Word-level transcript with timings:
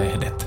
Sanomalehdet. 0.00 0.46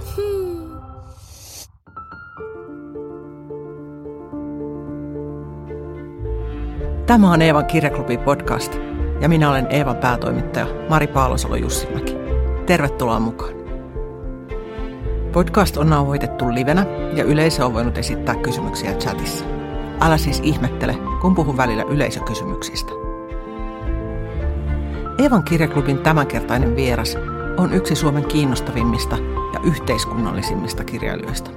Tämä 7.06 7.32
on 7.32 7.42
Eevan 7.42 7.66
kirjaklubi 7.66 8.18
podcast 8.18 8.78
ja 9.22 9.30
minä 9.30 9.50
olen 9.50 9.68
Eevan 9.70 9.96
päätoimittaja 9.96 10.68
Mari 10.90 11.08
Paalosalo 11.08 11.56
Jussimäki. 11.56 12.16
Tervetuloa 12.66 13.20
mukaan. 13.20 13.54
Podcast 15.32 15.78
on 15.78 15.90
nauhoitettu 15.90 16.54
livenä 16.54 16.86
ja 17.16 17.24
yleisö 17.24 17.66
on 17.66 17.74
voinut 17.74 17.98
esittää 17.98 18.36
kysymyksiä 18.36 18.94
chatissa. 18.94 19.46
Älä 20.02 20.18
siis 20.18 20.42
ihmettele, 20.44 20.98
kun 21.22 21.36
puhun 21.36 21.58
välillä 21.58 21.84
yleisökysymyksistä. 21.84 22.92
Eevan 25.18 25.44
kirjaklubin 25.44 26.00
tämänkertainen 26.00 26.76
vieras 26.76 27.18
on 27.58 27.74
yksi 27.74 27.96
Suomen 27.96 28.26
kiinnostavimmista 28.26 29.18
ja 29.54 29.60
yhteiskunnallisimmista 29.64 30.84
kirjailijoista. 30.84 31.52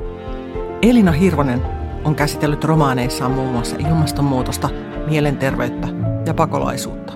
Elina 0.82 1.12
Hirvonen 1.12 1.62
on 2.04 2.14
käsitellyt 2.14 2.64
romaaneissaan 2.64 3.30
muun 3.30 3.52
muassa 3.52 3.76
ilmastonmuutosta, 3.76 4.68
mielenterveyttä 5.06 5.88
ja 6.26 6.34
pakolaisuutta. 6.34 7.12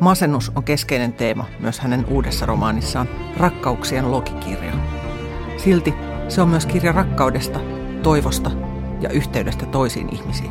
Masennus 0.00 0.52
on 0.54 0.64
keskeinen 0.64 1.12
teema 1.12 1.44
myös 1.60 1.80
hänen 1.80 2.06
uudessa 2.08 2.46
romaanissaan 2.46 3.08
Rakkauksien 3.36 4.10
logikirja. 4.10 4.72
Silti 5.56 5.94
se 6.28 6.42
on 6.42 6.48
myös 6.48 6.66
kirja 6.66 6.92
rakkaudesta, 6.92 7.60
toivosta 8.02 8.50
ja 9.00 9.08
yhteydestä 9.08 9.66
toisiin 9.66 10.08
ihmisiin. 10.14 10.50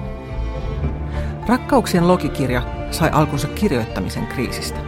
Rakkauksien 1.48 2.08
logikirja 2.08 2.62
sai 2.92 3.10
alkunsa 3.14 3.48
kirjoittamisen 3.48 4.28
kriisistä. 4.28 4.80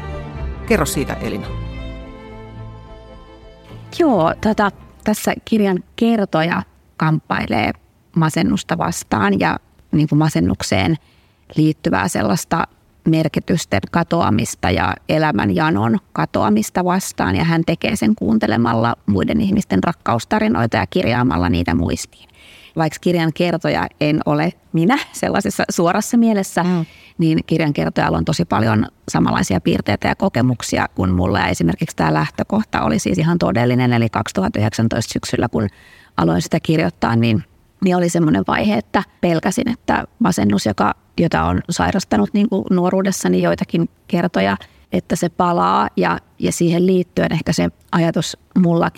Kerro 0.65 0.85
siitä 0.85 1.13
Elina. 1.13 1.58
Joo, 3.99 4.33
tota, 4.41 4.71
tässä 5.03 5.33
kirjan 5.45 5.83
kertoja 5.95 6.63
kamppailee 6.97 7.71
masennusta 8.15 8.77
vastaan 8.77 9.39
ja 9.39 9.57
niin 9.91 10.09
kuin 10.09 10.19
masennukseen 10.19 10.95
liittyvää 11.55 12.07
sellaista 12.07 12.67
merkitysten 13.07 13.79
katoamista 13.91 14.71
ja 14.71 14.93
elämän 15.09 15.55
janon 15.55 15.97
katoamista 16.13 16.85
vastaan. 16.85 17.35
Ja 17.35 17.43
hän 17.43 17.61
tekee 17.65 17.95
sen 17.95 18.15
kuuntelemalla 18.15 18.95
muiden 19.05 19.41
ihmisten 19.41 19.83
rakkaustarinoita 19.83 20.77
ja 20.77 20.87
kirjaamalla 20.87 21.49
niitä 21.49 21.75
muistiin. 21.75 22.29
Vaikka 22.79 22.97
kirjan 23.01 23.33
kertoja 23.33 23.87
en 24.01 24.19
ole 24.25 24.53
minä 24.73 24.97
sellaisessa 25.11 25.63
suorassa 25.69 26.17
mielessä, 26.17 26.63
mm. 26.63 26.85
niin 27.17 27.39
kirjan 27.45 27.73
kertojalla 27.73 28.17
on 28.17 28.25
tosi 28.25 28.45
paljon 28.45 28.85
samanlaisia 29.09 29.61
piirteitä 29.61 30.07
ja 30.07 30.15
kokemuksia 30.15 30.87
kuin 30.95 31.11
mulla. 31.11 31.39
Ja 31.39 31.47
esimerkiksi 31.47 31.95
tämä 31.95 32.13
lähtökohta 32.13 32.81
oli 32.81 32.99
siis 32.99 33.17
ihan 33.17 33.37
todellinen, 33.37 33.93
eli 33.93 34.09
2019 34.09 35.13
syksyllä, 35.13 35.49
kun 35.49 35.67
aloin 36.17 36.41
sitä 36.41 36.59
kirjoittaa, 36.59 37.15
niin 37.15 37.43
niin 37.83 37.95
oli 37.95 38.09
semmoinen 38.09 38.43
vaihe, 38.47 38.77
että 38.77 39.03
pelkäsin, 39.21 39.69
että 39.69 40.05
masennus, 40.19 40.65
joka, 40.65 40.93
jota 41.19 41.43
on 41.43 41.61
sairastanut 41.69 42.29
niin 42.33 42.49
kuin 42.49 42.65
nuoruudessani 42.69 43.41
joitakin 43.41 43.89
kertoja, 44.07 44.57
että 44.91 45.15
se 45.15 45.29
palaa 45.29 45.89
ja, 45.97 46.19
ja 46.39 46.51
siihen 46.51 46.85
liittyen 46.85 47.33
ehkä 47.33 47.53
se 47.53 47.69
ajatus 47.91 48.37
mulla 48.57 48.91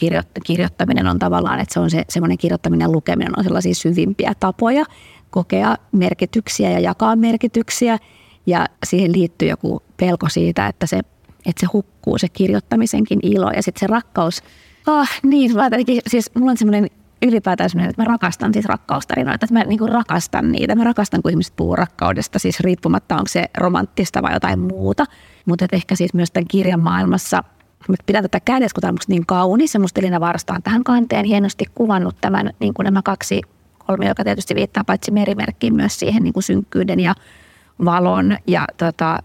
kirjoittaminen 0.46 1.08
on 1.08 1.20
tavallaan, 1.20 1.60
että 1.60 1.74
se 1.74 1.80
on 1.80 1.90
se 1.90 2.04
semmoinen 2.10 2.38
kirjoittaminen 2.38 2.86
ja 2.86 2.92
lukeminen 2.92 3.40
on 3.40 3.44
sellaisia 3.44 3.76
syvimpiä 3.76 4.34
tapoja 4.40 4.86
kokea 5.30 5.78
merkityksiä 5.92 6.72
ja 6.72 6.80
jakaa 6.80 7.16
merkityksiä 7.16 7.98
ja 8.46 8.66
siihen 8.86 9.12
liittyy 9.12 9.50
joku 9.50 9.84
pelko 9.98 10.30
siitä, 10.30 10.68
että 10.68 10.86
se, 10.86 10.98
että 11.46 11.60
se 11.60 11.66
hukkuu 11.74 12.18
se 12.18 12.30
kirjoittamisenkin 12.30 13.20
ilo 13.24 13.52
ja 13.52 13.64
sitten 13.64 13.80
se 13.80 13.88
rakkaus, 13.88 14.44
ah 14.88 15.10
niin, 15.24 15.56
mä 15.56 15.70
siis 16.08 16.32
mulla 16.36 16.52
on 16.52 16.58
semmoinen 16.58 16.90
ylipäätään 17.22 17.70
sellainen, 17.70 17.90
että 17.90 18.02
mä 18.02 18.06
rakastan 18.06 18.54
siis 18.54 18.66
rakkaustarinoita, 18.66 19.46
että 19.46 19.54
mä 19.54 19.64
niin 19.64 19.90
rakastan 19.90 20.52
niitä. 20.52 20.76
Mä 20.76 20.84
rakastan, 20.84 21.22
kun 21.22 21.32
ihmiset 21.32 21.54
puhuu 21.56 21.76
rakkaudesta, 21.76 22.40
siis 22.40 22.60
riippumatta 22.60 23.16
onko 23.16 23.28
se 23.28 23.46
romanttista 23.58 24.22
vai 24.22 24.34
jotain 24.34 24.60
muuta. 24.60 25.06
Mutta 25.46 25.66
ehkä 25.72 25.96
siis 25.96 26.14
myös 26.14 26.32
tämän 26.32 26.48
kirjan 26.48 26.80
maailmassa 26.80 27.44
mä 27.90 27.96
pidän 28.06 28.24
tätä 28.24 28.40
on 28.84 28.98
niin 29.08 29.26
kaunis. 29.26 29.74
Ja 29.74 29.80
musta 29.80 30.00
Elina 30.00 30.20
Varsta 30.20 30.54
on 30.54 30.64
tähän 30.64 30.84
kanteen 30.84 31.26
hienosti 31.26 31.66
kuvannut 31.76 32.16
tämän, 32.22 32.52
niin 32.60 32.74
kuin 32.74 32.84
nämä 32.84 33.02
kaksi 33.02 33.42
kolmia, 33.78 34.10
joka 34.10 34.24
tietysti 34.24 34.56
viittaa 34.56 34.84
paitsi 34.84 35.12
merimerkkiin 35.12 35.76
myös 35.76 36.00
siihen 36.00 36.24
niin 36.24 36.34
kuin 36.34 36.44
synkkyyden 36.44 37.00
ja 37.00 37.16
valon 37.86 38.38
ja, 38.48 38.66
tota, 38.78 39.20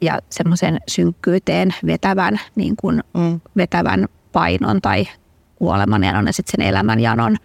ja 0.00 0.18
semmoisen 0.30 0.80
synkkyyteen 0.88 1.74
vetävän, 1.86 2.40
niin 2.54 2.76
kuin, 2.76 3.02
mm. 3.14 3.40
vetävän 3.56 4.08
painon 4.32 4.80
tai 4.82 5.08
kuoleman 5.56 6.04
ja 6.04 6.12
sitten 6.30 6.52
sen 6.56 6.68
elämän 6.68 7.00
janon 7.00 7.36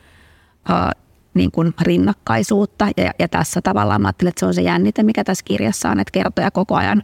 niin 1.33 1.51
kuin 1.51 1.73
rinnakkaisuutta. 1.81 2.87
Ja, 2.97 3.11
ja 3.19 3.27
tässä 3.27 3.61
tavallaan 3.61 4.01
mä 4.01 4.07
ajattelen, 4.07 4.29
että 4.29 4.39
se 4.39 4.45
on 4.45 4.53
se 4.53 4.61
jännite, 4.61 5.03
mikä 5.03 5.23
tässä 5.23 5.45
kirjassa 5.45 5.89
on, 5.89 5.99
että 5.99 6.11
kertoja 6.11 6.51
koko 6.51 6.75
ajan 6.75 7.03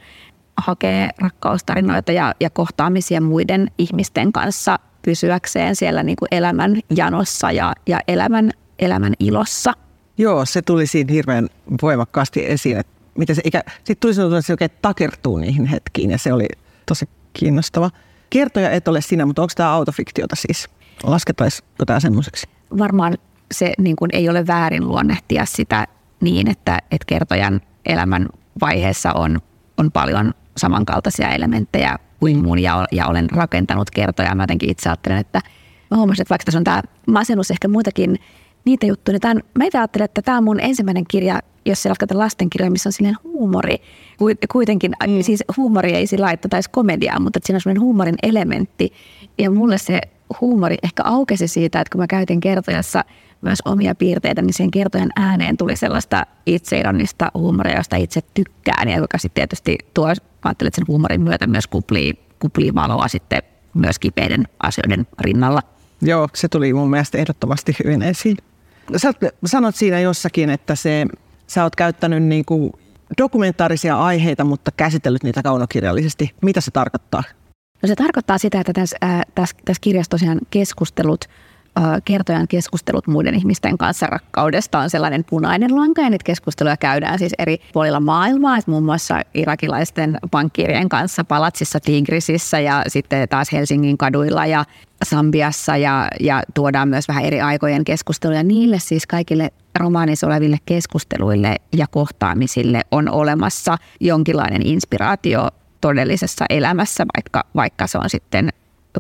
hakee 0.57 1.09
rakkaustarinoita 1.17 2.11
ja, 2.11 2.33
ja 2.39 2.49
kohtaamisia 2.49 3.21
muiden 3.21 3.71
ihmisten 3.77 4.33
kanssa 4.33 4.79
pysyäkseen 5.01 5.75
siellä 5.75 6.03
niin 6.03 6.15
kuin 6.15 6.27
elämän 6.31 6.79
janossa 6.95 7.51
ja, 7.51 7.73
ja 7.87 7.99
elämän, 8.07 8.51
elämän 8.79 9.13
ilossa. 9.19 9.73
Joo, 10.17 10.45
se 10.45 10.61
tuli 10.61 10.87
siinä 10.87 11.13
hirveän 11.13 11.49
voimakkaasti 11.81 12.45
esiin, 12.45 12.77
että 12.77 12.93
miten 13.17 13.35
se 13.35 13.41
ikä, 13.45 13.63
sitten 13.77 13.97
tuli 13.99 14.13
sellainen, 14.13 14.39
että 14.39 14.47
se 14.47 14.53
oikein 14.53 14.71
takertuu 14.81 15.37
niihin 15.37 15.65
hetkiin 15.65 16.11
ja 16.11 16.17
se 16.17 16.33
oli 16.33 16.47
tosi 16.85 17.09
kiinnostava. 17.33 17.91
Kertoja 18.29 18.69
et 18.69 18.87
ole 18.87 19.01
sinä, 19.01 19.25
mutta 19.25 19.41
onko 19.41 19.53
tämä 19.55 19.71
autofiktiota 19.71 20.35
siis? 20.35 20.69
Lasketaisiko 21.03 21.85
tämä 21.85 21.99
semmoiseksi? 21.99 22.47
Varmaan 22.77 23.17
se 23.51 23.73
niin 23.77 23.95
kuin 23.95 24.09
ei 24.13 24.29
ole 24.29 24.47
väärin 24.47 24.87
luonnehtia 24.87 25.45
sitä 25.45 25.87
niin, 26.21 26.49
että, 26.49 26.79
että 26.91 27.05
kertojan 27.05 27.61
elämän 27.85 28.29
vaiheessa 28.61 29.13
on, 29.13 29.39
on 29.77 29.91
paljon 29.91 30.33
samankaltaisia 30.57 31.29
elementtejä 31.29 31.99
kuin 32.19 32.43
mun 32.43 32.59
ja, 32.59 32.87
ja 32.91 33.07
olen 33.07 33.29
rakentanut 33.29 33.91
kertoja. 33.91 34.35
Mä 34.35 34.43
jotenkin 34.43 34.69
itse 34.69 34.89
ajattelen, 34.89 35.17
että 35.17 35.41
mä 35.91 35.97
huomasin, 35.97 36.21
että 36.21 36.29
vaikka 36.29 36.45
tässä 36.45 36.57
on 36.57 36.63
tämä 36.63 36.81
masennus 37.07 37.51
ehkä 37.51 37.67
muitakin 37.67 38.19
niitä 38.65 38.85
juttuja, 38.85 39.13
niin 39.13 39.21
tämän, 39.21 39.39
mä 39.57 39.65
itse 39.65 39.77
ajattelen, 39.77 40.05
että 40.05 40.21
tämä 40.21 40.37
on 40.37 40.43
mun 40.43 40.59
ensimmäinen 40.59 41.05
kirja, 41.07 41.39
jos 41.65 41.83
se 41.83 41.89
lasten 41.89 42.19
lastenkirja, 42.19 42.71
missä 42.71 42.89
on 42.89 42.93
silleen 42.93 43.17
huumori. 43.23 43.77
Kuitenkin, 44.51 44.91
mm. 45.07 45.21
siis 45.21 45.43
huumori 45.57 45.93
ei 45.93 46.07
sillä 46.07 46.25
laittaa 46.25 46.49
taisi 46.49 46.69
komediaa, 46.69 47.19
mutta 47.19 47.39
siinä 47.43 47.57
on 47.57 47.61
sellainen 47.61 47.81
huumorin 47.81 48.15
elementti. 48.23 48.93
Ja 49.37 49.51
mulle 49.51 49.77
se 49.77 50.01
huumori 50.41 50.75
ehkä 50.83 51.03
aukesi 51.03 51.47
siitä, 51.47 51.81
että 51.81 51.91
kun 51.91 52.01
mä 52.01 52.07
käytin 52.07 52.39
kertojassa 52.39 53.03
myös 53.43 53.59
omia 53.65 53.95
piirteitä, 53.95 54.41
niin 54.41 54.53
sen 54.53 54.71
kertojan 54.71 55.11
ääneen 55.15 55.57
tuli 55.57 55.75
sellaista 55.75 56.25
itseironista 56.45 57.31
huumoria, 57.33 57.77
josta 57.77 57.95
itse 57.95 58.21
tykkään, 58.33 58.89
ja 58.89 58.97
joka 58.97 59.17
sitten 59.17 59.41
tietysti 59.41 59.77
tuo, 59.93 60.13
ajattelin, 60.43 60.67
että 60.67 60.75
sen 60.75 60.87
huumorin 60.87 61.21
myötä 61.21 61.47
myös 61.47 61.67
kuplii, 61.67 62.13
kuplii 62.39 62.75
valoa 62.75 63.07
sitten 63.07 63.43
myös 63.73 63.99
kipeiden 63.99 64.47
asioiden 64.63 65.07
rinnalla. 65.19 65.61
Joo, 66.01 66.27
se 66.33 66.47
tuli 66.47 66.73
mun 66.73 66.89
mielestä 66.89 67.17
ehdottomasti 67.17 67.75
hyvin 67.83 68.01
esiin. 68.01 68.37
Sä 68.97 69.11
sanot 69.45 69.75
siinä 69.75 69.99
jossakin, 69.99 70.49
että 70.49 70.75
se, 70.75 71.05
sä 71.47 71.63
oot 71.63 71.75
käyttänyt 71.75 72.23
niin 72.23 72.45
kuin 72.45 72.71
dokumentaarisia 73.17 73.99
aiheita, 73.99 74.43
mutta 74.43 74.71
käsitellyt 74.77 75.23
niitä 75.23 75.43
kaunokirjallisesti. 75.43 76.35
Mitä 76.41 76.61
se 76.61 76.71
tarkoittaa? 76.71 77.23
No 77.81 77.87
se 77.87 77.95
tarkoittaa 77.95 78.37
sitä, 78.37 78.59
että 78.59 78.73
tässä, 78.73 78.97
äh, 79.03 79.21
tässä, 79.35 79.55
tässä 79.65 79.81
kirjassa 79.81 80.09
tosiaan 80.09 80.39
keskustelut, 80.49 81.25
kertojan 82.05 82.47
keskustelut 82.47 83.07
muiden 83.07 83.35
ihmisten 83.35 83.77
kanssa 83.77 84.07
rakkaudesta 84.07 84.79
on 84.79 84.89
sellainen 84.89 85.23
punainen 85.23 85.75
lanka 85.75 86.01
ja 86.01 86.09
niitä 86.09 86.23
keskusteluja 86.23 86.77
käydään 86.77 87.19
siis 87.19 87.33
eri 87.39 87.57
puolilla 87.73 87.99
maailmaa, 87.99 88.57
että 88.57 88.71
muun 88.71 88.83
muassa 88.83 89.21
irakilaisten 89.33 90.17
pankkirien 90.31 90.89
kanssa 90.89 91.23
Palatsissa 91.23 91.79
Tigrisissä 91.79 92.59
ja 92.59 92.83
sitten 92.87 93.29
taas 93.29 93.51
Helsingin 93.51 93.97
kaduilla 93.97 94.45
ja 94.45 94.65
Sambiassa 95.03 95.77
ja, 95.77 96.07
ja 96.19 96.43
tuodaan 96.53 96.89
myös 96.89 97.07
vähän 97.07 97.25
eri 97.25 97.41
aikojen 97.41 97.83
keskusteluja. 97.83 98.43
Niille 98.43 98.79
siis 98.79 99.07
kaikille 99.07 99.49
romaanissa 99.79 100.27
oleville 100.27 100.57
keskusteluille 100.65 101.55
ja 101.77 101.87
kohtaamisille 101.87 102.81
on 102.91 103.09
olemassa 103.09 103.77
jonkinlainen 103.99 104.65
inspiraatio 104.65 105.49
todellisessa 105.81 106.45
elämässä, 106.49 107.05
vaikka, 107.17 107.43
vaikka 107.55 107.87
se 107.87 107.97
on 107.97 108.09
sitten 108.09 108.49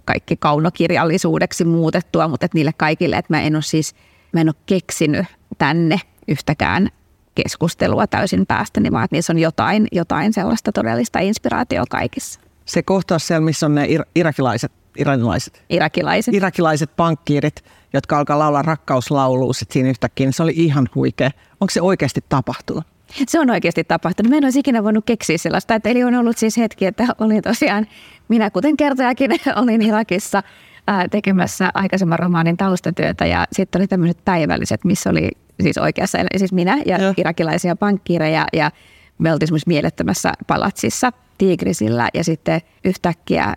kaikki 0.05 0.37
kaunokirjallisuudeksi 0.37 1.65
muutettua, 1.65 2.27
mutta 2.27 2.45
että 2.45 2.57
niille 2.57 2.73
kaikille, 2.77 3.15
että 3.15 3.33
mä 3.33 3.41
en 3.41 3.55
ole 3.55 3.61
siis, 3.61 3.95
mä 4.31 4.41
en 4.41 4.49
ole 4.49 4.55
keksinyt 4.65 5.25
tänne 5.57 5.99
yhtäkään 6.27 6.89
keskustelua 7.35 8.07
täysin 8.07 8.45
päästäni, 8.45 8.91
vaan 8.91 9.03
että 9.03 9.15
niissä 9.15 9.33
on 9.33 9.39
jotain, 9.39 9.87
jotain 9.91 10.33
sellaista 10.33 10.71
todellista 10.71 11.19
inspiraatioa 11.19 11.85
kaikissa. 11.89 12.39
Se 12.65 12.83
kohtaus 12.83 13.27
siellä, 13.27 13.45
missä 13.45 13.65
on 13.65 13.75
ne 13.75 13.85
ir- 13.85 14.09
irakilaiset, 14.15 14.71
iranilaiset, 14.97 15.63
irakilaiset. 15.69 16.33
irakilaiset 16.33 16.95
pankkiirit, 16.95 17.63
jotka 17.93 18.17
alkaa 18.17 18.39
laulaa 18.39 18.61
rakkauslauluun 18.61 19.53
siinä 19.53 19.89
yhtäkkiä, 19.89 20.25
niin 20.27 20.33
se 20.33 20.43
oli 20.43 20.53
ihan 20.55 20.89
huikea. 20.95 21.31
Onko 21.61 21.71
se 21.71 21.81
oikeasti 21.81 22.23
tapahtunut? 22.29 22.83
Se 23.27 23.39
on 23.39 23.49
oikeasti 23.49 23.83
tapahtunut. 23.83 24.29
Mä 24.29 24.37
en 24.37 24.43
olisi 24.43 24.59
ikinä 24.59 24.83
voinut 24.83 25.05
keksiä 25.05 25.37
sellaista. 25.37 25.75
Että 25.75 25.89
eli 25.89 26.03
on 26.03 26.15
ollut 26.15 26.37
siis 26.37 26.57
hetki, 26.57 26.85
että 26.85 27.07
olin 27.19 27.41
tosiaan, 27.41 27.87
minä 28.27 28.49
kuten 28.49 28.77
kertojakin 28.77 29.31
olin 29.61 29.81
Irakissa 29.81 30.43
ää, 30.87 31.07
tekemässä 31.07 31.69
aikaisemman 31.73 32.19
romaanin 32.19 32.57
taustatyötä 32.57 33.25
ja 33.25 33.45
sitten 33.51 33.79
oli 33.81 33.87
tämmöiset 33.87 34.25
päivälliset, 34.25 34.83
missä 34.83 35.09
oli 35.09 35.29
siis 35.61 35.77
oikeassa, 35.77 36.17
siis 36.37 36.53
minä 36.53 36.77
ja, 36.85 36.97
ja. 36.97 37.13
irakilaisia 37.17 37.75
pankkiireja 37.75 38.45
ja 38.53 38.71
me 39.17 39.33
oltiin 39.33 39.47
semmoisessa 39.47 39.69
mielettömässä 39.69 40.33
palatsissa 40.47 41.11
Tigrisillä 41.37 42.09
ja 42.13 42.23
sitten 42.23 42.61
yhtäkkiä 42.85 43.53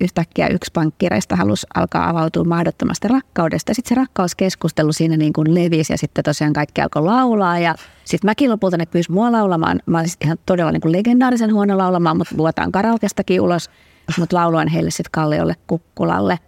yhtäkkiä 0.00 0.48
yksi 0.48 0.70
pankkireista 0.74 1.36
halusi 1.36 1.66
alkaa 1.74 2.08
avautua 2.08 2.44
mahdottomasta 2.44 3.08
rakkaudesta. 3.08 3.74
Sitten 3.74 3.88
se 3.88 3.94
rakkauskeskustelu 3.94 4.92
siinä 4.92 5.16
niin 5.16 5.32
kuin 5.32 5.54
levisi 5.54 5.92
ja 5.92 5.98
sitten 5.98 6.24
tosiaan 6.24 6.52
kaikki 6.52 6.80
alkoi 6.80 7.02
laulaa. 7.02 7.58
Ja 7.58 7.74
sitten 8.04 8.28
mäkin 8.28 8.50
lopulta 8.50 8.76
ne 8.76 8.86
pyysi 8.86 9.12
mua 9.12 9.32
laulamaan. 9.32 9.80
Mä 9.86 9.98
olin 9.98 10.10
ihan 10.24 10.38
todella 10.46 10.72
niin 10.72 10.80
kuin 10.80 10.92
legendaarisen 10.92 11.54
huono 11.54 11.78
laulamaan, 11.78 12.16
mutta 12.16 12.34
luotaan 12.38 12.72
karaokestakin 12.72 13.40
ulos. 13.40 13.70
Mutta 14.18 14.36
lauloin 14.36 14.68
heille 14.68 14.90
sitten 14.90 15.10
Kalliolle 15.12 15.54
Kukkulalle. 15.66 16.38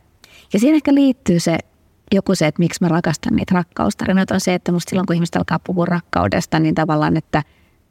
Ja 0.53 0.59
siinä 0.59 0.77
ehkä 0.77 0.95
liittyy 0.95 1.41
se 1.41 1.59
joku 2.15 2.35
se, 2.35 2.47
että 2.47 2.59
miksi 2.59 2.79
mä 2.81 2.89
rakastan 2.89 3.37
niitä 3.37 3.55
rakkaustarinoita, 3.55 4.35
on 4.35 4.41
se, 4.41 4.55
että 4.55 4.73
musta 4.73 4.91
silloin 4.91 5.07
kun 5.07 5.17
ihmiset 5.17 5.37
alkaa 5.37 5.59
puhua 5.59 5.85
rakkaudesta, 5.85 6.59
niin 6.59 6.75
tavallaan, 6.75 7.17
että 7.17 7.43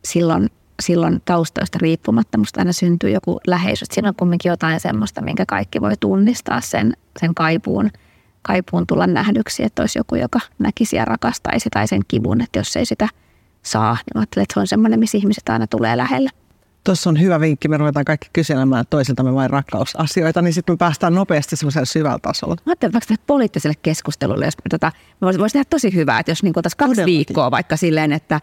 silloin 0.05 0.49
silloin 0.81 1.21
taustoista 1.25 1.77
riippumatta 1.81 2.37
musta 2.37 2.61
aina 2.61 2.73
syntyy 2.73 3.09
joku 3.09 3.39
läheisyys. 3.47 3.87
Siinä 3.91 4.09
on 4.09 4.15
kumminkin 4.15 4.49
jotain 4.49 4.79
semmoista, 4.79 5.21
minkä 5.21 5.45
kaikki 5.47 5.81
voi 5.81 5.93
tunnistaa 5.99 6.61
sen, 6.61 6.93
sen 7.19 7.35
kaipuun, 7.35 7.91
kaipuun 8.41 8.87
tulla 8.87 9.07
nähdyksi, 9.07 9.63
että 9.63 9.81
olisi 9.81 9.99
joku, 9.99 10.15
joka 10.15 10.39
näkisi 10.59 10.95
ja 10.95 11.05
rakastaisi 11.05 11.69
tai 11.69 11.87
sen 11.87 12.01
kivun, 12.07 12.41
että 12.41 12.59
jos 12.59 12.75
ei 12.75 12.85
sitä 12.85 13.07
saa, 13.63 13.93
niin 13.93 14.19
ajattelen, 14.19 14.43
että 14.43 14.53
se 14.53 14.59
on 14.59 14.67
semmoinen, 14.67 14.99
missä 14.99 15.17
ihmiset 15.17 15.49
aina 15.49 15.67
tulee 15.67 15.97
lähelle. 15.97 16.29
Tuossa 16.83 17.09
on 17.09 17.19
hyvä 17.19 17.39
vinkki, 17.39 17.67
me 17.67 17.77
ruvetaan 17.77 18.05
kaikki 18.05 18.29
kyselemään 18.33 18.85
toisiltamme 18.89 19.33
vain 19.33 19.49
rakkausasioita, 19.49 20.41
niin 20.41 20.53
sitten 20.53 20.73
me 20.73 20.77
päästään 20.77 21.15
nopeasti 21.15 21.55
semmoiselle 21.55 21.85
syvällä 21.85 22.19
tasolla. 22.21 22.55
Mä 22.55 22.71
ajattelin 22.71 22.93
vaikka 22.93 23.15
poliittiselle 23.27 23.75
keskustelulle, 23.81 24.45
jos 24.45 24.53
tota, 24.69 24.91
voisi 25.21 25.39
vois 25.39 25.53
tehdä 25.53 25.65
tosi 25.69 25.93
hyvää, 25.93 26.19
että 26.19 26.31
jos 26.31 26.43
niin 26.43 26.53
kaksi 26.53 26.75
Todellakin. 26.77 27.05
viikkoa 27.05 27.51
vaikka 27.51 27.77
silleen, 27.77 28.11
että 28.11 28.39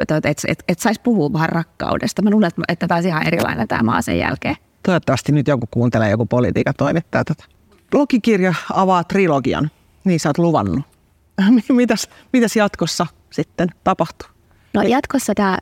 et, 0.00 0.10
et, 0.24 0.42
et, 0.48 0.64
et 0.68 0.78
saisi 0.78 1.00
puhua 1.00 1.32
vähän 1.32 1.48
rakkaudesta. 1.48 2.22
Mä 2.22 2.30
luulen, 2.30 2.50
että, 2.68 2.88
tämä 2.88 2.96
olisi 2.96 3.08
ihan 3.08 3.26
erilainen 3.26 3.68
tämä 3.68 3.82
maa 3.82 4.02
sen 4.02 4.18
jälkeen. 4.18 4.56
Toivottavasti 4.82 5.32
nyt 5.32 5.48
joku 5.48 5.66
kuuntelee, 5.70 6.10
joku 6.10 6.26
politiikan 6.26 6.74
toimittaja 6.76 7.24
tätä. 7.24 7.44
Blogikirja 7.90 8.54
avaa 8.72 9.04
trilogian, 9.04 9.70
niin 10.04 10.20
sä 10.20 10.28
oot 10.28 10.38
luvannut. 10.38 10.84
mitäs, 11.68 12.08
mitäs 12.32 12.56
jatkossa 12.56 13.06
sitten 13.30 13.68
tapahtuu? 13.84 14.28
No 14.74 14.82
jatkossa 14.82 15.32
tämä 15.34 15.58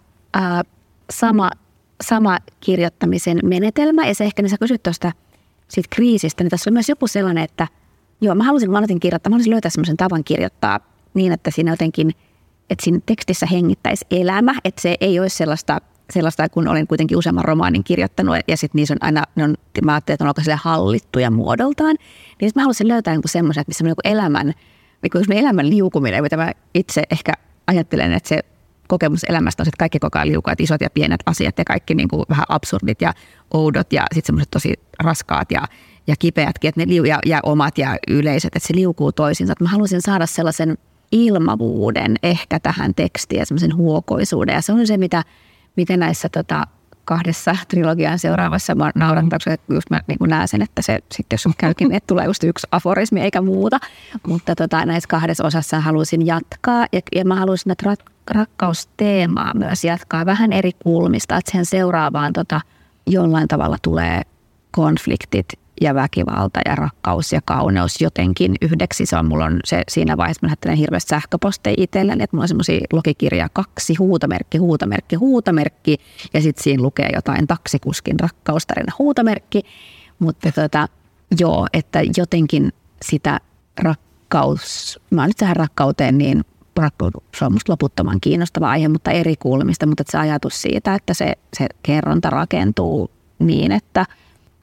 sama 1.10 1.50
sama 2.00 2.38
kirjoittamisen 2.60 3.38
menetelmä. 3.44 4.06
Ja 4.06 4.14
se 4.14 4.24
ehkä, 4.24 4.42
niin 4.42 4.50
sä 4.50 4.58
kysyt 4.58 4.82
tuosta 4.82 5.12
siitä 5.68 5.88
kriisistä, 5.92 6.44
niin 6.44 6.50
tässä 6.50 6.70
on 6.70 6.74
myös 6.74 6.88
joku 6.88 7.06
sellainen, 7.06 7.44
että 7.44 7.68
joo, 8.20 8.34
mä 8.34 8.44
halusin, 8.44 8.70
kun 8.70 8.80
mä 8.80 8.86
kirjoittaa, 9.00 9.30
mä 9.30 9.34
halusin 9.34 9.50
löytää 9.52 9.70
semmoisen 9.70 9.96
tavan 9.96 10.24
kirjoittaa 10.24 10.80
niin, 11.14 11.32
että 11.32 11.50
siinä 11.50 11.70
jotenkin, 11.70 12.10
että 12.70 12.84
siinä 12.84 13.00
tekstissä 13.06 13.46
hengittäisi 13.46 14.06
elämä, 14.10 14.54
että 14.64 14.82
se 14.82 14.96
ei 15.00 15.20
olisi 15.20 15.36
sellaista, 15.36 15.80
sellaista 16.12 16.48
kun 16.48 16.68
olen 16.68 16.86
kuitenkin 16.86 17.18
useamman 17.18 17.44
romaanin 17.44 17.84
kirjoittanut 17.84 18.36
ja 18.48 18.56
sitten 18.56 18.78
niissä 18.78 18.94
on 18.94 18.98
aina, 19.00 19.22
ne 19.36 19.44
on, 19.44 19.54
mä 19.84 19.92
ajattelin, 19.92 20.14
että 20.14 20.24
on 20.24 20.28
aika 20.28 20.56
hallittuja 20.62 21.30
muodoltaan, 21.30 21.96
niin 22.40 22.52
mä 22.54 22.62
halusin 22.62 22.88
löytää 22.88 23.14
niin 23.14 23.22
semmoisen, 23.26 23.60
että 23.60 23.70
missä 23.70 23.84
on 23.84 23.86
niin 23.86 24.12
elämän, 24.12 24.52
niin 25.02 25.32
elämän 25.32 25.70
liukuminen, 25.70 26.22
mitä 26.22 26.36
mä 26.36 26.52
itse 26.74 27.02
ehkä 27.10 27.32
ajattelen, 27.66 28.12
että 28.12 28.28
se 28.28 28.40
kokemus 28.90 29.24
elämästä 29.24 29.62
on 29.62 29.68
että 29.68 29.78
kaikki 29.78 29.98
koko 29.98 30.18
ajan 30.18 30.28
liukaat, 30.28 30.60
isot 30.60 30.80
ja 30.80 30.90
pienet 30.90 31.20
asiat 31.26 31.58
ja 31.58 31.64
kaikki 31.64 31.94
niin 31.94 32.08
kuin 32.08 32.24
vähän 32.28 32.44
absurdit 32.48 33.02
ja 33.02 33.12
oudot 33.50 33.92
ja 33.92 34.02
sitten 34.14 34.26
semmoiset 34.26 34.50
tosi 34.50 34.74
raskaat 35.02 35.52
ja, 35.52 35.62
ja 36.06 36.14
kipeätkin, 36.18 36.68
että 36.68 36.80
ne 36.80 36.86
liu, 36.88 37.04
ja, 37.04 37.18
ja, 37.26 37.40
omat 37.42 37.78
ja 37.78 37.96
yleiset, 38.08 38.56
että 38.56 38.66
se 38.66 38.74
liukuu 38.74 39.12
toisiinsa. 39.12 39.52
Että 39.52 39.64
mä 39.64 39.70
halusin 39.70 40.02
saada 40.02 40.26
sellaisen 40.26 40.78
ilmavuuden 41.12 42.16
ehkä 42.22 42.60
tähän 42.60 42.94
tekstiin 42.94 43.38
ja 43.38 43.46
semmoisen 43.46 43.76
huokoisuuden 43.76 44.54
ja 44.54 44.62
se 44.62 44.72
on 44.72 44.86
se, 44.86 44.96
mitä, 44.96 45.24
miten 45.76 46.00
näissä 46.00 46.28
tota, 46.28 46.66
kahdessa 47.04 47.56
trilogian 47.68 48.18
seuraavassa 48.18 48.74
mä 48.74 48.90
nauran, 48.94 49.28
että 49.34 49.74
just 49.74 49.90
mä 49.90 50.00
niin 50.06 50.18
näen 50.26 50.48
sen, 50.48 50.62
että 50.62 50.82
se 50.82 50.98
sitten 51.12 51.38
jos 51.44 51.54
käykin, 51.58 51.92
että 51.92 52.06
tulee 52.06 52.26
just 52.26 52.44
yksi 52.44 52.66
aforismi 52.70 53.20
eikä 53.20 53.40
muuta. 53.40 53.78
Mutta 54.26 54.54
tota, 54.54 54.86
näissä 54.86 55.08
kahdessa 55.08 55.44
osassa 55.44 55.80
halusin 55.80 56.26
jatkaa 56.26 56.86
ja, 56.92 57.00
ja 57.14 57.24
mä 57.24 57.34
halusin, 57.34 57.72
että 57.72 57.86
rat, 57.86 58.00
rakkausteemaa 58.30 59.54
myös 59.54 59.84
jatkaa 59.84 60.26
vähän 60.26 60.52
eri 60.52 60.72
kulmista, 60.72 61.36
että 61.36 61.52
sen 61.52 61.66
seuraavaan 61.66 62.32
tota, 62.32 62.60
jollain 63.06 63.48
tavalla 63.48 63.76
tulee 63.82 64.22
konfliktit 64.70 65.46
ja 65.80 65.94
väkivalta 65.94 66.60
ja 66.66 66.74
rakkaus 66.74 67.32
ja 67.32 67.40
kauneus 67.44 68.00
jotenkin 68.00 68.54
yhdeksi. 68.62 69.06
Se 69.06 69.16
on, 69.16 69.26
mulla 69.26 69.44
on 69.44 69.60
se, 69.64 69.82
siinä 69.88 70.16
vaiheessa, 70.16 70.40
mä 70.42 70.46
lähettelen 70.46 70.76
hirveästi 70.76 71.08
sähköposteja 71.08 71.74
itselleni, 71.78 72.24
että 72.24 72.36
mulla 72.36 72.44
on 72.44 72.48
semmoisia 72.48 72.80
logikirja 72.92 73.48
kaksi, 73.52 73.94
huutamerkki, 73.94 74.58
huutamerkki, 74.58 75.16
huutamerkki, 75.16 75.96
ja 76.34 76.40
sitten 76.40 76.64
siinä 76.64 76.82
lukee 76.82 77.10
jotain 77.14 77.46
taksikuskin 77.46 78.20
rakkaustarina, 78.20 78.92
huutamerkki. 78.98 79.62
Mutta 80.18 80.52
tota, 80.52 80.88
joo, 81.40 81.66
että 81.72 82.00
jotenkin 82.16 82.72
sitä 83.02 83.40
rakkaus, 83.80 85.00
mä 85.10 85.22
oon 85.22 85.28
nyt 85.28 85.36
tähän 85.36 85.56
rakkauteen 85.56 86.18
niin 86.18 86.44
se 87.36 87.44
on 87.44 87.52
musta 87.52 87.72
loputtoman 87.72 88.20
kiinnostava 88.20 88.70
aihe, 88.70 88.88
mutta 88.88 89.10
eri 89.10 89.36
kulmista, 89.36 89.86
mutta 89.86 90.04
se 90.06 90.18
ajatus 90.18 90.62
siitä, 90.62 90.94
että 90.94 91.14
se, 91.14 91.34
se 91.56 91.66
kerronta 91.82 92.30
rakentuu 92.30 93.10
niin, 93.38 93.72
että 93.72 94.06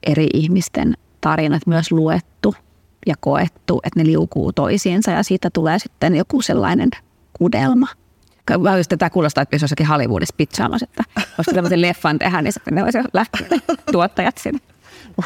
eri 0.02 0.26
ihmisten 0.34 0.94
tarinat 1.20 1.66
myös 1.66 1.92
luettu 1.92 2.54
ja 3.06 3.14
koettu, 3.20 3.80
että 3.84 4.00
ne 4.00 4.06
liukuu 4.06 4.52
toisiinsa 4.52 5.10
ja 5.10 5.22
siitä 5.22 5.50
tulee 5.52 5.78
sitten 5.78 6.16
joku 6.16 6.42
sellainen 6.42 6.88
kudelma. 7.32 7.86
Mä 8.62 8.76
just 8.76 8.88
tätä 8.88 9.10
kuulostaa, 9.10 9.42
että 9.42 9.54
jos 9.54 9.62
jossakin 9.62 9.86
Hollywoodissa 9.86 10.34
pitchaamassa, 10.36 10.86
että 10.90 11.04
olisi 11.38 11.54
tämmöisen 11.54 11.82
leffan 11.82 12.18
tehdä, 12.18 12.42
niin 12.42 12.52
sitten 12.52 12.74
ne 12.74 12.82
olisi 12.82 12.98
lähtenyt 13.12 13.64
tuottajat 13.92 14.38
sinne. 14.38 14.60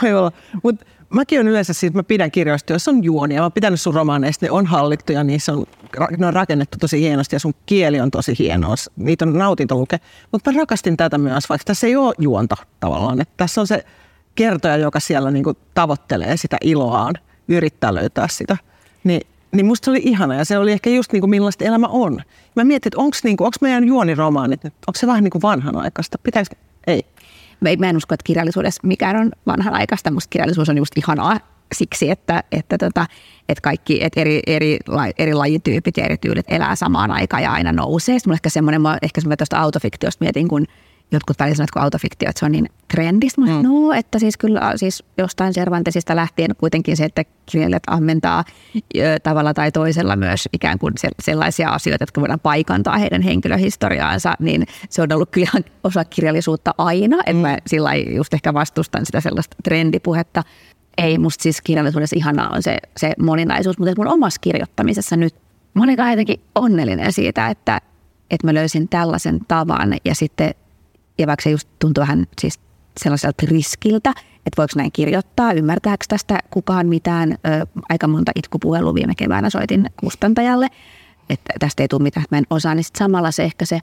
Voi 0.02 0.12
olla, 0.12 0.32
mutta 0.62 0.86
mäkin 1.12 1.40
on 1.40 1.48
yleensä 1.48 1.72
siitä, 1.72 1.98
mä 1.98 2.02
pidän 2.02 2.30
kirjoista, 2.30 2.72
jos 2.72 2.88
on 2.88 3.04
juonia. 3.04 3.40
Mä 3.40 3.44
oon 3.44 3.52
pitänyt 3.52 3.80
sun 3.80 3.94
romaaneista, 3.94 4.46
ne 4.46 4.50
on 4.50 4.66
hallittu 4.66 5.12
ja 5.12 5.24
niissä 5.24 5.52
on, 5.52 5.64
ne 6.18 6.26
on 6.26 6.34
rakennettu 6.34 6.78
tosi 6.80 7.00
hienosti 7.00 7.36
ja 7.36 7.40
sun 7.40 7.54
kieli 7.66 8.00
on 8.00 8.10
tosi 8.10 8.34
hienoa. 8.38 8.74
Niitä 8.96 9.24
on 9.24 9.38
nautinto 9.38 9.74
lukea. 9.74 9.98
Mutta 10.32 10.52
mä 10.52 10.58
rakastin 10.58 10.96
tätä 10.96 11.18
myös, 11.18 11.48
vaikka 11.48 11.64
tässä 11.64 11.86
ei 11.86 11.96
ole 11.96 12.14
juonta 12.18 12.56
tavallaan. 12.80 13.20
Että 13.20 13.34
tässä 13.36 13.60
on 13.60 13.66
se 13.66 13.84
kertoja, 14.34 14.76
joka 14.76 15.00
siellä 15.00 15.30
niinku 15.30 15.54
tavoittelee 15.74 16.36
sitä 16.36 16.56
iloaan, 16.60 17.14
yrittää 17.48 17.94
löytää 17.94 18.28
sitä. 18.28 18.56
Ni, 19.04 19.20
niin 19.52 19.66
musta 19.66 19.84
se 19.84 19.90
oli 19.90 20.00
ihana 20.04 20.34
ja 20.34 20.44
se 20.44 20.58
oli 20.58 20.72
ehkä 20.72 20.90
just 20.90 21.12
niinku 21.12 21.26
millaista 21.26 21.64
elämä 21.64 21.86
on. 21.86 22.20
Mä 22.56 22.64
mietin, 22.64 22.88
että 22.88 23.00
onko 23.00 23.16
niinku, 23.24 23.50
meidän 23.60 23.84
juoniromaanit, 23.84 24.64
onko 24.64 24.92
se 24.94 25.06
vähän 25.06 25.24
niinku 25.24 25.42
vanhanaikaista? 25.42 26.18
Pitäisikö? 26.22 26.56
Ei 26.86 27.06
mä 27.78 27.88
en 27.88 27.96
usko, 27.96 28.14
että 28.14 28.24
kirjallisuudessa 28.24 28.80
mikään 28.84 29.16
on 29.16 29.30
vanhanaikaista. 29.46 30.10
Musta 30.10 30.30
kirjallisuus 30.30 30.68
on 30.68 30.78
just 30.78 30.98
ihanaa 30.98 31.40
siksi, 31.74 32.10
että, 32.10 32.44
että, 32.52 32.78
tota, 32.78 33.06
että 33.48 33.62
kaikki 33.62 34.04
että 34.04 34.20
eri, 34.20 34.40
eri, 34.46 34.78
eri 35.18 35.34
lajityypit 35.34 35.96
ja 35.96 36.04
eri 36.04 36.16
tyylit 36.16 36.46
elää 36.48 36.76
samaan 36.76 37.10
aikaan 37.10 37.42
ja 37.42 37.52
aina 37.52 37.72
nousee. 37.72 38.18
Sitten 38.18 38.30
mulla 38.30 38.36
ehkä 38.36 38.48
semmoinen, 38.48 38.82
ehkä 39.02 39.20
semmoinen 39.20 39.38
tuosta 39.38 39.58
autofiktiosta 39.58 40.24
mietin, 40.24 40.48
kun 40.48 40.66
jotkut 41.12 41.38
välillä 41.38 41.54
sanoo, 41.54 41.64
että 41.64 41.72
kun 41.72 41.82
autofiktio, 41.82 42.28
että 42.28 42.40
se 42.40 42.46
on 42.46 42.52
niin 42.52 42.68
trendistä. 42.94 43.40
Mm. 43.40 43.62
No, 43.62 43.92
että 43.92 44.18
siis 44.18 44.36
kyllä 44.36 44.72
siis 44.76 45.04
jostain 45.18 45.52
Cervantesista 45.52 46.16
lähtien 46.16 46.50
kuitenkin 46.58 46.96
se, 46.96 47.04
että 47.04 47.24
kirjailijat 47.46 47.82
ammentaa 47.86 48.44
tavalla 49.22 49.54
tai 49.54 49.72
toisella 49.72 50.16
myös 50.16 50.48
ikään 50.52 50.78
kuin 50.78 50.94
sellaisia 51.22 51.70
asioita, 51.70 52.02
jotka 52.02 52.20
voidaan 52.20 52.40
paikantaa 52.40 52.98
heidän 52.98 53.22
henkilöhistoriaansa, 53.22 54.34
niin 54.38 54.66
se 54.88 55.02
on 55.02 55.12
ollut 55.12 55.30
kyllä 55.30 55.50
osa 55.84 56.04
kirjallisuutta 56.04 56.74
aina. 56.78 57.16
Mm. 57.16 57.22
Että 57.26 57.42
mä 57.42 57.58
sillä 57.66 57.94
just 57.94 58.34
ehkä 58.34 58.54
vastustan 58.54 59.06
sitä 59.06 59.20
sellaista 59.20 59.56
trendipuhetta. 59.64 60.42
Ei, 60.98 61.18
musta 61.18 61.42
siis 61.42 61.60
kirjallisuudessa 61.60 62.16
ihanaa 62.16 62.48
on 62.48 62.62
se, 62.62 62.78
se 62.96 63.12
moninaisuus, 63.18 63.78
mutta 63.78 63.94
mun 63.96 64.08
omassa 64.08 64.40
kirjoittamisessa 64.40 65.16
nyt 65.16 65.34
mä 65.74 65.82
olin 65.82 65.96
jotenkin 66.10 66.40
onnellinen 66.54 67.12
siitä, 67.12 67.48
että, 67.48 67.80
että 68.30 68.46
mä 68.46 68.54
löysin 68.54 68.88
tällaisen 68.88 69.40
tavan 69.48 69.96
ja 70.04 70.14
sitten 70.14 70.54
ja 71.18 71.26
vaikka 71.26 71.42
se 71.42 71.50
just 71.50 71.68
tuntuu 71.78 72.00
vähän 72.00 72.26
siis 72.40 72.60
sellaiselta 73.00 73.46
riskiltä, 73.48 74.10
että 74.46 74.56
voiko 74.56 74.72
näin 74.76 74.92
kirjoittaa, 74.92 75.52
ymmärtääkö 75.52 76.04
tästä 76.08 76.38
kukaan 76.50 76.86
mitään. 76.86 77.32
Ö, 77.32 77.36
aika 77.88 78.08
monta 78.08 78.32
itkupuhelua 78.36 78.94
viime 78.94 79.14
keväänä 79.14 79.50
soitin 79.50 79.90
kustantajalle, 79.96 80.66
että 81.30 81.52
tästä 81.58 81.82
ei 81.82 81.88
tule 81.88 82.02
mitään, 82.02 82.24
että 82.24 82.36
mä 82.36 82.38
en 82.38 82.46
osaa, 82.50 82.74
niin 82.74 82.84
sitten 82.84 82.98
samalla 82.98 83.30
se 83.30 83.44
ehkä 83.44 83.64
se, 83.64 83.80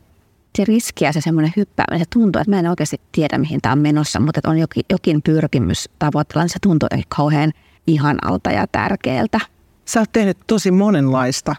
se 0.58 0.66
riski 0.66 1.06
ja 1.06 1.14
se 1.14 1.22
semmoinen 1.22 1.54
hyppääminen, 1.58 2.00
se 2.00 2.06
tuntuu, 2.14 2.40
että 2.40 2.52
mä 2.52 2.60
en 2.60 2.68
oikeasti 2.68 3.02
tiedä, 3.12 3.38
mihin 3.38 3.62
tämä 3.62 3.74
on 3.74 3.80
menossa, 3.80 4.20
mutta 4.20 4.40
että 4.40 4.50
on 4.50 4.58
jokin, 4.58 4.84
jokin 4.90 5.22
pyrkimys 5.22 5.90
tavoitella, 6.00 6.44
niin 6.44 6.50
se 6.50 6.60
tuntuu 6.62 6.86
jotenkin 6.86 7.10
kauhean 7.10 7.52
ihanalta 7.88 8.52
ja 8.52 8.68
tärkeältä. 8.68 9.40
Sä 9.86 10.00
oot 10.00 10.12
tehnyt 10.12 10.38
tosi 10.48 10.72
monenlaista 10.72 11.56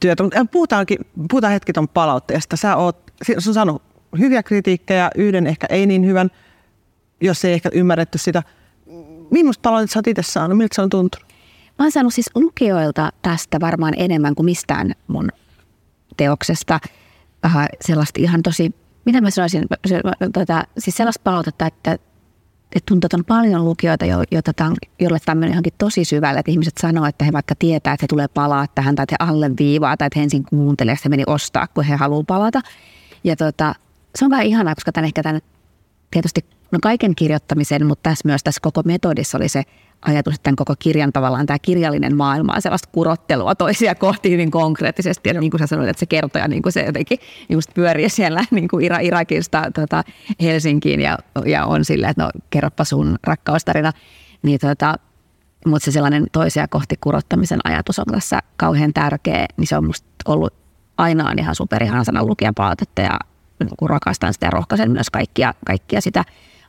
työtä, 0.00 0.22
mutta 0.22 0.44
puhutaankin, 0.44 0.98
puhutaan 1.30 1.52
hetki 1.52 1.72
tuon 1.72 1.88
palautteesta. 1.88 2.56
Sä 2.56 2.76
oot, 2.76 3.12
sun 3.38 3.54
saanut 3.54 3.82
hyviä 4.18 4.42
kritiikkejä, 4.42 5.10
yhden 5.16 5.46
ehkä 5.46 5.66
ei 5.70 5.86
niin 5.86 6.06
hyvän, 6.06 6.30
jos 7.20 7.44
ei 7.44 7.52
ehkä 7.52 7.68
ymmärretty 7.72 8.18
sitä. 8.18 8.42
Millaista 9.30 9.62
palautetta 9.62 9.92
sä 9.92 9.98
oot 9.98 10.06
itse 10.06 10.22
saanut? 10.22 10.58
Miltä 10.58 10.74
se 10.74 10.82
on 10.82 10.90
tuntunut? 10.90 11.26
Mä 11.78 11.84
oon 11.84 11.92
saanut 11.92 12.14
siis 12.14 12.30
lukijoilta 12.34 13.12
tästä 13.22 13.60
varmaan 13.60 13.94
enemmän 13.96 14.34
kuin 14.34 14.44
mistään 14.44 14.92
mun 15.08 15.28
teoksesta. 16.16 16.80
Äh, 17.46 17.66
sellaista 17.80 18.20
ihan 18.22 18.42
tosi, 18.42 18.74
mitä 19.04 19.20
mä 19.20 19.30
sanoisin, 19.30 19.66
tota, 20.32 20.64
siis 20.78 20.96
sellaista 20.96 21.20
palautetta, 21.24 21.66
että, 21.66 21.92
että 21.92 22.86
tuntuu, 22.88 23.06
että 23.06 23.16
on 23.16 23.24
paljon 23.24 23.64
lukijoita, 23.64 24.06
jo, 24.06 24.22
joita 24.30 24.52
tämän, 24.52 24.74
joille 25.00 25.18
tämmöinen 25.24 25.52
johonkin 25.52 25.72
tosi 25.78 26.04
syvälle, 26.04 26.40
että 26.40 26.50
ihmiset 26.50 26.78
sanoo, 26.80 27.06
että 27.06 27.24
he 27.24 27.32
vaikka 27.32 27.54
tietää, 27.58 27.92
että 27.92 28.04
he 28.04 28.08
tulee 28.08 28.28
palaa 28.28 28.66
tähän, 28.74 28.94
tai 28.94 29.02
että 29.02 29.16
he 29.20 29.30
alleviivaa, 29.30 29.96
tai 29.96 30.06
että 30.06 30.18
he 30.18 30.22
ensin 30.22 30.44
kuuntelee, 30.44 30.92
että 30.92 31.02
he 31.04 31.08
meni 31.08 31.24
ostaa, 31.26 31.66
kun 31.66 31.84
he 31.84 31.96
haluaa 31.96 32.24
palata. 32.26 32.60
Ja 33.24 33.36
tota, 33.36 33.74
se 34.14 34.24
on 34.24 34.30
vähän 34.30 34.46
ihanaa, 34.46 34.74
koska 34.74 34.92
tämän 34.92 35.06
ehkä 35.06 35.22
tämän 35.22 35.40
tietysti 36.10 36.44
no 36.72 36.78
kaiken 36.82 37.14
kirjoittamisen, 37.14 37.86
mutta 37.86 38.10
tässä 38.10 38.28
myös 38.28 38.42
tässä 38.42 38.60
koko 38.62 38.82
metodissa 38.84 39.38
oli 39.38 39.48
se 39.48 39.62
ajatus, 40.02 40.34
että 40.34 40.42
tämän 40.42 40.56
koko 40.56 40.74
kirjan 40.78 41.12
tavallaan 41.12 41.46
tämä 41.46 41.58
kirjallinen 41.58 42.16
maailma 42.16 42.52
on 42.54 42.62
sellaista 42.62 42.88
kurottelua 42.92 43.54
toisia 43.54 43.94
kohti 43.94 44.30
hyvin 44.30 44.50
konkreettisesti. 44.50 45.28
Ja 45.28 45.40
niin 45.40 45.50
kuin 45.50 45.58
sä 45.58 45.66
sanoit, 45.66 45.88
että 45.88 46.00
se 46.00 46.06
kertoja 46.06 46.48
niin 46.48 46.62
kuin 46.62 46.72
se 46.72 46.82
jotenkin 46.82 47.18
just 47.48 47.74
pyörii 47.74 48.08
siellä 48.08 48.44
niin 48.50 48.68
kuin 48.68 48.84
Irakista 49.02 49.62
tota, 49.74 50.04
Helsinkiin 50.42 51.00
ja, 51.00 51.18
ja 51.46 51.66
on 51.66 51.84
silleen, 51.84 52.10
että 52.10 52.22
no 52.22 52.30
kerropa 52.50 52.84
sun 52.84 53.18
rakkaustarina. 53.24 53.92
Niin 54.42 54.58
tota, 54.58 54.94
mutta 55.66 55.84
se 55.84 55.92
sellainen 55.92 56.26
toisia 56.32 56.68
kohti 56.68 56.94
kurottamisen 57.00 57.60
ajatus 57.64 57.98
on 57.98 58.06
tässä 58.12 58.40
kauhean 58.56 58.92
tärkeä, 58.92 59.46
niin 59.56 59.66
se 59.66 59.76
on 59.76 59.86
musta 59.86 60.08
ollut 60.24 60.54
aina 60.98 61.30
on 61.30 61.38
ihan 61.38 61.54
superihansana 61.54 62.24
lukijapalautetta 62.24 63.02
ja 63.02 63.18
kun 63.76 63.90
rakastan 63.90 64.32
sitä 64.32 64.46
ja 64.46 64.50
rohkaisen 64.50 64.90
myös 64.90 65.10
kaikkia, 65.10 65.54
kaikkia 65.66 66.00
sitä 66.00 66.24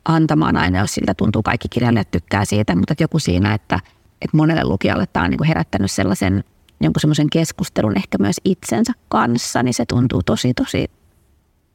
antamaan 0.06 0.58
aina, 0.58 0.80
jos 0.80 0.94
siltä 0.94 1.14
tuntuu 1.14 1.44
kaikki 1.44 1.68
kirjailijat 1.70 2.12
tykkää 2.12 2.46
siitä, 2.46 2.76
mutta 2.76 2.94
että 2.94 3.04
joku 3.04 3.20
siinä, 3.20 3.54
että, 3.54 3.80
että 4.22 4.38
monelle 4.38 4.64
lukijalle 4.64 5.06
tämä 5.14 5.26
on 5.26 5.32
niin 5.32 5.44
herättänyt 5.44 5.92
sellaisen 5.92 6.44
jonkun 6.82 7.02
semmoisen 7.02 7.30
keskustelun 7.30 7.98
ehkä 7.98 8.18
myös 8.20 8.42
itsensä 8.46 8.94
kanssa, 9.10 9.64
niin 9.64 9.74
se 9.74 9.86
tuntuu 9.86 10.24
tosi 10.24 10.54
tosi 10.54 10.92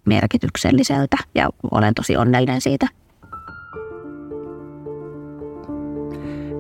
merkitykselliseltä 0.05 1.17
ja 1.35 1.51
olen 1.71 1.95
tosi 1.95 2.17
onnellinen 2.17 2.61
siitä. 2.61 2.89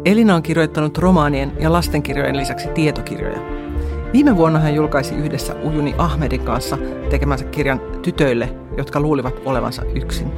Elina 0.04 0.34
on 0.34 0.42
kirjoittanut 0.42 0.98
romaanien 0.98 1.52
ja 1.60 1.72
lastenkirjojen 1.72 2.36
lisäksi 2.36 2.68
tietokirjoja. 2.68 3.38
Viime 4.14 4.36
vuonna 4.36 4.58
hän 4.58 4.74
julkaisi 4.74 5.14
yhdessä 5.14 5.54
Ujuni 5.54 5.94
Ahmedin 5.98 6.44
kanssa 6.44 6.78
tekemänsä 7.10 7.44
kirjan 7.44 7.80
Tytöille, 8.02 8.56
jotka 8.76 9.00
luulivat 9.00 9.34
olevansa 9.44 9.82
yksin. 9.82 10.32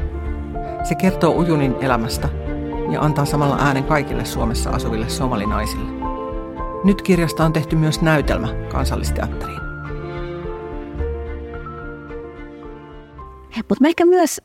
Se 0.84 0.94
kertoo 0.94 1.34
Ujunin 1.34 1.74
elämästä 1.80 2.28
ja 2.90 3.00
antaa 3.00 3.24
samalla 3.24 3.58
äänen 3.60 3.84
kaikille 3.84 4.24
Suomessa 4.24 4.70
asuville 4.70 5.08
somalinaisille. 5.08 5.90
Nyt 6.84 7.02
kirjasta 7.02 7.44
on 7.44 7.52
tehty 7.52 7.76
myös 7.76 8.00
näytelmä 8.00 8.48
kansallisteatteriin. 8.72 9.60
Mutta 13.68 13.88
ehkä 13.88 14.06
myös, 14.06 14.40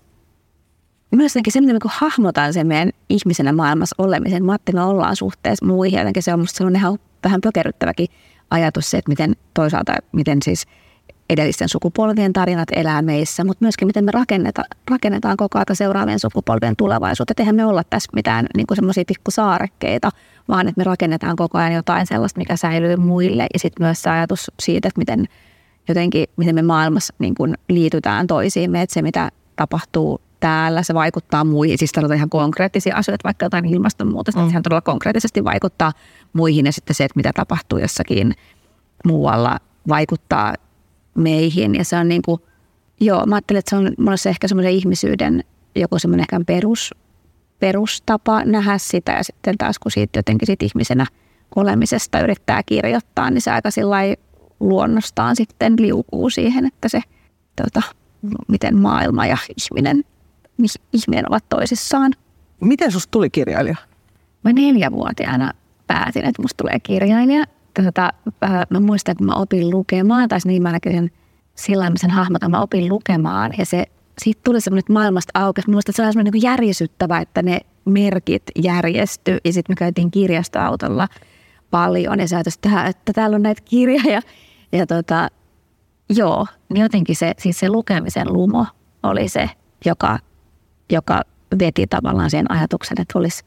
myös 1.16 1.34
se, 1.34 1.62
miten 1.62 1.76
me 1.76 1.80
hahmotaan 1.86 2.54
sen 2.54 2.68
meidän 2.68 2.90
ihmisenä 3.10 3.52
maailmassa 3.54 3.96
olemisen, 3.98 4.46
Matti, 4.46 4.72
me 4.72 4.84
ollaan 4.84 5.16
suhteessa 5.16 5.66
muihin, 5.66 6.00
jotenkin 6.00 6.24
se 6.24 6.34
on 6.34 6.40
musta 6.40 6.58
sellainen 6.58 6.80
ihan 6.80 7.00
vähän 7.24 7.42
pökerryttäväkin 7.42 8.08
ajatus 8.52 8.92
se, 8.92 8.98
että 8.98 9.10
miten 9.10 9.36
toisaalta, 9.54 9.94
miten 10.12 10.38
siis– 10.42 10.66
edellisten 11.32 11.70
sukupolvien 11.70 12.34
tarinat 12.34 12.68
elää 12.76 13.02
meissä, 13.02 13.44
mutta 13.44 13.66
myöskin 13.66 13.88
miten 13.88 14.06
me 14.06 14.12
rakenneta, 14.12 14.64
rakennetaan 14.92 15.38
koko 15.38 15.58
ajan 15.58 15.76
seuraavien 15.76 16.20
sukupolvien 16.20 16.76
tulevaisuutta. 16.76 17.34
Eihän 17.40 17.56
me 17.56 17.66
olla 17.66 17.84
tässä 17.84 18.12
mitään 18.16 18.46
niin 18.58 18.66
semmoisia 18.74 19.04
pikkusaarekkeita, 19.08 20.10
vaan 20.48 20.68
että 20.68 20.80
me 20.80 20.84
rakennetaan 20.84 21.36
koko 21.36 21.58
ajan 21.58 21.74
jotain 21.74 22.08
sellaista, 22.08 22.38
mikä 22.38 22.56
säilyy 22.56 22.96
muille. 22.96 23.48
Ja 23.54 23.60
sitten 23.60 23.86
myös 23.86 24.02
se 24.02 24.10
ajatus 24.10 24.52
siitä, 24.60 24.88
että 24.88 25.00
miten 25.00 25.26
jotenkin, 25.88 26.28
miten 26.38 26.56
me 26.56 26.62
maailmassa 26.62 27.14
niin 27.20 27.36
kuin 27.36 27.58
liitytään 27.70 28.28
toisiimme, 28.28 28.82
että 28.82 28.94
se 28.94 29.02
mitä 29.02 29.32
tapahtuu 29.56 30.22
täällä, 30.40 30.84
se 30.84 30.94
vaikuttaa 30.94 31.44
muihin. 31.44 31.78
Siis 31.78 31.92
ihan 32.16 32.30
konkreettisia 32.30 32.96
asioita, 32.96 33.24
vaikka 33.24 33.46
jotain 33.46 33.66
ilmastonmuutosta, 33.66 34.42
mm. 34.42 34.48
sehän 34.48 34.64
todella 34.64 34.82
konkreettisesti 34.82 35.44
vaikuttaa 35.44 35.92
muihin 36.34 36.66
ja 36.66 36.72
sitten 36.72 36.96
se, 36.96 37.04
että 37.04 37.20
mitä 37.20 37.32
tapahtuu 37.34 37.80
jossakin 37.80 38.34
muualla, 39.06 39.60
vaikuttaa 39.88 40.56
meihin. 41.16 41.76
Ja 41.76 41.86
se 41.86 41.98
on 41.98 42.08
niin 42.08 42.22
kuin, 42.22 42.42
joo, 43.00 43.26
mä 43.26 43.36
ajattelen, 43.36 43.60
että 43.60 43.70
se 43.70 43.76
on 43.76 43.94
monessa 43.98 44.30
ehkä 44.30 44.48
semmoisen 44.48 44.72
ihmisyyden 44.72 45.44
joku 45.76 46.00
semmoinen 46.00 46.24
ehkä 46.24 46.42
perus, 46.46 46.96
perustapa 47.60 48.44
nähdä 48.46 48.78
sitä 48.78 49.12
ja 49.12 49.24
sitten 49.24 49.58
taas 49.58 49.80
kun 49.80 49.92
siitä 49.92 50.20
jotenkin 50.20 50.46
siitä 50.46 50.66
ihmisenä 50.66 51.06
olemisesta 51.56 52.20
yrittää 52.20 52.64
kirjoittaa, 52.64 53.30
niin 53.30 53.42
se 53.42 53.52
aika 53.52 53.70
luonnostaan 54.60 55.36
sitten 55.36 55.74
liukuu 55.80 56.30
siihen, 56.30 56.66
että 56.66 56.90
se 56.90 57.02
tota, 57.56 57.82
miten 58.48 58.78
maailma 58.78 59.26
ja 59.26 59.38
ihminen, 59.58 60.04
ihminen 60.94 61.26
ovat 61.30 61.50
toisissaan. 61.50 62.14
Miten 62.60 62.92
susta 62.92 63.12
tuli 63.12 63.30
kirjailija? 63.30 63.76
Mä 64.44 64.54
neljävuotiaana 64.54 65.54
päätin, 65.94 66.26
että 66.26 66.42
musta 66.42 66.58
tulee 66.58 66.80
kirjailija 66.84 67.44
tota, 67.74 68.14
mä 68.70 68.80
muistan, 68.80 69.16
kun 69.18 69.28
mä 69.28 69.34
opin 69.34 69.70
lukemaan, 69.70 70.30
tai 70.30 70.40
niin 70.46 70.64
mä 70.64 70.72
näkyin 70.72 71.12
sillä 71.56 71.90
mä 71.90 71.96
sen 71.98 72.10
hahmotan, 72.10 72.52
mä 72.52 72.62
opin 72.62 72.90
lukemaan 72.90 73.52
ja 73.58 73.66
se, 73.66 73.86
siitä 74.22 74.42
tuli 74.44 74.62
semmoinen, 74.62 74.80
että 74.80 74.94
maailmasta 74.94 75.40
aukesi. 75.40 75.70
Minusta 75.70 75.92
se 75.92 76.04
oli 76.04 76.14
semmoinen 76.14 76.34
niin 76.34 76.44
järjestyttävä, 76.44 77.20
että 77.20 77.42
ne 77.42 77.60
merkit 77.86 78.44
järjesty 78.64 79.38
ja 79.46 79.54
sitten 79.54 79.74
me 79.74 79.76
käytiin 79.78 80.12
kirjastoautolla 80.12 81.08
paljon 81.72 82.20
ja 82.20 82.28
sä 82.28 82.40
että, 82.40 82.86
että 82.86 83.14
täällä 83.14 83.36
on 83.36 83.44
näitä 83.44 83.62
kirjoja. 83.66 84.22
Ja 84.72 84.88
tota, 84.88 85.28
joo, 86.10 86.48
niin 86.74 86.82
jotenkin 86.82 87.16
se, 87.16 87.34
siis 87.40 87.60
se 87.60 87.70
lukemisen 87.70 88.34
lumo 88.34 88.66
oli 89.04 89.30
se, 89.30 89.50
joka, 89.86 90.20
joka 90.92 91.22
veti 91.60 91.88
tavallaan 91.88 92.30
sen 92.30 92.52
ajatuksen, 92.52 93.02
että 93.02 93.20
olisi 93.20 93.44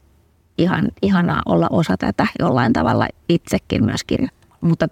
ihan, 0.58 0.88
ihanaa 1.02 1.42
olla 1.46 1.66
osa 1.70 1.96
tätä 1.96 2.26
jollain 2.38 2.72
tavalla 2.72 3.08
itsekin 3.28 3.84
myös 3.84 4.04
kirjoittamaan. 4.04 4.58
Mutta 4.60 4.88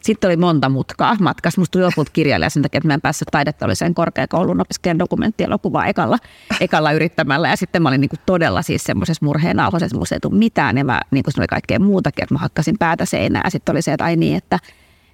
sitten 0.00 0.28
oli 0.28 0.36
monta 0.36 0.68
mutkaa 0.68 1.16
matkassa. 1.20 1.60
Musta 1.60 1.72
tuli 1.72 1.84
lopulta 1.84 2.10
kirjailija 2.12 2.50
sen 2.50 2.62
takia, 2.62 2.78
että 2.78 2.86
mä 2.88 2.94
en 2.94 3.00
päässyt 3.00 3.28
taidetteolliseen 3.30 3.94
korkeakoulun 3.94 4.60
opiskelemaan 4.60 4.98
dokumenttielokuvaa 4.98 5.86
ekalla, 5.86 6.18
ekalla 6.60 6.92
yrittämällä. 6.92 7.48
Ja 7.48 7.56
sitten 7.56 7.82
mä 7.82 7.88
olin 7.88 8.00
niinku 8.00 8.16
todella 8.26 8.62
siis 8.62 8.84
semmoisessa 8.84 9.26
murheen 9.26 9.60
alhoisessa, 9.60 9.98
musta 9.98 10.14
ei 10.14 10.20
tule 10.20 10.38
mitään. 10.38 10.78
Ja 10.78 10.84
mä, 10.84 11.00
niinku 11.10 11.30
oli 11.38 11.46
kaikkea 11.46 11.78
muutakin, 11.78 12.22
että 12.22 12.34
mä 12.34 12.38
hakkasin 12.38 12.78
päätä 12.78 13.04
seinää. 13.04 13.42
Ja 13.44 13.50
sitten 13.50 13.72
oli 13.72 13.82
se, 13.82 13.92
että 13.92 14.04
ai 14.04 14.16
niin, 14.16 14.36
että, 14.36 14.58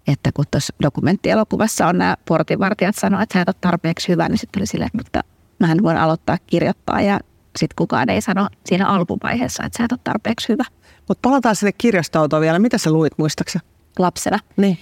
että 0.08 0.30
kun 0.34 0.44
tuossa 0.50 0.74
dokumenttielokuvassa 0.82 1.86
on 1.86 1.98
nämä 1.98 2.16
portinvartijat 2.24 2.96
sanoa, 2.96 3.22
että 3.22 3.32
sä 3.32 3.40
et 3.40 3.48
ole 3.48 3.56
tarpeeksi 3.60 4.08
hyvä, 4.08 4.28
niin 4.28 4.38
sitten 4.38 4.60
oli 4.60 4.66
silleen, 4.66 4.90
mutta 4.96 5.20
mä 5.58 5.72
en 5.72 5.82
voi 5.82 5.96
aloittaa 5.96 6.36
kirjoittaa. 6.46 7.00
Ja 7.00 7.20
sitten 7.58 7.76
kukaan 7.76 8.10
ei 8.10 8.20
sano 8.20 8.48
siinä 8.66 8.86
alkuvaiheessa, 8.86 9.64
että 9.64 9.78
sä 9.78 9.84
et 9.84 9.92
ole 9.92 10.00
tarpeeksi 10.04 10.48
hyvä. 10.48 10.64
Mutta 11.08 11.28
palataan 11.28 11.56
sinne 11.56 11.72
kirjastoautoon 11.72 12.42
vielä. 12.42 12.58
Mitä 12.58 12.78
sä 12.78 12.92
luit, 12.92 13.12
muistaaksä? 13.16 13.60
Lapsena? 13.98 14.38
Niin. 14.56 14.78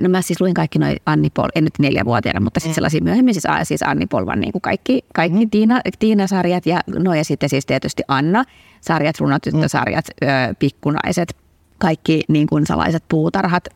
No 0.00 0.08
mä 0.08 0.22
siis 0.22 0.40
luin 0.40 0.54
kaikki 0.54 0.78
noin 0.78 0.96
Anni 1.06 1.30
Pol, 1.30 1.48
en 1.54 1.64
nyt 1.64 1.78
neljävuotiaana, 1.78 2.40
mutta 2.40 2.60
sitten 2.60 2.72
mm. 2.72 2.74
sellaisia 2.74 3.00
myöhemmin, 3.02 3.34
siis, 3.34 3.44
siis 3.62 3.82
Anni 3.82 4.06
Polvan 4.06 4.40
niin 4.40 4.52
kuin 4.52 4.62
kaikki, 4.62 5.04
kaikki 5.14 5.44
mm. 5.44 5.50
Tiina, 5.50 5.80
Tiina-sarjat 5.98 6.66
ja, 6.66 6.80
no 6.86 7.14
ja 7.14 7.24
sitten 7.24 7.48
siis 7.48 7.66
tietysti 7.66 8.02
Anna-sarjat, 8.08 9.20
runotyttösarjat, 9.20 10.04
mm. 10.20 10.56
pikkunaiset, 10.58 11.36
kaikki 11.78 12.22
niin 12.28 12.46
kuin 12.46 12.66
salaiset 12.66 13.04
puutarhat, 13.08 13.68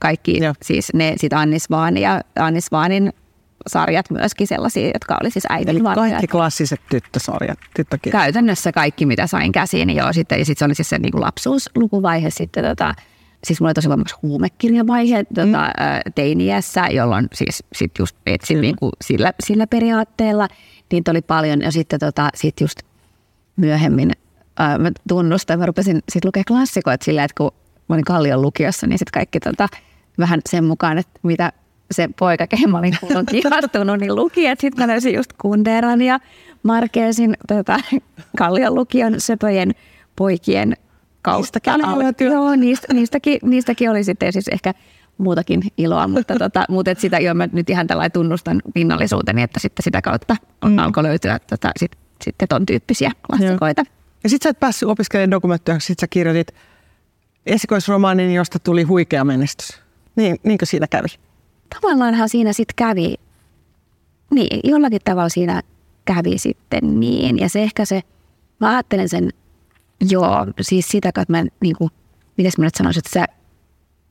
kaikki 0.00 0.38
Joo. 0.42 0.54
siis 0.62 0.94
ne 0.94 1.14
sitten 1.16 1.38
Annis 1.38 1.70
Vaan 1.70 1.96
ja 1.96 2.20
Annis 2.38 2.72
Vaanin 2.72 3.12
sarjat 3.66 4.10
myöskin 4.10 4.46
sellaisia, 4.46 4.90
jotka 4.94 5.18
oli 5.22 5.30
siis 5.30 5.46
äidin 5.48 5.68
Eli 5.68 5.80
kaikki 5.94 6.26
klassiset 6.26 6.80
tyttösarjat, 6.90 7.58
tyttökirjat. 7.76 8.22
Käytännössä 8.22 8.72
kaikki, 8.72 9.06
mitä 9.06 9.26
sain 9.26 9.52
käsiin, 9.52 9.96
joo. 9.96 10.12
Sitten, 10.12 10.38
ja 10.38 10.44
sitten 10.44 10.58
se 10.58 10.64
oli 10.64 10.74
siis 10.74 10.88
se 10.88 10.98
niin 10.98 11.12
kuin 11.12 11.20
lapsuuslukuvaihe 11.20 12.30
sitten 12.30 12.64
tota, 12.64 12.94
siis 13.44 13.60
mulla 13.60 13.68
oli 13.68 13.74
tosi 13.74 13.88
voimakas 13.88 14.16
huumekirjavaihe 14.22 15.24
tota, 15.24 15.44
mm. 15.44 16.12
teiniässä, 16.14 16.86
jolloin 16.90 17.28
siis 17.32 17.64
sit 17.72 17.92
just 17.98 18.16
etsin 18.26 18.60
niin 18.60 18.76
kuin 18.76 18.92
sillä, 19.04 19.32
sillä 19.40 19.66
periaatteella. 19.66 20.48
Niitä 20.92 21.10
oli 21.10 21.22
paljon 21.22 21.60
ja 21.60 21.72
sitten 21.72 22.00
tota, 22.00 22.28
sit 22.34 22.60
just 22.60 22.78
myöhemmin 23.56 24.12
ää, 24.56 24.78
mä 24.78 24.90
tunnustan, 25.08 25.58
mä 25.58 25.66
rupesin 25.66 26.02
sitten 26.08 26.28
lukea 26.28 26.42
klassikoita 26.48 27.04
silleen, 27.04 27.24
että 27.24 27.34
kun 27.36 27.50
mä 27.88 27.94
olin 27.94 28.04
Kallion 28.04 28.42
lukiossa, 28.42 28.86
niin 28.86 28.98
sitten 28.98 29.12
kaikki 29.20 29.40
tota, 29.40 29.68
vähän 30.18 30.40
sen 30.48 30.64
mukaan, 30.64 30.98
että 30.98 31.20
mitä 31.22 31.52
se 31.90 32.08
poika, 32.18 32.46
kehen 32.46 32.70
mä 32.70 32.78
olin 32.78 32.96
kuullut 33.00 33.30
kihastunut, 33.30 34.00
niin 34.00 34.16
luki, 34.16 34.46
että 34.46 34.60
sitten 34.60 34.86
mä 34.86 34.92
löysin 34.92 35.14
just 35.14 35.32
Kunderan 35.32 36.02
ja 36.02 36.20
Markeesin 36.62 37.36
tota, 37.48 37.80
Kallion 38.38 38.74
lukion 38.74 39.14
söpöjen 39.18 39.74
poikien 40.16 40.76
kautta. 41.22 41.58
Joo, 42.24 42.56
niistä, 42.56 42.94
niistäkin, 42.94 43.38
niistäkin 43.42 43.90
oli 43.90 44.04
sitten 44.04 44.32
siis 44.32 44.48
ehkä 44.48 44.74
muutakin 45.18 45.62
iloa, 45.78 46.08
mutta, 46.08 46.34
tota, 46.44 46.64
mutta 46.68 46.90
et 46.90 47.00
sitä 47.00 47.18
jo 47.18 47.34
mä 47.34 47.48
nyt 47.52 47.70
ihan 47.70 47.86
tällainen 47.86 48.12
tunnustan 48.12 48.62
pinnallisuuteni, 48.74 49.42
että 49.42 49.60
sitten 49.60 49.82
sitä 49.82 50.02
kautta 50.02 50.36
mm. 50.64 50.78
alkoi 50.78 51.02
löytyä 51.02 51.38
tota, 51.38 51.70
sit, 51.76 51.92
sitten 52.24 52.48
ton 52.48 52.66
tyyppisiä 52.66 53.10
klassikoita. 53.26 53.82
Ja 54.24 54.30
sitten 54.30 54.46
sä 54.46 54.50
et 54.50 54.60
päässyt 54.60 54.88
opiskelemaan 54.88 55.30
dokumenttia, 55.30 55.78
sitten 55.78 56.02
sä 56.02 56.06
kirjoitit 56.06 56.54
esikoisromaanin, 57.46 58.34
josta 58.34 58.58
tuli 58.58 58.82
huikea 58.82 59.24
menestys. 59.24 59.80
Niin, 60.16 60.36
niinkö 60.42 60.66
siinä 60.66 60.86
kävi? 60.86 61.08
Tavallaanhan 61.80 62.28
siinä 62.28 62.52
sitten 62.52 62.74
kävi, 62.76 63.14
niin 64.30 64.60
jollakin 64.64 65.00
tavalla 65.04 65.28
siinä 65.28 65.62
kävi 66.04 66.38
sitten 66.38 67.00
niin. 67.00 67.38
Ja 67.38 67.48
se 67.48 67.62
ehkä 67.62 67.84
se, 67.84 68.02
mä 68.60 68.70
ajattelen 68.70 69.08
sen, 69.08 69.30
joo, 70.10 70.46
siis 70.60 70.88
sitä, 70.88 71.08
että 71.08 71.24
mä 71.28 71.44
niin 71.60 71.76
kuin, 71.78 71.90
miten 72.36 72.52
mä 72.58 72.68
sanoisin, 72.76 73.00
että 73.00 73.20
sä 73.20 73.26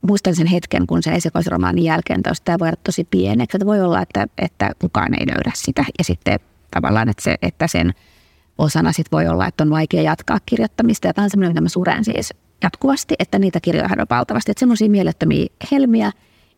muistan 0.06 0.34
sen 0.34 0.46
hetken, 0.46 0.86
kun 0.86 1.02
se 1.02 1.12
esikoisromaanin 1.12 1.84
jälkeen 1.84 2.22
taas 2.22 2.40
tämä 2.40 2.58
voi 2.58 2.68
olla 2.68 2.80
tosi 2.84 3.04
pieneksi. 3.10 3.56
Että 3.56 3.66
voi 3.66 3.80
olla, 3.80 4.02
että, 4.02 4.26
että 4.38 4.70
kukaan 4.78 5.14
ei 5.20 5.26
löydä 5.26 5.52
sitä. 5.54 5.84
Ja 5.98 6.04
sitten 6.04 6.40
tavallaan, 6.70 7.08
että, 7.08 7.22
se, 7.22 7.36
että 7.42 7.66
sen 7.66 7.94
osana 8.58 8.92
sit 8.92 9.12
voi 9.12 9.28
olla, 9.28 9.46
että 9.46 9.64
on 9.64 9.70
vaikea 9.70 10.02
jatkaa 10.02 10.38
kirjoittamista. 10.46 11.06
Ja 11.06 11.14
tämä 11.14 11.24
on 11.24 11.30
semmoinen, 11.30 11.50
mitä 11.50 11.60
mä 11.60 11.68
suren 11.68 12.04
siis 12.04 12.34
jatkuvasti, 12.62 13.14
että 13.18 13.38
niitä 13.38 13.60
kirjoja 13.60 13.88
on 13.98 14.06
valtavasti. 14.10 14.50
Että 14.50 14.60
semmoisia 14.60 14.90
mielettömiä 14.90 15.46
helmiä, 15.72 16.12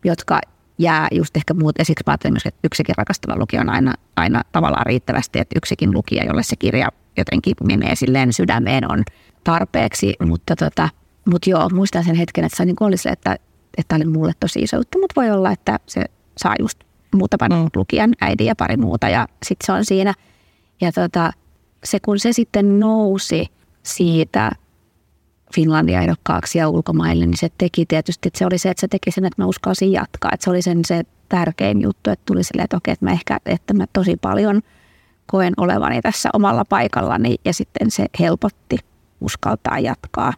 jotka 0.05 0.41
jää 0.79 1.09
just 1.13 1.37
ehkä 1.37 1.55
muut. 1.55 1.75
Ja 1.79 1.85
siksi 1.85 2.05
mä 2.07 2.11
ajattelen 2.11 2.33
myös, 2.33 2.47
että 2.47 2.61
yksikin 2.65 2.95
rakastava 2.99 3.39
lukija 3.39 3.61
on 3.61 3.69
aina, 3.69 3.95
aina 4.17 4.43
tavallaan 4.53 4.87
riittävästi, 4.87 5.39
että 5.39 5.59
yksikin 5.59 5.93
lukija, 5.93 6.25
jolle 6.25 6.43
se 6.43 6.57
kirja 6.57 6.89
jotenkin 7.17 7.55
menee 7.65 7.95
silleen 7.95 8.33
sydämeen 8.33 8.93
on 8.93 9.03
tarpeeksi. 9.45 10.15
Mutta 10.27 10.57
tota, 10.57 10.89
mut 11.31 11.47
joo, 11.47 11.69
muistan 11.69 12.05
sen 12.05 12.15
hetken, 12.15 12.45
että 12.45 12.57
se 12.57 12.65
niin 12.65 12.77
oli 12.81 12.97
se, 12.97 13.09
että, 13.09 13.37
että 13.79 13.97
oli 13.97 14.05
mulle 14.05 14.33
tosi 14.41 14.61
iso 14.61 14.77
juttu, 14.77 14.99
mutta 14.99 15.21
voi 15.21 15.31
olla, 15.31 15.51
että 15.51 15.79
se 15.87 16.05
saa 16.39 16.55
just 16.59 16.79
muutaman 17.15 17.53
mm. 17.53 17.69
lukijan, 17.75 18.15
äidin 18.21 18.47
ja 18.47 18.57
pari 18.57 18.77
muuta 18.77 19.09
ja 19.09 19.29
sitten 19.43 19.67
se 19.67 19.73
on 19.73 19.85
siinä. 19.85 20.15
Ja 20.81 20.93
tota, 20.93 21.33
se 21.85 21.99
kun 22.01 22.19
se 22.19 22.33
sitten 22.33 22.81
nousi 22.81 23.47
siitä 23.83 24.51
Finlandia 25.57 26.01
ehdokkaaksi 26.01 26.59
ja 26.59 26.69
ulkomaille, 26.69 27.27
niin 27.27 27.37
se 27.37 27.49
teki 27.59 27.87
tietysti, 27.87 28.29
että 28.29 28.39
se 28.39 28.47
oli 28.47 28.59
se, 28.59 28.71
että 28.71 28.81
se 28.81 28.89
teki 28.89 29.11
sen, 29.11 29.25
että 29.25 29.43
mä 29.43 29.47
uskalsin 29.47 29.93
jatkaa. 29.93 30.31
Että 30.35 30.45
se 30.45 30.51
oli 30.51 30.63
sen 30.63 30.81
se 30.87 31.03
tärkein 31.29 31.81
juttu, 31.83 32.11
että 32.11 32.23
tuli 32.27 32.45
silleen, 32.45 32.65
että 32.65 32.77
okei, 32.77 32.93
että 32.93 33.05
mä 33.05 33.13
ehkä, 33.13 33.39
että 33.47 33.75
mä 33.75 33.85
tosi 33.93 34.17
paljon 34.17 34.63
koen 35.27 35.53
olevani 35.57 36.01
tässä 36.03 36.29
omalla 36.33 36.65
paikallani 36.65 37.37
ja 37.45 37.53
sitten 37.53 37.91
se 37.91 38.07
helpotti 38.21 38.77
uskaltaa 39.21 39.79
jatkaa. 39.79 40.33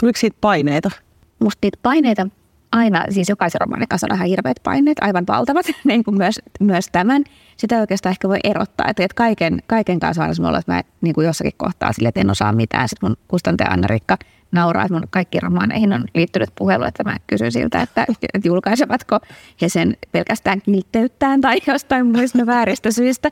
Tuliko 0.00 0.18
siitä 0.18 0.36
paineita? 0.40 0.90
Musta 1.38 1.58
niitä 1.62 1.78
paineita 1.82 2.26
aina, 2.72 3.04
siis 3.10 3.28
jokaisen 3.28 3.60
romaanin 3.60 3.88
kanssa 3.88 4.06
on 4.10 4.16
ihan 4.16 4.28
hirveät 4.28 4.56
paineet, 4.62 4.98
aivan 5.00 5.24
valtavat, 5.28 5.66
niin 5.84 6.04
kuin 6.04 6.16
myös, 6.16 6.40
myös 6.60 6.88
tämän. 6.92 7.24
Sitä 7.56 7.80
oikeastaan 7.80 8.10
ehkä 8.10 8.28
voi 8.28 8.38
erottaa, 8.44 8.86
että, 8.88 9.04
että 9.04 9.14
kaiken, 9.14 9.62
kaiken 9.66 10.00
kanssa 10.00 10.24
on 10.24 10.46
olla, 10.46 10.58
että 10.58 10.72
mä 10.72 10.82
niin 11.00 11.14
kuin 11.14 11.26
jossakin 11.26 11.52
kohtaa 11.56 11.92
sille, 11.92 12.08
että 12.08 12.20
en 12.20 12.30
osaa 12.30 12.52
mitään. 12.52 12.88
Sitten 12.88 13.10
mun 13.10 13.16
kustantaja 13.28 13.70
Anna-Rikka 13.70 14.18
nauraa, 14.54 14.84
että 14.84 14.94
mun 14.94 15.08
kaikki 15.10 15.40
romaaneihin 15.40 15.92
on 15.92 16.04
liittynyt 16.14 16.48
puhelu, 16.54 16.84
että 16.84 17.04
mä 17.04 17.16
kysyn 17.26 17.52
siltä, 17.52 17.82
että, 17.82 18.06
että 18.34 18.48
julkaisevatko 18.48 19.20
he 19.62 19.68
sen 19.68 19.96
pelkästään 20.12 20.62
kiltteyttään 20.62 21.40
tai 21.40 21.58
jostain 21.66 22.06
muista 22.06 22.46
vääristä 22.46 22.90
syistä. 22.90 23.30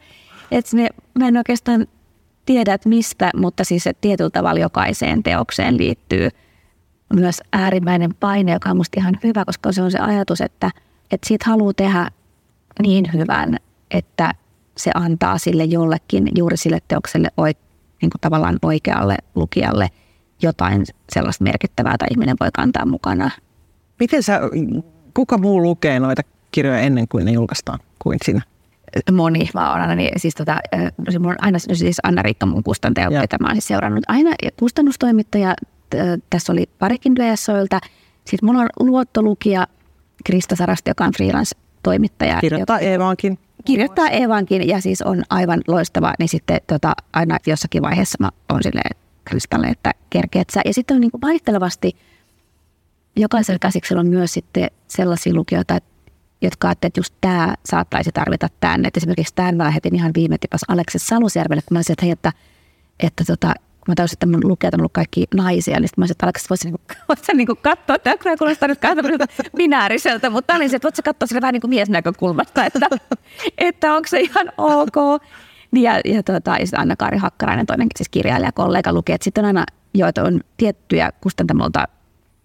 Että 0.51 0.77
ne, 0.77 0.89
mä 1.19 1.29
en 1.29 1.37
oikeastaan 1.37 1.87
tiedä, 2.47 2.75
että 2.75 2.89
mistä, 2.89 3.31
mutta 3.37 3.65
siis 3.65 3.87
että 3.87 4.01
tietyllä 4.01 4.31
tavalla 4.31 4.61
jokaiseen 4.61 5.23
teokseen 5.23 5.79
liittyy– 5.79 6.29
myös 7.13 7.41
äärimmäinen 7.53 8.15
paine, 8.15 8.53
joka 8.53 8.71
on 8.71 8.77
musta 8.77 9.01
ihan 9.01 9.19
hyvä, 9.25 9.45
koska 9.45 9.73
se 9.73 9.83
on 9.83 9.91
se 9.91 9.99
ajatus, 9.99 10.41
että, 10.41 10.71
että 11.11 11.29
siitä 11.29 11.45
haluaa 11.49 11.73
tehdä 11.77 12.11
niin 12.83 13.13
hyvän, 13.13 13.57
että 13.91 14.35
se 14.77 14.91
antaa 14.95 15.39
sille 15.39 15.65
jollekin, 15.65 16.29
juuri 16.37 16.57
sille 16.57 16.79
teokselle 16.89 17.29
niin 18.03 18.11
kuin 18.11 18.21
tavallaan 18.21 18.59
oikealle 18.63 19.17
lukijalle 19.35 19.89
jotain 20.43 20.85
sellaista 21.13 21.45
merkittävää, 21.45 21.99
tai 21.99 22.09
ihminen 22.11 22.37
voi 22.41 22.49
kantaa 22.55 22.87
mukana. 22.87 23.31
Miten 24.01 24.23
sä, 24.23 24.41
kuka 25.15 25.39
muu 25.39 25.63
lukee 25.63 26.01
noita 26.01 26.23
kirjoja 26.51 26.79
ennen 26.79 27.09
kuin 27.09 27.25
ne 27.25 27.31
julkaistaan 27.31 27.79
kuin 27.99 28.19
sinä? 28.25 28.43
Moni, 29.13 29.49
mä 29.55 29.71
oon 29.71 29.81
aina, 29.81 29.95
niin, 29.95 30.21
siis, 30.21 30.35
tota, 30.35 30.59
no, 30.99 31.21
mun 31.21 31.35
aina 31.39 31.59
siis 31.59 31.97
Anna-Riikka 32.03 32.47
mun 32.47 32.63
kustantaja, 32.63 33.21
jota 33.21 33.37
mä 33.41 33.47
oon 33.47 33.55
siis 33.55 33.67
seurannut 33.67 34.05
aina, 34.09 34.31
kustannustoimittaja 34.59 35.55
tässä 36.31 36.53
oli 36.53 36.69
parikin 36.79 37.17
DSOilta. 37.17 37.81
Sitten 38.25 38.49
mulla 38.49 38.61
on 38.61 38.69
luottolukija 38.81 39.67
Krista 40.25 40.57
Sarasti, 40.57 40.91
joka 40.91 41.05
on 41.05 41.13
freelance-toimittaja. 41.13 42.41
Kirjoittaa 42.41 42.77
joka, 42.77 42.87
Eevaankin. 42.87 43.39
Kirjoittaa 43.65 44.09
Eevaankin 44.09 44.69
ja 44.69 44.81
siis 44.81 45.03
on 45.03 45.23
aivan 45.31 45.61
loistava. 45.69 46.13
Niin 46.19 46.29
sitten 46.29 46.61
tota, 46.67 46.93
aina 47.13 47.39
jossakin 47.47 47.83
vaiheessa 47.83 48.17
mä 48.21 48.31
oon 48.49 48.63
silleen 48.63 49.02
Kristalle, 49.25 49.67
että 49.67 49.93
kerkeet 50.11 50.51
sä. 50.51 50.61
Ja 50.65 50.75
sitten 50.75 50.95
on 50.95 51.01
niin 51.01 51.11
kuin 51.11 51.21
vaihtelevasti, 51.21 51.97
jokaisella 53.17 53.59
käsiksellä 53.59 54.01
on 54.01 54.07
myös 54.07 54.33
sitten 54.33 54.71
sellaisia 54.89 55.35
lukijoita, 55.35 55.79
jotka 56.43 56.69
ajattelevat, 56.69 56.91
että 56.91 57.01
just 57.01 57.15
tämä 57.21 57.55
saattaisi 57.67 58.11
tarvita 58.13 58.49
tänne. 58.61 58.89
Et 58.89 58.97
esimerkiksi 58.97 59.35
tämän 59.35 59.59
lähetin 59.59 59.95
ihan 59.95 60.11
viime 60.15 60.39
tipas 60.39 60.61
Aleksis 60.69 61.07
Salusjärvelle, 61.07 61.63
kun 61.63 61.75
mä 61.75 61.79
olisin, 61.79 61.93
että 61.93 62.05
hei, 62.05 62.13
että, 62.13 62.33
että 63.01 63.25
tota, 63.25 63.55
kun 63.85 63.93
mä 63.93 63.95
täysin, 63.95 64.15
että 64.15 64.27
mun 64.27 64.49
lukijat 64.49 64.75
on 64.75 64.81
ollut 64.81 64.93
kaikki 64.93 65.27
naisia, 65.35 65.81
niin 65.81 65.89
sitten 65.89 66.01
mä 66.01 66.03
olisin, 66.03 66.15
että 66.15 66.27
Aleksi, 66.27 66.49
voisin 66.51 66.73
niinku, 66.73 66.81
niinku 67.35 67.57
katsoa, 67.63 67.97
että 67.97 68.17
tämä 68.25 68.37
kuulostaa 68.37 68.69
nyt 68.69 68.81
kahdelta 68.81 69.27
binääriseltä, 69.57 70.31
mutta 70.31 70.55
olin 70.55 70.71
se, 70.71 70.77
että 70.77 70.87
voitko 70.87 71.03
katsoa 71.05 71.27
sille 71.27 71.41
vähän 71.41 71.53
niin 71.53 71.61
kuin 71.61 71.71
miesnäkökulmasta, 71.71 72.65
että, 72.65 72.81
että 73.59 73.95
onko 73.95 74.09
se 74.09 74.21
ihan 74.21 74.53
ok. 74.59 75.23
Ja, 75.73 76.01
ja, 76.05 76.23
tuota, 76.23 76.51
ja 76.51 76.67
sitten 76.67 76.81
Anna-Kaari 76.81 77.19
Hakkarainen, 77.19 77.67
toinenkin 77.67 77.99
siis 77.99 78.09
kirjailija, 78.09 78.53
kollega 78.53 78.93
lukee, 78.93 79.15
että 79.15 79.25
sitten 79.25 79.45
on 79.45 79.47
aina, 79.47 79.65
joita 79.95 80.23
on 80.23 80.41
tiettyjä 80.57 81.13
kustantamolta 81.21 81.89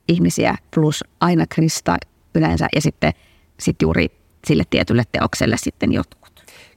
ihmisiä 0.07 0.55
plus 0.73 1.03
aina 1.19 1.45
Krista 1.49 1.97
yleensä 2.35 2.67
ja 2.75 2.81
sitten 2.81 3.13
sit 3.59 3.81
juuri 3.81 4.11
sille 4.47 4.63
tietylle 4.69 5.03
teokselle 5.11 5.55
sitten 5.59 5.93
jotkut. 5.93 6.27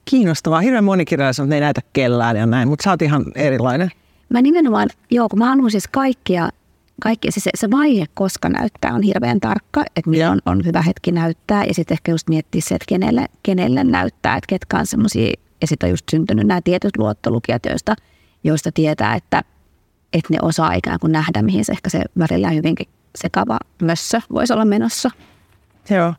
Kiinnostavaa. 0.04 0.60
Hirveän 0.60 0.84
monikirjaisuus, 0.84 1.48
ne 1.48 1.54
ei 1.54 1.60
näytä 1.60 1.80
kellään 1.92 2.36
ja 2.36 2.46
näin, 2.46 2.68
mutta 2.68 2.82
sä 2.82 2.90
oot 2.90 3.02
ihan 3.02 3.24
erilainen. 3.34 3.90
Mä 4.28 4.42
nimenomaan, 4.42 4.88
joo, 5.10 5.28
kun 5.28 5.38
mä 5.38 5.48
haluan 5.48 5.70
siis 5.70 5.88
kaikkia, 5.88 6.48
kaikki, 7.02 7.32
siis 7.32 7.44
se, 7.44 7.50
se 7.54 7.70
vaihe, 7.70 8.04
koska 8.14 8.48
näyttää, 8.48 8.94
on 8.94 9.02
hirveän 9.02 9.40
tarkka, 9.40 9.84
että 9.96 10.10
milloin 10.10 10.40
on, 10.46 10.52
on 10.52 10.64
hyvä 10.64 10.82
hetki 10.82 11.12
näyttää 11.12 11.64
ja 11.64 11.74
sitten 11.74 11.94
ehkä 11.94 12.12
just 12.12 12.28
miettiä 12.28 12.60
se, 12.64 12.74
että 12.74 12.86
kenelle, 12.88 13.26
kenelle 13.42 13.84
näyttää, 13.84 14.36
että 14.36 14.46
ketkä 14.48 14.78
on 14.78 14.86
semmoisia, 14.86 15.34
ja 15.60 15.66
sitten 15.66 15.86
on 15.86 15.90
just 15.90 16.08
syntynyt 16.10 16.46
nämä 16.46 16.60
tietyt 16.64 16.96
luottolukijat, 16.96 17.66
joista, 17.66 17.94
joista 18.44 18.70
tietää, 18.74 19.14
että, 19.14 19.42
että 20.12 20.34
ne 20.34 20.38
osaa 20.42 20.72
ikään 20.72 21.00
kuin 21.00 21.12
nähdä, 21.12 21.42
mihin 21.42 21.64
se 21.64 21.72
ehkä 21.72 21.90
se 21.90 22.02
välillä 22.18 22.50
hyvinkin 22.50 22.88
sekava 23.16 23.58
mössö 23.82 24.20
voisi 24.32 24.52
olla 24.52 24.64
menossa. 24.64 25.10
Joo. 25.90 26.14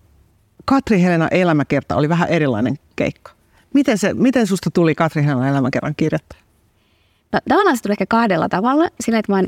Katri 0.65 1.01
Helena 1.01 1.27
elämäkerta 1.27 1.95
oli 1.95 2.09
vähän 2.09 2.29
erilainen 2.29 2.79
keikka. 2.95 3.31
Miten, 3.73 3.97
se, 3.97 4.13
miten 4.13 4.47
susta 4.47 4.71
tuli 4.71 4.95
Katri 4.95 5.23
Helena 5.23 5.49
elämäkerran 5.49 5.93
kirjoittaja? 5.97 6.41
No, 7.33 7.39
tavallaan 7.49 7.77
se 7.77 7.83
tuli 7.83 7.93
ehkä 7.93 8.05
kahdella 8.05 8.49
tavalla. 8.49 8.87
Sillä, 8.99 9.19
että 9.19 9.31
mä 9.31 9.35
oon, 9.35 9.47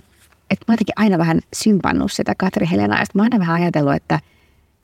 että 0.50 0.66
mä 0.68 0.74
jotenkin 0.74 0.94
aina 0.96 1.18
vähän 1.18 1.40
sympannut 1.54 2.12
sitä 2.12 2.36
Katri 2.38 2.68
Helenaa. 2.72 3.00
Ja 3.00 3.06
mä 3.14 3.22
oon 3.22 3.30
aina 3.34 3.40
vähän 3.40 3.62
ajatellut, 3.62 3.94
että, 3.94 4.20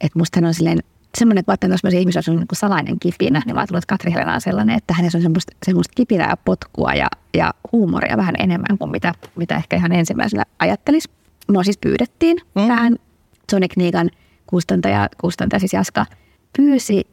että 0.02 0.20
musta 0.20 0.38
hän 0.38 0.46
on 0.46 0.54
silleen 0.54 0.80
semmoinen, 1.18 1.44
että 1.48 1.68
mä 1.68 1.74
jos 1.74 1.94
ihmisiä 1.94 2.22
on 2.28 2.36
niin 2.36 2.48
salainen 2.54 3.00
kipinä, 3.00 3.42
niin 3.46 3.56
mä 3.56 3.60
ajattelin, 3.60 3.78
että 3.78 3.94
Katri 3.94 4.14
Helena 4.14 4.34
on 4.34 4.42
sellainen, 4.42 4.76
että 4.76 4.94
hänessä 4.94 5.18
on 5.18 5.22
semmoista, 5.22 5.56
semmoista 5.66 5.94
kipinää 5.96 6.30
ja 6.30 6.38
potkua 6.38 6.94
ja, 6.94 7.08
ja 7.34 7.54
huumoria 7.72 8.18
vähän 8.18 8.36
enemmän 8.40 8.78
kuin 8.78 8.92
mitä, 8.92 9.14
mitä 9.36 9.56
ehkä 9.56 9.76
ihan 9.76 9.92
ensimmäisenä 9.92 10.44
ajattelisi. 10.60 11.10
Mua 11.52 11.64
siis 11.64 11.78
pyydettiin 11.78 12.38
mm. 12.56 12.68
tähän 12.68 12.96
Sonic 13.52 13.78
Niigan 13.78 14.10
kustantaja, 14.48 15.10
kustantaja 15.22 15.60
siis 15.60 15.74
Jaska 15.74 16.06
pyysi 16.58 17.08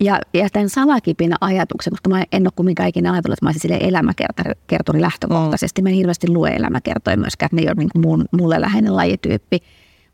ja, 0.00 0.20
ja 0.34 0.48
tämän 0.52 0.68
salakipinä 0.68 1.36
ajatuksen, 1.40 1.90
koska 1.90 2.10
mä 2.10 2.24
en 2.32 2.46
ole 2.46 2.52
kumminkaan 2.56 2.88
ikinä 2.88 3.12
ajatellut, 3.12 3.32
että 3.38 3.46
mä 3.46 3.50
olisin 3.50 3.88
elämäkertori 3.88 5.00
lähtökohtaisesti. 5.00 5.82
Mm. 5.82 5.84
Mä 5.84 5.88
en 5.88 5.94
hirveästi 5.94 6.30
lue 6.30 6.50
elämäkertoja 6.50 7.16
myöskään, 7.16 7.46
että 7.46 7.56
ne 7.56 7.62
ei 7.62 7.68
ole 7.68 7.74
niin 7.74 8.02
mun, 8.06 8.24
mulle 8.30 8.60
läheinen 8.60 8.96
lajityyppi. 8.96 9.58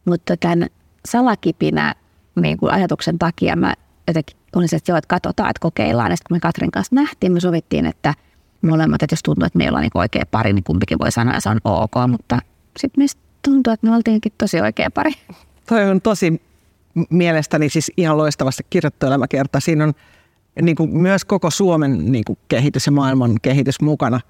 Mutta 0.04 0.36
tämän 0.36 0.68
salakipinä 1.08 1.94
niin 2.40 2.58
kuin 2.58 2.72
ajatuksen 2.72 3.18
takia 3.18 3.56
mä 3.56 3.74
jotenkin 4.08 4.36
olin 4.56 4.68
se, 4.68 4.76
että 4.76 4.92
joo, 4.92 4.98
että 4.98 5.08
katsotaan, 5.08 5.50
että 5.50 5.60
kokeillaan. 5.60 6.10
Ja 6.10 6.16
sitten 6.16 6.28
kun 6.28 6.36
me 6.36 6.40
Katrin 6.40 6.70
kanssa 6.70 6.94
nähtiin, 6.94 7.32
me 7.32 7.40
sovittiin, 7.40 7.86
että 7.86 8.14
molemmat, 8.62 9.02
että 9.02 9.12
jos 9.12 9.22
tuntuu, 9.22 9.46
että 9.46 9.58
meillä 9.58 9.76
on 9.76 9.82
niin 9.82 9.90
oikea 9.94 10.24
pari, 10.30 10.52
niin 10.52 10.64
kumpikin 10.64 10.98
voi 10.98 11.12
sanoa, 11.12 11.34
että 11.34 11.40
se 11.40 11.48
on 11.48 11.60
ok. 11.64 11.92
Mutta 12.08 12.38
sitten 12.78 13.00
meistä 13.00 13.20
tuntuu, 13.42 13.72
että 13.72 13.86
me 13.86 13.96
oltiinkin 13.96 14.32
tosi 14.38 14.60
oikea 14.60 14.90
pari. 14.90 15.12
Toi 15.68 15.90
on 15.90 16.00
tosi 16.00 16.42
mielestäni 17.10 17.68
siis 17.68 17.92
ihan 17.96 18.16
loistavasti 18.16 18.66
kirjoittu 18.70 19.06
elämäkerta. 19.06 19.60
Siinä 19.60 19.84
on 19.84 19.92
niin 20.62 20.76
kuin 20.76 20.96
myös 20.96 21.24
koko 21.24 21.50
Suomen 21.50 22.12
niin 22.12 22.24
kuin 22.24 22.38
kehitys 22.48 22.86
ja 22.86 22.92
maailman 22.92 23.36
kehitys 23.42 23.80
mukana 23.80 24.20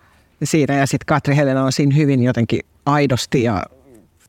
siinä. 0.45 0.75
Ja 0.75 0.87
sitten 0.87 1.07
Katri 1.07 1.37
Helena 1.37 1.65
on 1.65 1.73
siinä 1.73 1.95
hyvin 1.95 2.23
jotenkin 2.23 2.61
aidosti 2.87 3.43
ja 3.43 3.63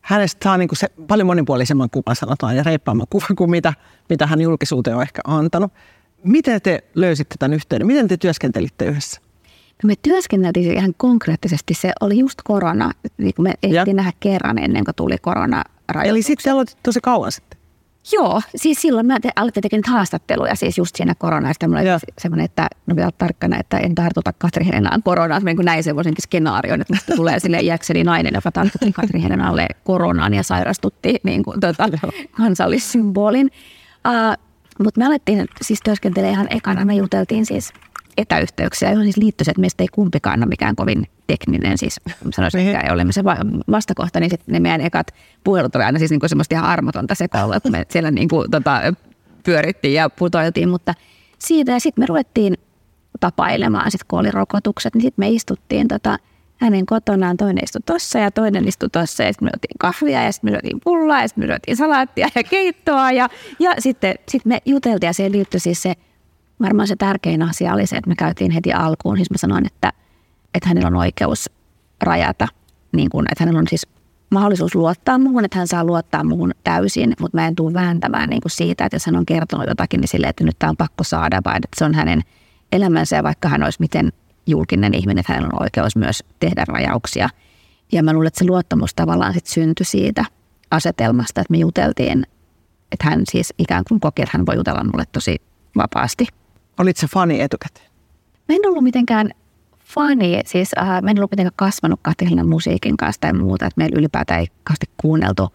hänestä 0.06 0.44
saa 0.44 0.58
niin 0.58 0.68
kuin 0.68 0.78
se 0.78 0.88
paljon 1.08 1.26
monipuolisemman 1.28 1.90
kuvan 1.90 2.16
sanotaan 2.16 2.56
ja 2.56 2.64
reippaamman 2.64 3.08
kuvan 3.10 3.36
kuin 3.36 3.50
mitä, 3.50 3.74
mitä 4.10 4.28
hän 4.28 4.42
julkisuuteen 4.42 4.96
on 4.96 5.02
ehkä 5.02 5.22
antanut. 5.28 5.74
Miten 6.24 6.62
te 6.62 6.84
löysitte 6.96 7.36
tämän 7.40 7.54
yhteyden? 7.54 7.88
Miten 7.88 8.08
te 8.08 8.18
työskentelitte 8.18 8.86
yhdessä? 8.86 9.22
No 9.84 9.88
me 9.88 9.94
työskenneltiin 10.02 10.78
ihan 10.78 10.94
konkreettisesti. 10.98 11.74
Se 11.74 11.92
oli 12.02 12.20
just 12.20 12.40
korona. 12.44 12.92
Niin 13.18 13.34
me 13.40 13.54
ehtiin 13.64 13.96
nähdä 13.96 14.12
kerran 14.20 14.58
ennen 14.58 14.86
kuin 14.86 14.96
tuli 14.96 15.18
korona. 15.18 15.64
Eli 16.04 16.22
sitten 16.22 16.54
aloitit 16.54 16.78
tosi 16.84 17.00
kauan 17.02 17.32
sitten. 17.32 17.60
Joo, 18.14 18.42
siis 18.56 18.82
silloin 18.82 19.06
mä 19.06 19.20
te, 19.20 19.30
alettiin 19.36 19.62
tekemään 19.62 19.94
haastatteluja 19.94 20.56
siis 20.56 20.78
just 20.78 20.96
siinä 20.96 21.16
koronasta. 21.16 21.68
Mulla 21.68 21.80
oli 21.80 21.90
semmoinen, 22.18 22.46
että 22.46 22.68
no 22.88 22.96
pitää 22.96 23.06
olla 23.06 23.16
tarkkana, 23.18 23.60
että 23.60 23.78
en 23.78 23.96
tartuta 23.96 24.34
Katri 24.34 24.66
Helenaan 24.66 25.04
koronaan. 25.04 25.44
Mä 25.44 25.50
niin 25.50 25.66
näin 25.66 25.84
semmoisenkin 25.84 26.22
skenaarion, 26.22 26.82
että 26.82 26.94
musta 26.94 27.16
tulee 27.16 27.40
sille 27.40 27.60
iäkseni 27.60 28.04
nainen, 28.04 28.34
joka 28.34 28.52
tartutti 28.52 28.92
Katri 28.92 29.22
Helenaalle 29.22 29.68
koronaan 29.84 30.34
ja 30.34 30.44
sairastutti 30.44 31.16
niin 31.24 31.44
kuin, 31.44 31.60
tota, 31.60 31.90
kansallissymbolin. 32.32 33.52
Uh, 34.08 34.46
mutta 34.84 35.00
me 35.00 35.06
alettiin 35.06 35.46
siis 35.62 35.80
työskentelemään 35.84 36.34
ihan 36.34 36.48
ekana. 36.50 36.86
Me 36.86 36.96
juteltiin 36.96 37.46
siis 37.46 37.74
etäyhteyksiä, 38.18 38.90
johon 38.90 39.04
siis 39.04 39.18
liittyy 39.18 39.46
se, 39.46 39.52
että 39.52 39.62
meistä 39.62 39.84
ei 39.84 39.88
kumpikaan 39.88 40.40
ole 40.40 40.46
mikään 40.46 40.76
kovin 40.76 41.08
tekninen, 41.28 41.78
siis 41.78 42.02
sanoisin, 42.36 42.58
niin. 42.58 42.76
että 42.76 42.94
olemme 42.94 43.14
se 43.14 43.24
vastakohta, 43.72 44.20
niin 44.20 44.30
sitten 44.30 44.54
ne 44.54 44.60
meidän 44.60 44.82
ekat 44.82 45.08
puhelut 45.44 45.76
oli 45.76 45.84
aina 45.84 46.00
siis 46.00 46.12
niinku 46.12 46.28
semmoista 46.28 46.56
ihan 46.56 46.70
armotonta 46.70 47.16
sekoilua, 47.16 47.60
kun 47.60 47.72
me 47.72 47.86
siellä 47.90 48.12
niinku, 48.12 48.46
tota, 48.52 48.82
pyörittiin 49.44 49.94
ja 49.94 50.10
putoiltiin, 50.10 50.70
mutta 50.70 50.94
siitä 51.40 51.72
ja 51.72 51.80
sitten 51.80 52.02
me 52.02 52.06
ruvettiin 52.06 52.58
tapailemaan, 53.20 53.92
sitten 53.92 54.06
kun 54.08 54.20
oli 54.20 54.32
rokotukset, 54.32 54.96
niin 54.96 55.02
sitten 55.02 55.26
me 55.26 55.30
istuttiin 55.30 55.88
tota, 55.88 56.18
hänen 56.58 56.86
kotonaan, 56.86 57.38
toinen 57.38 57.64
istui 57.64 57.82
tossa 57.86 58.20
ja 58.20 58.32
toinen 58.32 58.68
istui 58.68 58.90
tossa. 58.90 59.24
Ja 59.24 59.34
sitten 59.34 59.46
me 59.46 59.50
otettiin 59.50 59.78
kahvia 59.80 60.24
ja 60.24 60.32
sitten 60.32 60.52
me 60.52 60.58
otettiin 60.58 60.82
pullaa 60.84 61.22
ja 61.22 61.28
sitten 61.28 61.48
me 61.48 61.54
otettiin 61.54 61.78
salaattia 61.78 62.28
ja 62.36 62.44
keittoa 62.44 63.12
ja, 63.12 63.30
ja 63.60 63.74
sitten 63.80 64.16
sit 64.30 64.46
me 64.46 64.62
juteltiin 64.66 65.08
ja 65.08 65.14
siihen 65.14 65.32
liittyi 65.32 65.60
siis 65.60 65.82
se 65.82 65.94
varmaan 66.62 66.88
se 66.88 66.96
tärkein 66.96 67.42
asia 67.42 67.74
oli 67.74 67.88
se, 67.88 67.96
että 67.98 68.10
me 68.10 68.16
käytiin 68.16 68.52
heti 68.52 68.74
alkuun. 68.74 69.18
Siis 69.18 69.32
mä 69.32 69.38
sanoin, 69.38 69.66
että, 69.66 69.94
että 70.54 70.70
hänellä 70.70 70.88
on 70.88 70.96
oikeus 70.96 71.50
rajata, 72.02 72.48
niin 72.92 73.10
kuin, 73.10 73.26
että 73.32 73.44
hänellä 73.44 73.60
on 73.60 73.68
siis 73.68 73.88
mahdollisuus 74.30 74.76
luottaa 74.76 75.18
muuhun, 75.18 75.46
että 75.46 75.58
hän 75.58 75.68
saa 75.68 75.84
luottaa 75.84 76.24
muuhun 76.24 76.52
täysin, 76.64 77.14
mutta 77.20 77.38
mä 77.38 77.48
en 77.48 77.56
tule 77.56 77.74
vääntämään 77.74 78.30
niin 78.30 78.42
kuin 78.42 78.52
siitä, 78.52 78.86
että 78.86 78.96
jos 78.96 79.06
hän 79.06 79.16
on 79.16 79.26
kertonut 79.26 79.68
jotakin, 79.68 80.02
niin 80.02 80.08
silleen, 80.08 80.30
että 80.30 80.44
nyt 80.44 80.60
tämä 80.60 80.70
on 80.70 80.78
pakko 80.78 81.04
saada, 81.04 81.42
vaan 81.46 81.58
että 81.58 81.68
se 81.78 81.86
on 81.86 81.94
hänen 81.94 82.22
elämänsä 82.72 83.16
ja 83.16 83.24
vaikka 83.24 83.50
hän 83.50 83.64
olisi 83.64 83.80
miten 83.80 84.12
julkinen 84.48 84.94
ihminen, 84.94 85.20
että 85.20 85.34
hänellä 85.34 85.50
on 85.54 85.64
oikeus 85.64 85.96
myös 85.96 86.24
tehdä 86.40 86.66
rajauksia. 86.68 87.30
Ja 87.92 88.04
mä 88.04 88.14
luulen, 88.14 88.28
että 88.28 88.40
se 88.40 88.46
luottamus 88.46 88.94
tavallaan 88.94 89.34
sitten 89.34 89.54
syntyi 89.54 89.86
siitä 89.86 90.26
asetelmasta, 90.72 91.42
että 91.42 91.52
me 91.52 91.58
juteltiin, 91.58 92.28
että 92.92 93.10
hän 93.10 93.24
siis 93.32 93.54
ikään 93.58 93.84
kuin 93.88 94.00
koki, 94.00 94.22
että 94.22 94.38
hän 94.38 94.46
voi 94.46 94.56
jutella 94.56 94.84
mulle 94.84 95.04
tosi 95.12 95.42
vapaasti. 95.76 96.28
Olit 96.80 96.98
se 96.98 97.08
fani 97.08 97.42
etukäteen? 97.42 97.92
Mä 98.50 98.56
en 98.56 98.68
ollut 98.68 98.84
mitenkään 98.84 99.32
fani, 99.80 100.42
siis 100.46 100.72
äh, 100.78 101.02
mä 101.02 101.12
en 101.12 101.20
ollut 101.20 101.32
mitenkään 101.32 101.56
kasvanut 101.56 102.00
Katrinan 102.04 102.50
musiikin 102.50 102.98
kanssa 102.98 103.22
tai 103.22 103.34
muuta, 103.34 103.66
että 103.66 103.82
meillä 103.82 104.00
ylipäätään 104.00 104.40
ei 104.40 104.48
kauheasti 104.64 104.90
kuunneltu 104.98 105.50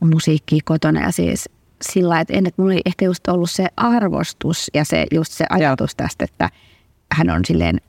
musiikkia 0.00 0.60
kotona 0.64 1.00
ja 1.00 1.12
siis 1.12 1.48
sillä 1.82 2.20
että 2.20 2.32
ennen, 2.32 2.48
että 2.48 2.62
mulla 2.62 2.72
oli 2.72 2.82
ehkä 2.86 3.04
just 3.04 3.28
ollut 3.28 3.50
se 3.50 3.66
arvostus 3.76 4.70
ja 4.74 4.84
se 4.84 5.06
just 5.12 5.32
se 5.32 5.44
ajatus 5.50 5.94
tästä, 5.96 6.24
että 6.24 6.50
hän 7.12 7.30
on 7.30 7.40
silleen 7.44 7.80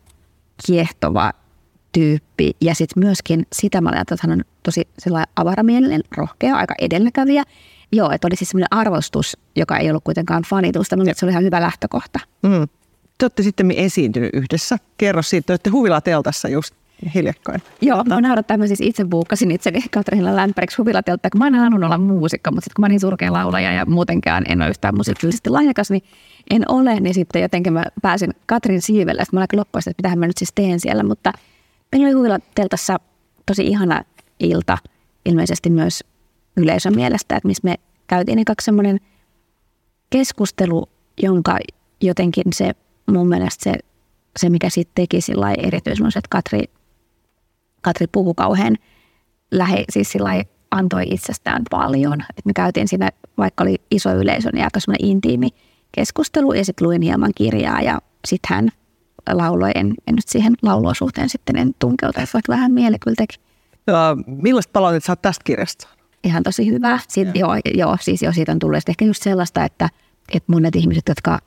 kiehtova 0.65 1.31
tyyppi. 1.91 2.51
Ja 2.61 2.75
sitten 2.75 3.03
myöskin 3.03 3.45
sitä 3.53 3.81
mä 3.81 3.89
ajattelen, 3.89 4.17
että 4.17 4.27
hän 4.27 4.39
on 4.39 4.43
tosi 4.63 4.87
avaramielinen, 5.35 6.01
rohkea, 6.17 6.55
aika 6.55 6.73
edelläkävijä. 6.81 7.43
Joo, 7.91 8.11
että 8.11 8.27
oli 8.27 8.35
siis 8.35 8.49
semmoinen 8.49 8.67
arvostus, 8.71 9.37
joka 9.55 9.77
ei 9.77 9.89
ollut 9.89 10.03
kuitenkaan 10.03 10.43
fanitusta, 10.49 10.97
mutta 10.97 11.13
se 11.15 11.25
oli 11.25 11.31
ihan 11.31 11.43
hyvä 11.43 11.61
lähtökohta. 11.61 12.19
Mm. 12.43 12.67
Te 13.17 13.25
olette 13.25 13.43
sitten 13.43 13.71
esiintynyt 13.71 14.29
yhdessä. 14.33 14.77
Kerro 14.97 15.21
siitä, 15.21 15.53
että 15.53 15.71
huvilateltassa 15.71 16.47
just 16.49 16.75
hiljakkoin. 17.15 17.61
Joo, 17.81 18.03
mä 18.03 18.21
naurattaa, 18.21 18.57
mä 18.57 18.67
siis 18.67 18.81
itse 18.81 19.05
buukkasin 19.05 19.51
itseni 19.51 19.81
Katriina 19.91 20.35
Lämpäriksi 20.35 20.77
huvilateltta, 20.77 21.29
kun 21.29 21.39
mä 21.39 21.47
en 21.47 21.55
halunnut 21.55 21.83
olla 21.83 21.97
muusikko, 21.97 22.51
mutta 22.51 22.63
sitten 22.63 22.75
kun 22.75 22.81
mä 22.81 22.89
niin 22.89 22.99
surkea 22.99 23.33
laulaja 23.33 23.71
ja 23.71 23.85
muutenkaan 23.85 24.43
en 24.47 24.61
ole 24.61 24.69
yhtään 24.69 24.95
musiikillisesti 24.95 25.49
lahjakas, 25.49 25.91
niin 25.91 26.03
en 26.49 26.71
ole, 26.71 26.99
niin 26.99 27.13
sitten 27.13 27.41
jotenkin 27.41 27.73
mä 27.73 27.83
pääsin 28.01 28.31
Katrin 28.45 28.81
siivelle. 28.81 29.25
Sitten 29.25 29.37
mä 29.37 29.45
olin 29.51 29.59
loppuista, 29.59 29.89
että 29.89 30.01
mitähän 30.01 30.19
mä 30.19 30.27
nyt 30.27 30.37
siis 30.37 30.51
teen 30.55 30.79
siellä, 30.79 31.03
mutta 31.03 31.33
meillä 31.91 32.07
oli 32.07 32.13
huvilateltassa 32.13 32.99
tosi 33.45 33.67
ihana 33.67 34.03
ilta, 34.39 34.77
ilmeisesti 35.25 35.69
myös 35.69 36.03
yleisön 36.57 36.95
mielestä, 36.95 37.35
että 37.35 37.47
missä 37.47 37.61
me 37.63 37.75
käytiin 38.07 38.35
niin 38.35 38.45
kaksi 38.45 38.65
semmoinen 38.65 38.99
keskustelu, 40.09 40.89
jonka 41.21 41.57
jotenkin 42.01 42.43
se 42.53 42.71
mun 43.11 43.29
mielestä 43.29 43.63
se, 43.63 43.73
se 44.39 44.49
mikä 44.49 44.69
siitä 44.69 44.91
teki 44.95 45.21
sillä 45.21 45.53
erityisen, 45.57 46.07
että 46.07 46.29
Katri, 46.29 46.63
Katri 47.81 48.07
puhui 48.07 48.33
kauhean 48.37 48.77
lähe, 49.51 49.85
siis 49.89 50.11
sillä 50.11 50.43
antoi 50.71 51.03
itsestään 51.09 51.63
paljon. 51.69 52.21
Et 52.37 52.45
me 52.45 52.53
käytiin 52.53 52.87
siinä, 52.87 53.09
vaikka 53.37 53.63
oli 53.63 53.75
iso 53.91 54.13
yleisö, 54.13 54.49
niin 54.53 54.63
aika 54.63 54.79
semmoinen 54.79 55.09
intiimi 55.09 55.49
keskustelu 55.91 56.53
ja 56.53 56.65
sitten 56.65 56.87
luin 56.87 57.01
hieman 57.01 57.31
kirjaa 57.35 57.81
ja 57.81 57.99
sitten 58.27 58.55
hän 58.55 58.69
lauloi, 59.31 59.71
en, 59.75 59.93
en 60.07 60.15
nyt 60.15 60.27
siihen 60.27 60.53
lauluosuuteen 60.61 61.29
sitten 61.29 61.57
en 61.57 61.75
tunkeuta, 61.79 62.19
vaikka 62.33 62.53
vähän 62.53 62.71
mieli 62.71 62.99
kyllä 62.99 63.15
teki. 63.15 63.39
Ja 63.87 64.17
millaista 64.25 64.71
palautetta 64.73 65.07
sä 65.07 65.15
tästä 65.15 65.43
kirjasta? 65.43 65.87
Ihan 66.25 66.43
tosi 66.43 66.71
hyvä. 66.71 66.99
Sitten, 67.07 67.39
joo. 67.39 67.55
Joo, 67.73 67.97
siis 68.01 68.21
jo 68.21 68.31
siitä 68.31 68.51
on 68.51 68.59
tullut 68.59 68.89
ehkä 68.89 69.05
just 69.05 69.23
sellaista, 69.23 69.65
että, 69.65 69.89
että 70.33 70.51
monet 70.51 70.75
ihmiset, 70.75 71.03
jotka 71.07 71.39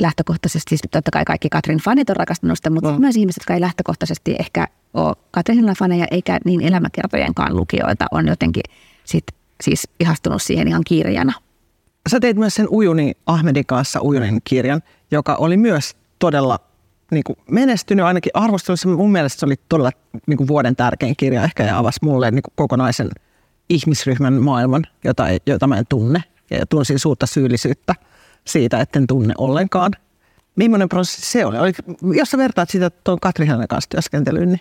lähtökohtaisesti, 0.00 0.68
siis 0.68 0.80
totta 0.90 1.10
kai 1.10 1.24
kaikki 1.24 1.48
Katrin 1.48 1.78
fanit 1.78 2.10
on 2.10 2.16
rakastanut 2.16 2.58
sitä, 2.58 2.70
mutta 2.70 2.92
no. 2.92 2.98
myös 2.98 3.16
ihmiset, 3.16 3.40
jotka 3.40 3.54
ei 3.54 3.60
lähtökohtaisesti 3.60 4.36
ehkä 4.38 4.68
ole 4.94 5.16
Katrinilla 5.30 5.74
faneja 5.78 6.06
eikä 6.10 6.38
niin 6.44 6.60
elämäkertojenkaan 6.60 7.56
lukijoita, 7.56 8.06
on 8.10 8.28
jotenkin 8.28 8.62
sit, 9.04 9.24
siis 9.62 9.88
ihastunut 10.00 10.42
siihen 10.42 10.68
ihan 10.68 10.82
kirjana. 10.86 11.32
Sä 12.10 12.20
teit 12.20 12.36
myös 12.36 12.54
sen 12.54 12.66
Ujuni 12.70 13.12
Ahmedin 13.26 13.66
kanssa 13.66 14.00
Ujunin 14.02 14.40
kirjan, 14.44 14.82
joka 15.10 15.34
oli 15.34 15.56
myös 15.56 15.96
todella 16.18 16.58
niin 17.10 17.24
kuin 17.24 17.36
menestynyt 17.50 18.04
ainakin 18.04 18.30
arvostelussa. 18.34 18.88
Mun 18.88 19.12
mielestä 19.12 19.40
se 19.40 19.46
oli 19.46 19.54
todella 19.68 19.90
niin 20.26 20.36
kuin 20.36 20.48
vuoden 20.48 20.76
tärkein 20.76 21.14
kirja 21.16 21.44
ehkä 21.44 21.64
ja 21.64 21.78
avasi 21.78 21.98
mulle 22.02 22.30
niin 22.30 22.42
kuin 22.42 22.52
kokonaisen– 22.56 23.08
ihmisryhmän 23.70 24.32
maailman, 24.32 24.86
jota, 25.04 25.24
jota 25.46 25.66
mä 25.66 25.78
en 25.78 25.84
tunne. 25.88 26.24
Ja 26.50 26.66
tunsin 26.66 26.98
suurta 26.98 27.26
syyllisyyttä 27.26 27.94
siitä, 28.46 28.80
etten 28.80 29.06
tunne 29.06 29.34
ollenkaan. 29.38 29.92
Millainen 30.56 30.88
prosessi 30.88 31.30
se 31.30 31.46
oli? 31.46 31.58
oli 31.58 31.72
jos 32.16 32.30
sä 32.30 32.38
vertaat 32.38 32.70
sitä 32.70 32.90
tuon 32.90 33.20
Katri 33.20 33.46
Hänen 33.46 33.68
kanssa 33.68 33.90
työskentelyyn, 33.90 34.48
niin... 34.48 34.60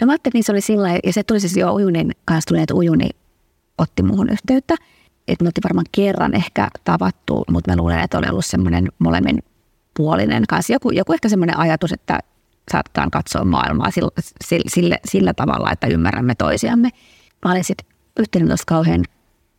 No 0.00 0.06
mä 0.06 0.12
ajattelin, 0.12 0.32
niin 0.34 0.44
se 0.44 0.52
oli 0.52 0.60
sillä 0.60 0.88
ja 1.04 1.12
se 1.12 1.22
tuli 1.22 1.40
siis 1.40 1.56
jo 1.56 1.74
Ujunin 1.74 2.12
kanssa 2.24 2.48
tuli, 2.48 2.62
että 2.62 2.74
Ujuni 2.74 3.10
otti 3.78 4.02
muuhun 4.02 4.30
yhteyttä. 4.30 4.74
Että 5.28 5.44
me 5.44 5.48
oltiin 5.48 5.64
varmaan 5.64 5.86
kerran 5.92 6.34
ehkä 6.34 6.68
tavattu, 6.84 7.44
mutta 7.50 7.70
mä 7.70 7.76
luulen, 7.76 8.00
että 8.00 8.18
oli 8.18 8.26
ollut 8.28 8.46
semmoinen 8.46 8.88
molemmin 8.98 9.42
puolinen 9.96 10.44
kanssa. 10.48 10.72
Joku, 10.72 10.90
joku 10.90 11.12
ehkä 11.12 11.28
semmoinen 11.28 11.58
ajatus, 11.58 11.92
että 11.92 12.18
saatetaan 12.70 13.10
katsoa 13.10 13.44
maailmaa 13.44 13.90
sillä, 13.90 14.10
sillä, 14.66 14.98
sillä 15.04 15.34
tavalla, 15.34 15.72
että 15.72 15.86
ymmärrämme 15.86 16.34
toisiamme. 16.34 16.90
Mä 17.44 17.52
olin 17.52 17.64
sitten 17.64 17.93
yhteydentosta 18.18 18.64
kauhean 18.66 19.04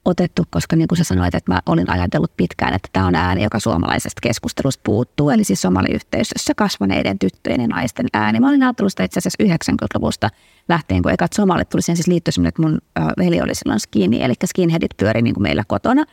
otettu, 0.05 0.43
koska 0.49 0.75
niin 0.75 0.87
kuin 0.87 0.97
sä 0.97 1.03
sanoit, 1.03 1.35
että 1.35 1.53
mä 1.53 1.61
olin 1.65 1.89
ajatellut 1.89 2.37
pitkään, 2.37 2.73
että 2.73 2.89
tämä 2.93 3.07
on 3.07 3.15
ääni, 3.15 3.43
joka 3.43 3.59
suomalaisesta 3.59 4.21
keskustelusta 4.21 4.81
puuttuu, 4.83 5.29
eli 5.29 5.43
siis 5.43 5.61
somaliyhteisössä 5.61 6.53
kasvaneiden 6.55 7.19
tyttöjen 7.19 7.61
ja 7.61 7.67
naisten 7.67 8.05
ääni. 8.13 8.39
Mä 8.39 8.49
olin 8.49 8.63
ajatellut 8.63 8.91
sitä 8.91 9.03
itse 9.03 9.17
asiassa 9.17 9.43
90-luvusta 9.43 10.29
lähtien, 10.69 11.01
kun 11.01 11.11
ekat 11.11 11.33
somalit 11.33 11.69
tuli 11.69 11.81
siihen 11.81 11.97
siis 11.97 12.07
liittyi 12.07 12.47
että 12.47 12.61
mun 12.61 12.77
veli 13.17 13.41
oli 13.41 13.55
silloin 13.55 13.79
skinny, 13.79 14.17
eli 14.21 14.33
skinheadit 14.45 14.97
pyöri 14.97 15.21
niin 15.21 15.33
kuin 15.33 15.43
meillä 15.43 15.63
kotona. 15.67 16.05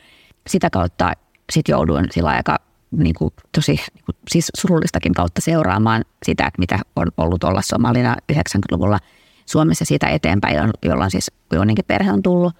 Sitä 0.47 0.71
kautta 0.71 1.13
sitten 1.53 1.73
jouduin 1.73 2.07
sillä 2.11 2.31
aika 2.31 2.59
niin 2.91 3.15
kuin, 3.15 3.35
tosi 3.55 3.73
niin 3.73 4.05
kuin, 4.07 4.17
siis 4.31 4.51
surullistakin 4.57 5.15
kautta 5.15 5.41
seuraamaan 5.41 6.05
sitä, 6.23 6.47
että 6.47 6.59
mitä 6.59 6.79
on 6.97 7.07
ollut 7.17 7.45
olla 7.45 7.63
somalina 7.63 8.17
90-luvulla– 8.33 8.99
Suomessa 9.53 9.85
siitä 9.85 10.09
eteenpäin, 10.09 10.57
jolloin 10.83 11.11
siis 11.11 11.31
Joninkin 11.53 11.85
perhe 11.85 12.13
on 12.13 12.23
tullut. 12.23 12.53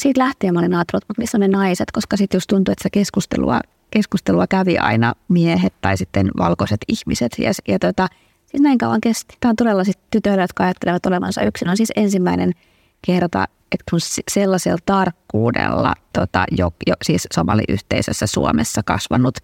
Siitä 0.00 0.20
lähtien 0.20 0.54
mä 0.54 0.60
olin 0.60 0.74
ajatellut, 0.74 1.02
että 1.02 1.22
missä 1.22 1.38
ne 1.38 1.48
naiset, 1.48 1.90
koska 1.90 2.16
sitten 2.16 2.36
just 2.36 2.48
tuntui, 2.48 2.72
että 2.72 2.82
se 2.82 2.90
keskustelua, 2.90 3.60
keskustelua 3.90 4.46
kävi 4.46 4.78
aina 4.78 5.14
miehet 5.28 5.74
tai 5.80 5.96
sitten 5.96 6.30
valkoiset 6.38 6.80
ihmiset. 6.88 7.32
Ja, 7.38 7.50
ja 7.68 7.78
tota, 7.78 8.08
siis 8.46 8.60
näin 8.62 8.78
kauan 8.78 9.00
kesti. 9.00 9.36
Tämä 9.40 9.50
on 9.50 9.56
todella 9.56 9.84
sitten 9.84 10.06
tytöillä, 10.10 10.42
jotka 10.42 10.64
ajattelevat 10.64 11.06
olevansa 11.06 11.42
yksin. 11.42 11.68
On 11.68 11.76
siis 11.76 11.92
ensimmäinen 11.96 12.52
kerta, 13.06 13.44
että 13.72 13.84
kun 13.90 14.00
sellaisella 14.30 14.78
tarkkuudella 14.86 15.94
tota, 16.12 16.44
jo, 16.50 16.72
jo, 16.86 16.94
siis 17.02 17.26
somaliyhteisössä 17.34 18.26
Suomessa 18.26 18.82
kasvanut 18.82 19.38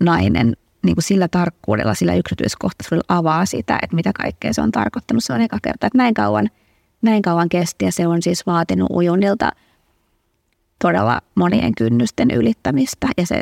nainen 0.00 0.56
niin 0.86 0.96
kuin 0.96 1.04
sillä 1.04 1.28
tarkkuudella, 1.28 1.94
sillä 1.94 2.14
yksityiskohtaisuudella 2.14 3.04
avaa 3.08 3.46
sitä, 3.46 3.78
että 3.82 3.96
mitä 3.96 4.12
kaikkea 4.12 4.52
se 4.52 4.60
on 4.60 4.72
tarkoittanut. 4.72 5.24
Se 5.24 5.32
on 5.32 5.40
eka 5.40 5.58
kerta, 5.62 5.86
että 5.86 5.98
näin 5.98 6.14
kauan, 6.14 6.50
näin 7.02 7.22
kauan 7.22 7.48
kesti 7.48 7.84
ja 7.84 7.92
se 7.92 8.06
on 8.06 8.22
siis 8.22 8.46
vaatinut 8.46 8.90
ujunilta 8.90 9.52
todella 10.82 11.20
monien 11.34 11.74
kynnysten 11.74 12.30
ylittämistä 12.30 13.08
ja 13.16 13.26
se, 13.26 13.40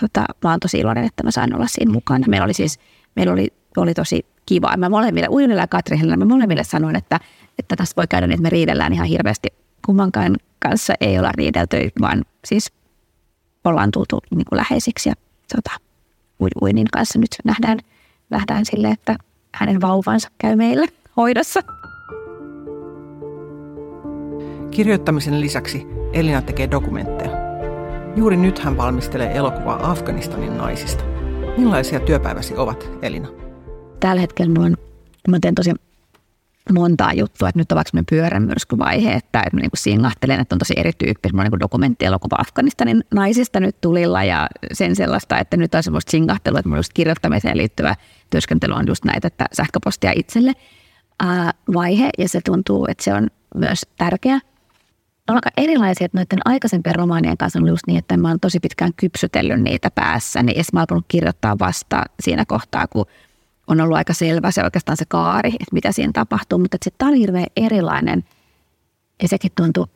tota, 0.00 0.24
mä 0.44 0.50
oon 0.50 0.60
tosi 0.60 0.78
iloinen, 0.78 1.04
että 1.04 1.22
mä 1.22 1.30
sain 1.30 1.54
olla 1.54 1.66
siinä 1.68 1.92
mukana. 1.92 2.24
Meillä 2.28 2.44
oli 2.44 2.54
siis, 2.54 2.78
meillä 3.16 3.32
oli, 3.32 3.52
oli 3.76 3.94
tosi 3.94 4.26
kiva. 4.46 4.76
Mä 4.76 4.88
molemmille, 4.88 5.28
Ujunilla 5.30 5.60
ja 5.60 5.66
Katri 5.66 5.98
mä 6.16 6.24
molemmille 6.24 6.64
sanoin, 6.64 6.96
että, 6.96 7.20
että 7.58 7.76
tässä 7.76 7.94
voi 7.96 8.06
käydä 8.06 8.26
niin, 8.26 8.34
että 8.34 8.42
me 8.42 8.50
riidellään 8.50 8.92
ihan 8.92 9.06
hirveästi 9.06 9.48
kummankaan 9.86 10.36
kanssa 10.58 10.94
ei 11.00 11.18
olla 11.18 11.32
riidelty, 11.32 11.90
vaan 12.00 12.24
siis 12.44 12.72
ollaan 13.64 13.90
tultu 13.90 14.20
niin 14.30 14.44
kuin 14.48 14.56
läheisiksi 14.56 15.08
ja 15.08 15.14
tota, 15.56 15.85
Uinin 16.62 16.86
kanssa 16.92 17.18
nyt 17.18 17.30
nähdään, 17.44 17.78
nähdään 18.30 18.64
sille, 18.64 18.88
että 18.88 19.16
hänen 19.54 19.80
vauvansa 19.80 20.28
käy 20.38 20.56
meillä 20.56 20.86
hoidossa. 21.16 21.60
Kirjoittamisen 24.70 25.40
lisäksi 25.40 25.86
Elina 26.12 26.42
tekee 26.42 26.70
dokumentteja. 26.70 27.30
Juuri 28.16 28.36
nyt 28.36 28.58
hän 28.58 28.76
valmistelee 28.76 29.36
elokuvaa 29.36 29.90
Afganistanin 29.90 30.58
naisista. 30.58 31.04
Millaisia 31.58 32.00
työpäiväsi 32.00 32.56
ovat, 32.56 32.90
Elina? 33.02 33.28
Tällä 34.00 34.20
hetkellä 34.20 34.52
mulla 34.54 34.66
on, 34.66 34.76
mä 35.28 35.38
teen 35.40 35.54
tosi 35.54 35.72
montaa 36.72 37.12
juttua, 37.12 37.48
että 37.48 37.58
nyt 37.58 37.72
on 37.72 37.76
vaikka 37.76 38.02
pyörämyrskyvaihe, 38.10 39.12
että, 39.12 39.38
että 39.38 39.56
mä 39.56 39.60
niin 39.60 39.70
singahtelen, 39.74 40.40
että 40.40 40.54
on 40.54 40.58
tosi 40.58 40.74
on 41.42 41.44
niin 41.50 41.60
dokumenttielokuva 41.60 42.36
Afganistanin 42.38 43.04
naisista 43.14 43.60
nyt 43.60 43.80
tulilla 43.80 44.24
ja 44.24 44.48
sen 44.72 44.96
sellaista, 44.96 45.38
että 45.38 45.56
nyt 45.56 45.74
on 45.74 45.82
semmoista 45.82 46.10
singahtelua, 46.10 46.58
että 46.58 46.76
just 46.76 46.92
kirjoittamiseen 46.92 47.56
liittyvä 47.56 47.94
työskentely 48.30 48.74
on 48.74 48.86
just 48.86 49.04
näitä, 49.04 49.26
että 49.26 49.46
sähköpostia 49.52 50.12
itselle 50.16 50.52
ää, 51.20 51.52
vaihe 51.74 52.10
ja 52.18 52.28
se 52.28 52.40
tuntuu, 52.40 52.86
että 52.88 53.04
se 53.04 53.14
on 53.14 53.28
myös 53.54 53.86
tärkeä. 53.98 54.40
On 55.28 55.34
aika 55.34 55.50
erilaisia, 55.56 56.04
että 56.04 56.18
noiden 56.18 56.38
aikaisempien 56.44 56.94
romaanien 56.94 57.36
kanssa 57.36 57.58
on 57.58 57.68
just 57.68 57.86
niin, 57.86 57.98
että 57.98 58.16
mä 58.16 58.28
oon 58.28 58.40
tosi 58.40 58.60
pitkään 58.60 58.92
kypsytellyt 58.96 59.60
niitä 59.60 59.90
päässä, 59.90 60.42
niin 60.42 60.58
mä 60.72 60.84
oon 60.90 61.02
kirjoittaa 61.08 61.58
vasta 61.58 62.02
siinä 62.20 62.44
kohtaa, 62.44 62.86
kun 62.86 63.06
on 63.66 63.80
ollut 63.80 63.96
aika 63.96 64.12
selvä 64.12 64.50
se 64.50 64.64
oikeastaan 64.64 64.96
se 64.96 65.04
kaari, 65.08 65.48
että 65.48 65.72
mitä 65.72 65.92
siinä 65.92 66.12
tapahtuu, 66.12 66.58
mutta 66.58 66.76
sitten 66.84 66.98
tämä 66.98 67.08
oli 67.08 67.18
hirveän 67.18 67.46
erilainen 67.56 68.24
ja 69.22 69.28
sekin 69.28 69.52
tuntui 69.56 69.86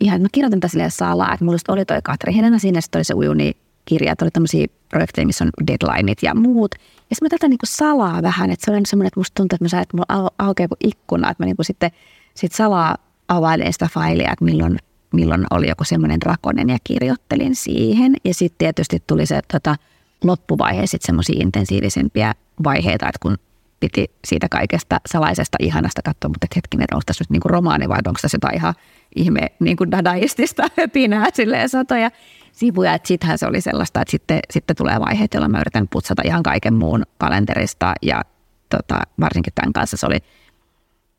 ihan, 0.00 0.22
mä 0.22 0.28
kirjoitin 0.32 0.60
tätä 0.60 0.70
silleen 0.70 0.90
salaa, 0.90 1.32
että 1.32 1.44
mulla 1.44 1.58
oli 1.68 1.84
toi 1.84 1.98
Katri 2.02 2.36
Helena 2.36 2.58
siinä, 2.58 2.80
sitten 2.80 2.98
oli 2.98 3.04
se 3.04 3.14
ujuni 3.14 3.56
kirja, 3.84 4.12
että 4.12 4.24
oli 4.24 4.30
tämmöisiä 4.30 4.66
projekteja, 4.88 5.26
missä 5.26 5.44
on 5.44 5.50
deadlineit 5.66 6.18
ja 6.22 6.34
muut. 6.34 6.74
Ja 6.80 7.16
sitten 7.16 7.26
mä 7.26 7.28
tätä 7.28 7.48
niinku 7.48 7.66
salaa 7.66 8.22
vähän, 8.22 8.50
että 8.50 8.64
se 8.64 8.70
oli 8.70 8.80
semmoinen, 8.86 9.06
että 9.06 9.20
musta 9.20 9.34
tuntuu, 9.34 9.56
että 9.56 9.64
mä 9.64 9.68
sain, 9.68 9.82
että 9.82 9.96
mulla 9.96 10.30
aukeaa 10.38 10.68
kuin 10.68 10.78
ikkuna, 10.90 11.30
että 11.30 11.42
mä 11.42 11.46
niinku 11.46 11.62
sitten 11.62 11.90
sit 12.34 12.52
salaa 12.52 12.96
availen 13.28 13.72
sitä 13.72 13.88
failia, 13.92 14.32
että 14.32 14.44
milloin, 14.44 14.78
milloin 15.12 15.44
oli 15.50 15.68
joku 15.68 15.84
semmoinen 15.84 16.20
drakonen 16.20 16.68
ja 16.70 16.78
kirjoittelin 16.84 17.54
siihen. 17.54 18.14
Ja 18.24 18.34
sitten 18.34 18.58
tietysti 18.58 19.02
tuli 19.06 19.26
se 19.26 19.40
tota, 19.52 19.76
loppuvaihe 20.24 20.86
sitten 20.86 21.06
semmoisia 21.06 21.36
intensiivisempiä 21.42 22.34
vaiheita, 22.64 23.08
että 23.08 23.18
kun 23.22 23.36
piti 23.80 24.10
siitä 24.24 24.48
kaikesta 24.48 25.00
salaisesta 25.06 25.56
ihanasta 25.60 26.02
katsoa, 26.04 26.28
mutta 26.28 26.44
että 26.44 26.56
hetkinen, 26.56 26.86
onko 26.92 27.02
tässä 27.06 27.22
nyt 27.22 27.30
niin 27.30 27.40
kuin 27.40 27.50
romaani 27.50 27.88
vai 27.88 27.98
onko 28.06 28.18
tässä 28.22 28.36
jotain 28.36 28.56
ihan 28.56 28.74
ihme 29.16 29.40
niin 29.60 29.76
kuin 29.76 29.90
dadaistista 29.90 30.62
pinää 30.92 31.26
silleen 31.34 31.68
satoja 31.68 32.10
sivuja. 32.52 32.94
Että 32.94 33.08
sittenhän 33.08 33.38
se 33.38 33.46
oli 33.46 33.60
sellaista, 33.60 34.00
että 34.00 34.10
sitten, 34.10 34.40
sitten 34.50 34.76
tulee 34.76 35.00
vaiheet, 35.00 35.34
joilla 35.34 35.48
mä 35.48 35.60
yritän 35.60 35.88
putsata 35.90 36.22
ihan 36.24 36.42
kaiken 36.42 36.74
muun 36.74 37.02
kalenterista 37.18 37.94
ja 38.02 38.22
tota, 38.68 39.00
varsinkin 39.20 39.52
tämän 39.54 39.72
kanssa 39.72 39.96
se 39.96 40.06
oli, 40.06 40.18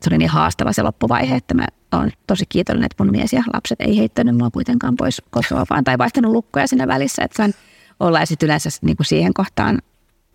se 0.02 0.10
oli 0.10 0.18
niin 0.18 0.30
haastava 0.30 0.74
se 0.74 0.84
loppuvaihe, 0.84 1.36
että 1.36 1.54
mä 1.54 1.66
oon 1.92 2.12
tosi 2.28 2.46
kiitollinen, 2.50 2.86
että 2.86 3.04
mun 3.04 3.12
mies 3.12 3.34
ja 3.34 3.44
lapset 3.54 3.82
ei 3.82 3.98
heittänyt 3.98 4.38
mua 4.38 4.50
kuitenkaan 4.52 4.96
pois 4.96 5.22
kotoa 5.30 5.66
vaan 5.70 5.84
tai 5.84 5.98
vaihtanut 5.98 6.32
lukkoja 6.32 6.68
siinä 6.68 6.88
välissä, 6.88 7.24
että 7.24 7.38
sain 7.38 7.54
olla 8.00 8.20
ja 8.20 8.26
sitten 8.26 8.48
yleensä 8.48 8.70
niin 8.82 8.98
kuin 8.98 9.06
siihen 9.06 9.34
kohtaan 9.34 9.82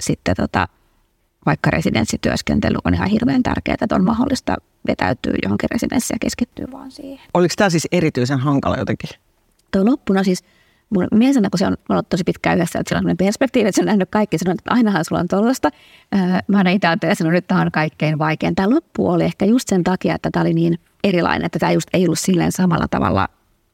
sitten 0.01 0.37
tota, 0.37 0.68
vaikka 1.46 1.70
residenssityöskentely 1.70 2.77
on 2.85 2.94
ihan 2.94 3.09
hirveän 3.09 3.42
tärkeää, 3.42 3.77
että 3.81 3.94
on 3.94 4.05
mahdollista 4.05 4.57
vetäytyä 4.88 5.35
johonkin 5.42 5.70
residenssiin 5.70 6.14
ja 6.14 6.18
keskittyä 6.20 6.66
vaan 6.73 6.90
siihen. 6.90 7.27
Oliko 7.35 7.55
tämä 7.57 7.70
siis 7.70 7.88
erityisen 7.92 8.38
hankala 8.38 8.77
jotenkin? 8.77 9.11
Tuo 9.70 9.85
loppuna 9.85 10.25
siis, 10.25 10.44
mun 10.90 11.09
mies 11.12 11.37
kun 11.37 11.59
se 11.59 11.66
on 11.66 11.77
ollut 11.88 12.09
tosi 12.09 12.25
pitkään 12.25 12.59
yhdessä, 12.59 12.79
että 12.79 12.96
sillä 12.96 13.11
on 13.11 13.16
perspektiivi, 13.16 13.68
että 13.68 13.77
se 13.77 13.83
on 13.83 13.87
nähnyt 13.87 14.11
kaikki, 14.11 14.38
sanoo, 14.38 14.53
että 14.53 14.75
ainahan 14.75 15.05
sulla 15.05 15.20
on 15.20 15.29
tuollaista. 15.29 15.70
Mä 16.46 16.61
olen 16.61 16.75
itse 16.75 16.87
ajatellut, 16.87 17.12
että 17.20 17.31
nyt 17.31 17.46
tämä 17.46 17.61
on 17.61 17.73
kaikkein 17.73 18.18
vaikein. 18.18 18.55
Tämä 18.55 18.70
loppu 18.70 19.09
oli 19.09 19.25
ehkä 19.25 19.44
just 19.44 19.68
sen 19.68 19.85
takia, 19.85 20.14
että 20.14 20.31
tämä 20.31 20.42
oli 20.42 20.55
niin 20.55 20.79
erilainen, 21.05 21.46
että 21.46 21.59
tämä 21.59 21.73
just 21.73 21.88
ei 21.92 22.05
ollut 22.05 22.18
silleen 22.18 22.53
samalla 22.53 22.88
tavalla 22.88 23.29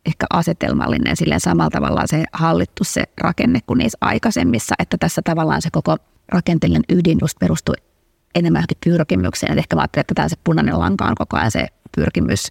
ehkä 0.07 0.27
asetelmallinen, 0.31 1.16
silleen 1.16 1.40
samalla 1.40 1.71
tavalla 1.71 2.03
se 2.07 2.25
hallittu 2.33 2.85
se 2.85 3.05
rakenne 3.21 3.61
kuin 3.66 3.79
niissä 3.79 3.99
aikaisemmissa, 4.01 4.75
että 4.79 4.97
tässä 4.99 5.23
tavallaan 5.25 5.62
se 5.62 5.69
koko– 5.73 5.97
rakenteellinen 6.29 6.85
ydin 6.88 7.19
just 7.21 7.38
perustui 7.38 7.75
enemmän 8.35 8.64
pyrkimykseen. 8.85 9.53
Et 9.53 9.59
ehkä 9.59 9.77
mä 9.77 9.83
ajattelin, 9.83 10.03
että 10.03 10.14
tämä 10.14 10.29
se 10.29 10.37
punainen 10.45 10.79
lanka 10.79 11.05
on 11.05 11.14
koko 11.14 11.37
ajan 11.37 11.51
se 11.51 11.66
pyrkimys, 11.97 12.49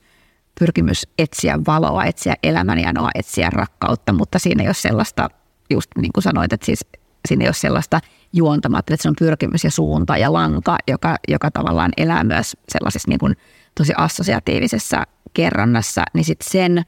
pyrkimys 0.60 1.08
etsiä 1.18 1.60
valoa, 1.68 2.06
etsiä 2.06 2.36
elämänjanoa, 2.44 3.10
etsiä 3.16 3.50
rakkautta, 3.50 4.14
mutta 4.14 4.40
siinä 4.40 4.64
ei 4.64 4.68
ole 4.68 4.74
sellaista, 4.74 5.30
just 5.70 5.92
niin 5.98 6.14
kuin 6.14 6.24
sanoit, 6.24 6.54
että 6.54 6.66
siis 6.66 6.86
siinä 7.28 7.44
ei 7.44 7.48
ole 7.48 7.54
sellaista 7.54 8.00
juontamatta, 8.34 8.94
että 8.94 9.04
se 9.04 9.10
on 9.10 9.16
pyrkimys 9.20 9.64
ja 9.64 9.72
suunta 9.72 10.18
ja 10.18 10.34
lanka, 10.34 10.78
joka, 10.88 11.16
joka 11.28 11.52
tavallaan 11.52 11.92
elää 11.98 12.24
myös 12.24 12.58
sellaisessa 12.70 13.10
niin 13.10 13.20
kuin 13.20 13.38
tosi 13.78 13.94
assosiatiivisessa 13.98 15.04
kerronnassa, 15.34 16.04
niin 16.14 16.26
sitten 16.26 16.52
sen 16.52 16.84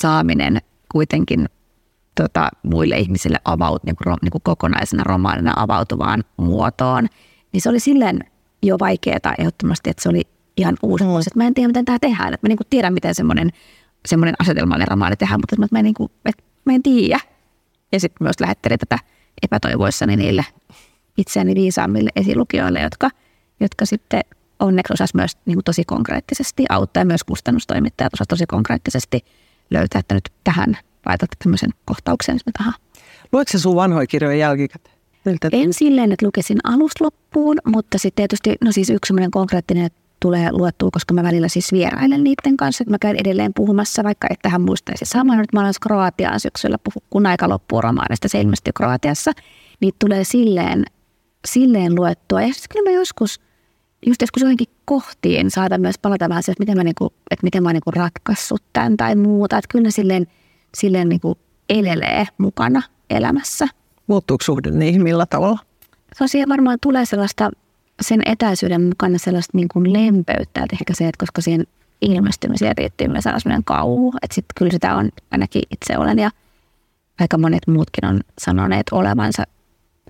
saaminen 0.00 0.58
kuitenkin 0.92 1.48
tota, 2.14 2.48
muille 2.62 2.98
ihmisille 2.98 3.38
avaut, 3.44 3.84
niin 3.84 3.96
kuin, 3.96 4.16
niin 4.22 4.30
kuin 4.30 4.42
kokonaisena 4.42 5.04
romaanina 5.04 5.52
avautuvaan 5.56 6.24
muotoon, 6.36 7.06
niin 7.52 7.60
se 7.60 7.68
oli 7.68 7.80
silleen 7.80 8.20
jo 8.62 8.76
vaikeaa 8.78 9.34
ehdottomasti, 9.38 9.90
että 9.90 10.02
se 10.02 10.08
oli 10.08 10.22
ihan 10.56 10.76
uusi 10.82 11.04
mm. 11.04 11.10
että 11.10 11.30
mä 11.34 11.46
en 11.46 11.54
tiedä, 11.54 11.68
miten 11.68 11.84
tämä 11.84 11.98
tehdään. 11.98 12.34
Että 12.34 12.46
mä 12.46 12.48
niin 12.48 12.56
kuin 12.56 12.66
tiedän, 12.70 12.94
miten 12.94 13.14
semmoinen, 13.14 13.50
semmoinen 14.06 14.34
asetelmallinen 14.38 14.88
romaani 14.88 15.16
tehdään, 15.16 15.40
mutta 15.40 15.56
mä, 15.72 15.78
en, 15.78 15.84
niin 15.84 15.94
kuin, 15.94 16.10
että 16.24 16.42
mä 16.64 16.72
en 16.72 16.82
tiedä. 16.82 17.20
Ja 17.92 18.00
sitten 18.00 18.24
myös 18.24 18.40
lähettelin 18.40 18.78
tätä 18.78 18.98
epätoivoissani 19.42 20.16
niille 20.16 20.44
itseäni 21.16 21.54
viisaammille 21.54 22.10
esilukijoille, 22.16 22.80
jotka, 22.80 23.10
jotka 23.60 23.86
sitten 23.86 24.20
onneksi 24.60 24.92
osas 24.92 25.14
myös 25.14 25.32
niin 25.46 25.56
kuin 25.56 25.64
tosi 25.64 25.84
konkreettisesti 25.84 26.64
auttaa 26.68 27.00
ja 27.00 27.04
myös 27.04 27.24
kustannustoimittajat 27.24 28.14
osas 28.14 28.28
tosi 28.28 28.46
konkreettisesti 28.46 29.24
löytää, 29.70 29.98
että 29.98 30.14
nyt 30.14 30.30
tähän 30.44 30.78
laitat 31.06 31.30
tämmöisen 31.42 31.70
kohtauksen 31.84 32.38
sinne 32.38 32.52
tähän. 32.58 32.74
Luetko 33.32 33.52
se 33.52 33.58
sun 33.58 33.76
vanhoja 33.76 34.06
kirjoja 34.06 34.36
jälkikäteen? 34.36 34.96
Miltä? 35.24 35.48
En 35.52 35.72
silleen, 35.72 36.12
että 36.12 36.26
lukesin 36.26 36.58
alusta 36.64 37.04
loppuun, 37.04 37.56
mutta 37.66 37.98
sitten 37.98 38.16
tietysti, 38.16 38.54
no 38.64 38.72
siis 38.72 38.90
yksi 38.90 39.08
semmoinen 39.08 39.30
konkreettinen 39.30 39.90
tulee 40.20 40.52
luettua, 40.52 40.90
koska 40.92 41.14
mä 41.14 41.22
välillä 41.22 41.48
siis 41.48 41.72
vierailen 41.72 42.24
niiden 42.24 42.56
kanssa, 42.56 42.82
että 42.82 42.90
mä 42.90 42.98
käyn 42.98 43.16
edelleen 43.20 43.54
puhumassa, 43.54 44.04
vaikka 44.04 44.26
että 44.30 44.48
hän 44.48 44.60
muistaisi 44.60 45.04
saman, 45.04 45.40
että 45.40 45.56
mä 45.56 45.60
olen 45.60 45.74
Kroatiaan 45.80 46.40
syksyllä, 46.40 46.78
puhu, 46.84 47.06
kun 47.10 47.26
aika 47.26 47.48
loppuu 47.48 47.80
romaanista, 47.80 48.28
se 48.28 48.40
ilmestyi 48.40 48.72
Kroatiassa, 48.72 49.32
niin 49.80 49.94
tulee 49.98 50.24
silleen, 50.24 50.84
silleen 51.46 51.94
luettua. 51.94 52.42
Ja 52.42 52.54
sitten 52.54 52.68
kyllä 52.72 52.90
mä 52.90 52.94
joskus, 52.94 53.40
just 54.06 54.20
joskus 54.20 54.42
jotenkin 54.42 54.68
kohtiin 54.84 55.50
saada 55.50 55.78
myös 55.78 55.98
palata 55.98 56.28
vähän 56.28 56.42
se, 56.42 56.52
että 56.52 56.62
miten 56.62 56.76
mä, 56.76 56.84
niinku, 56.84 57.12
että 57.30 57.44
miten 57.44 57.62
mä 57.62 57.72
niinku 57.72 57.90
ratkaissut 57.90 58.62
tämän 58.72 58.96
tai 58.96 59.16
muuta. 59.16 59.58
Että 59.58 59.68
kyllä 59.72 59.90
silleen 59.90 60.26
silleen 60.74 61.08
niin 61.08 61.20
kuin 61.20 61.38
elelee 61.68 62.26
mukana 62.38 62.82
elämässä. 63.10 63.68
Muuttuuko 64.06 64.44
suhde 64.44 64.70
niihin 64.70 65.02
millä 65.02 65.26
tavalla? 65.26 65.58
So, 66.18 66.26
siihen 66.26 66.48
varmaan 66.48 66.78
tulee 66.82 67.04
sellaista 67.04 67.50
sen 68.00 68.20
etäisyyden 68.26 68.82
mukana 68.82 69.18
sellaista 69.18 69.56
niin 69.56 69.68
kuin 69.68 69.92
lempeyttä, 69.92 70.60
että 70.62 70.76
ehkä 70.80 70.94
se, 70.94 71.08
että 71.08 71.18
koska 71.18 71.40
siihen 71.40 71.66
ilmestymiseen 72.00 72.76
riittyy 72.76 73.08
myös 73.08 73.24
sellainen 73.24 73.64
kauhu, 73.64 74.14
että 74.22 74.34
sitten 74.34 74.54
kyllä 74.58 74.72
sitä 74.72 74.96
on 74.96 75.08
ainakin 75.30 75.62
itse 75.70 75.98
olen 75.98 76.18
ja 76.18 76.30
aika 77.20 77.38
monet 77.38 77.66
muutkin 77.66 78.04
on 78.04 78.20
sanoneet 78.38 78.86
olevansa 78.92 79.44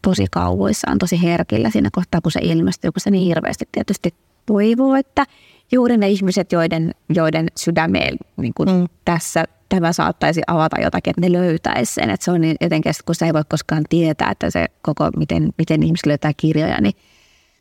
tosi 0.03 0.27
kauhuissaan, 0.31 0.99
tosi 0.99 1.23
herkillä 1.23 1.71
siinä 1.71 1.89
kohtaa, 1.93 2.21
kun 2.21 2.33
se 2.33 2.41
ilmestyy, 2.43 2.93
kun 2.93 3.01
se 3.01 3.11
niin 3.11 3.27
hirveästi 3.27 3.69
tietysti 3.73 4.15
toivoo, 4.47 4.95
että 4.95 5.25
juuri 5.73 5.97
ne 5.97 6.09
ihmiset, 6.09 6.53
joiden, 6.53 6.95
joiden 7.09 7.49
sydämeen 7.57 8.17
niin 8.37 8.55
kuin 8.55 8.69
mm. 8.69 8.87
tässä 9.05 9.45
tämä 9.69 9.93
saattaisi 9.93 10.43
avata 10.47 10.81
jotakin, 10.81 11.11
että 11.11 11.21
ne 11.21 11.33
löytäisi 11.33 11.95
sen. 11.95 12.11
Että 12.11 12.25
se 12.25 12.31
on 12.31 12.41
niin 12.41 12.57
jotenkin, 12.61 12.93
kun 13.07 13.15
se 13.15 13.27
ei 13.27 13.35
voi 13.35 13.43
koskaan 13.49 13.85
tietää, 13.89 14.31
että 14.31 14.51
se 14.51 14.67
koko, 14.83 15.11
miten, 15.17 15.51
miten 15.59 15.83
ihmiset 15.83 16.07
löytää 16.07 16.33
kirjoja, 16.37 16.81
niin 16.81 16.95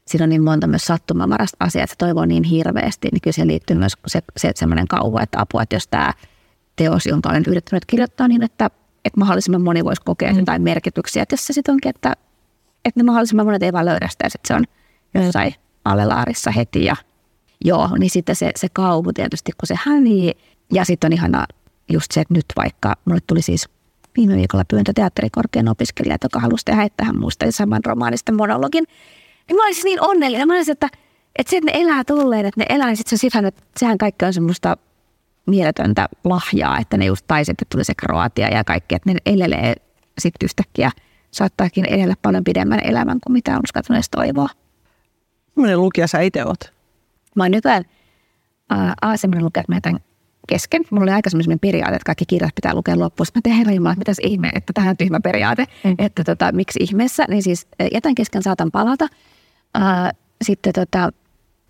siinä 0.08 0.24
on 0.24 0.30
niin 0.30 0.44
monta 0.44 0.68
myös 0.68 0.86
sattumamarasta 0.86 1.58
asiaa, 1.60 1.84
että 1.84 1.94
se 1.94 1.98
toivoo 1.98 2.26
niin 2.26 2.44
hirveästi, 2.44 3.08
niin 3.12 3.22
kyllä 3.22 3.34
se 3.34 3.48
liittyy 3.48 3.78
myös 3.78 3.94
se, 4.08 4.22
se 4.38 4.52
semmoinen 4.56 4.88
kauhu, 4.88 5.18
että 5.18 5.42
apua, 5.42 5.64
että 5.64 5.76
jos 5.76 5.88
tämä 5.88 6.14
teos, 6.76 7.06
jonka 7.06 7.30
olen 7.30 7.44
yrittänyt 7.48 7.86
kirjoittaa 7.86 8.28
niin, 8.28 8.44
että, 8.44 8.70
että 9.06 9.20
mahdollisimman 9.20 9.62
moni 9.62 9.84
voisi 9.84 10.02
kokea 10.06 10.32
mm. 10.32 10.40
jotain 10.40 10.62
merkityksiä. 10.62 11.24
Että 11.24 11.34
jos 11.34 11.48
se 11.48 11.54
sitten 11.54 11.74
onkin, 11.74 11.90
että, 11.90 12.14
että 12.86 13.00
ne 13.00 13.04
mahdollisimman 13.04 13.46
monet 13.46 13.64
ei 13.64 13.74
vaan 13.74 13.86
löydä 13.86 14.08
sitä, 14.08 14.28
että 14.28 14.48
se 14.48 14.54
on 14.54 14.64
jossain 15.14 15.56
alelaarissa 15.86 16.52
heti 16.52 16.86
ja 16.86 16.96
joo, 17.66 17.90
niin 18.00 18.10
sitten 18.10 18.36
se, 18.36 18.52
se 18.56 18.68
kauhu 18.74 19.14
tietysti, 19.14 19.52
kun 19.52 19.68
se 19.68 19.76
hävii. 19.78 20.34
Ja 20.74 20.86
sitten 20.86 21.08
on 21.08 21.14
ihana 21.14 21.46
just 21.92 22.12
se, 22.12 22.22
että 22.22 22.34
nyt 22.34 22.46
vaikka, 22.56 22.96
mulle 23.06 23.20
tuli 23.28 23.42
siis 23.42 23.70
viime 24.18 24.36
viikolla 24.36 24.66
pyyntö 24.68 24.94
teatterikorkean 24.96 25.68
opiskelijat, 25.68 26.24
joka 26.24 26.40
halusi 26.40 26.66
tehdä, 26.66 26.84
että 26.84 27.06
hän 27.06 27.20
muistaisi 27.20 27.58
saman 27.58 27.86
romaanista 27.86 28.32
monologin. 28.32 28.84
Niin 29.48 29.56
mä 29.56 29.66
olisin 29.66 29.84
niin 29.84 30.02
onnellinen. 30.02 30.48
Mä 30.48 30.56
olisin, 30.56 30.72
että, 30.72 30.90
että 31.36 31.50
se, 31.50 31.58
että 31.58 31.72
ne 31.72 31.82
elää 31.82 32.04
tulleen, 32.04 32.46
että 32.46 32.62
ne 32.62 32.66
elää, 32.70 32.88
niin 32.88 32.98
sitten 32.98 33.20
se 33.20 33.38
on 33.38 33.46
että 33.46 33.62
sehän 33.78 33.98
kaikki 33.98 34.26
on 34.26 34.34
semmoista 34.34 34.78
mieletöntä 35.46 36.10
lahjaa, 36.24 36.80
että 36.80 36.98
ne 36.98 37.06
just 37.06 37.26
taisi, 37.28 37.52
että 37.52 37.66
tuli 37.72 37.84
se 37.84 37.94
Kroatia 37.96 38.48
ja 38.48 38.64
kaikki, 38.64 38.96
että 38.96 39.14
ne 39.14 39.20
elelee 39.26 39.76
sitten 40.20 40.46
yhtäkkiä 40.46 40.92
saattaakin 41.36 41.86
edellä 41.86 42.16
paljon 42.22 42.44
pidemmän 42.44 42.80
elämän 42.84 43.20
kuin 43.24 43.34
mitä 43.34 43.52
on 43.52 43.62
uskaltanut 43.64 43.98
edes 43.98 44.10
toivoa. 44.10 44.50
Millainen 45.56 45.82
lukija 45.82 46.08
sä 46.08 46.22
itse 46.22 46.46
oot? 46.46 46.60
Mä 47.36 47.44
oon 47.44 47.52
nykyään 47.52 47.84
äh, 48.72 48.94
semmoinen 49.16 49.46
lukija, 49.46 49.62
että 49.62 49.72
mä 49.72 49.76
jätän 49.76 50.00
kesken. 50.48 50.82
Mulla 50.90 51.04
oli 51.04 51.12
aika 51.12 51.30
semmoinen 51.30 51.60
periaate, 51.60 51.96
että 51.96 52.06
kaikki 52.06 52.26
kirjat 52.26 52.56
pitää 52.56 52.76
lukea 52.76 53.00
loppuun. 53.00 53.26
Sitten 53.26 53.40
mä 53.40 53.42
tein, 53.44 53.56
herra 53.56 53.74
Jumala, 53.74 53.96
mitäs 53.96 54.18
ihme, 54.22 54.50
että 54.56 54.74
tähän 54.74 54.98
tyhmä 54.98 55.20
periaate, 55.20 55.66
mm. 55.84 55.96
että 55.98 56.24
tota, 56.24 56.52
miksi 56.52 56.80
ihmeessä. 56.82 57.26
Niin 57.30 57.44
siis 57.44 57.68
jätän 57.94 58.16
kesken, 58.16 58.44
saatan 58.44 58.72
palata. 58.72 59.08
Äh, 59.78 60.12
sitten 60.44 60.74
tota, 60.74 61.10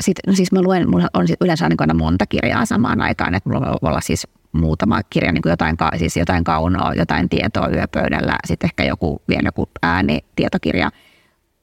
sit, 0.04 0.18
no 0.28 0.34
siis 0.34 0.52
mä 0.52 0.62
luen, 0.62 0.90
mulla 0.90 1.08
on 1.14 1.28
yleensä 1.42 1.70
niin 1.70 1.78
aina 1.80 1.94
monta 1.94 2.26
kirjaa 2.26 2.66
samaan 2.66 3.02
aikaan, 3.02 3.36
että 3.36 3.50
mulla 3.50 3.68
voi 3.68 3.78
olla 3.82 4.02
siis 4.02 4.28
muutama 4.58 5.04
kirja, 5.10 5.32
niin 5.32 5.42
kuin 5.42 5.50
jotain, 5.50 5.78
siis 5.98 6.18
jotain 6.18 6.44
kaunoa, 6.44 6.94
jotain 6.94 7.30
tietoa 7.30 7.70
yöpöydällä, 7.70 8.36
sitten 8.46 8.68
ehkä 8.68 8.84
joku, 8.84 9.22
vielä 9.28 9.48
joku 9.48 9.70
ääni, 9.82 10.20
tietokirja 10.36 10.92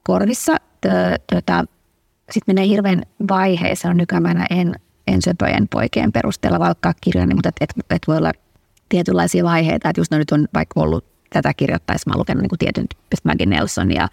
korvissa. 0.03 0.55
Tota, 1.33 1.65
sitten 2.31 2.55
menee 2.55 2.67
hirveän 2.67 3.01
vaiheessa, 3.29 3.89
on 3.89 3.97
nykyään 3.97 4.45
en, 4.49 4.73
en 5.07 5.21
söpöjen 5.21 5.67
poikien 5.67 6.11
perusteella 6.11 6.59
vaikka 6.59 6.93
kirjan, 7.01 7.29
niin 7.29 7.37
mutta 7.37 7.49
et, 7.49 7.55
et, 7.61 7.85
et 7.89 8.07
voi 8.07 8.17
olla 8.17 8.31
tietynlaisia 8.89 9.43
vaiheita, 9.43 9.89
että 9.89 9.99
just 9.99 10.11
no 10.11 10.17
nyt 10.17 10.31
on 10.31 10.47
vaikka 10.53 10.79
ollut 10.79 11.05
tätä 11.29 11.53
kirjoittaessa, 11.53 12.09
mä 12.09 12.13
oon 12.13 12.19
lukenut 12.19 12.41
niin 12.41 12.59
tietyn 12.59 12.87
tyyppistä 12.87 13.29
Maggie 13.29 13.45
Nelson 13.45 13.91
ja 13.91 14.07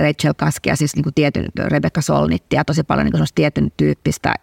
Rachel 0.00 0.34
Kaskia, 0.36 0.76
siis 0.76 0.96
niin 0.96 1.02
kuin 1.02 1.14
tietyn 1.14 1.46
Rebecca 1.58 2.00
Solnittia, 2.00 2.64
tosi 2.64 2.82
paljon 2.82 3.04
niin 3.04 3.12
kuin 3.12 3.26
tietyn 3.34 3.72
tyyppistä 3.76 4.34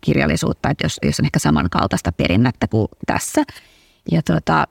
kirjallisuutta, 0.00 0.70
että 0.70 0.84
jos, 0.84 0.98
jos 1.02 1.20
on 1.20 1.26
ehkä 1.26 1.38
samankaltaista 1.38 2.12
perinnettä 2.12 2.68
kuin 2.68 2.88
tässä. 3.06 3.42
Ja 4.12 4.22
tota, 4.22 4.66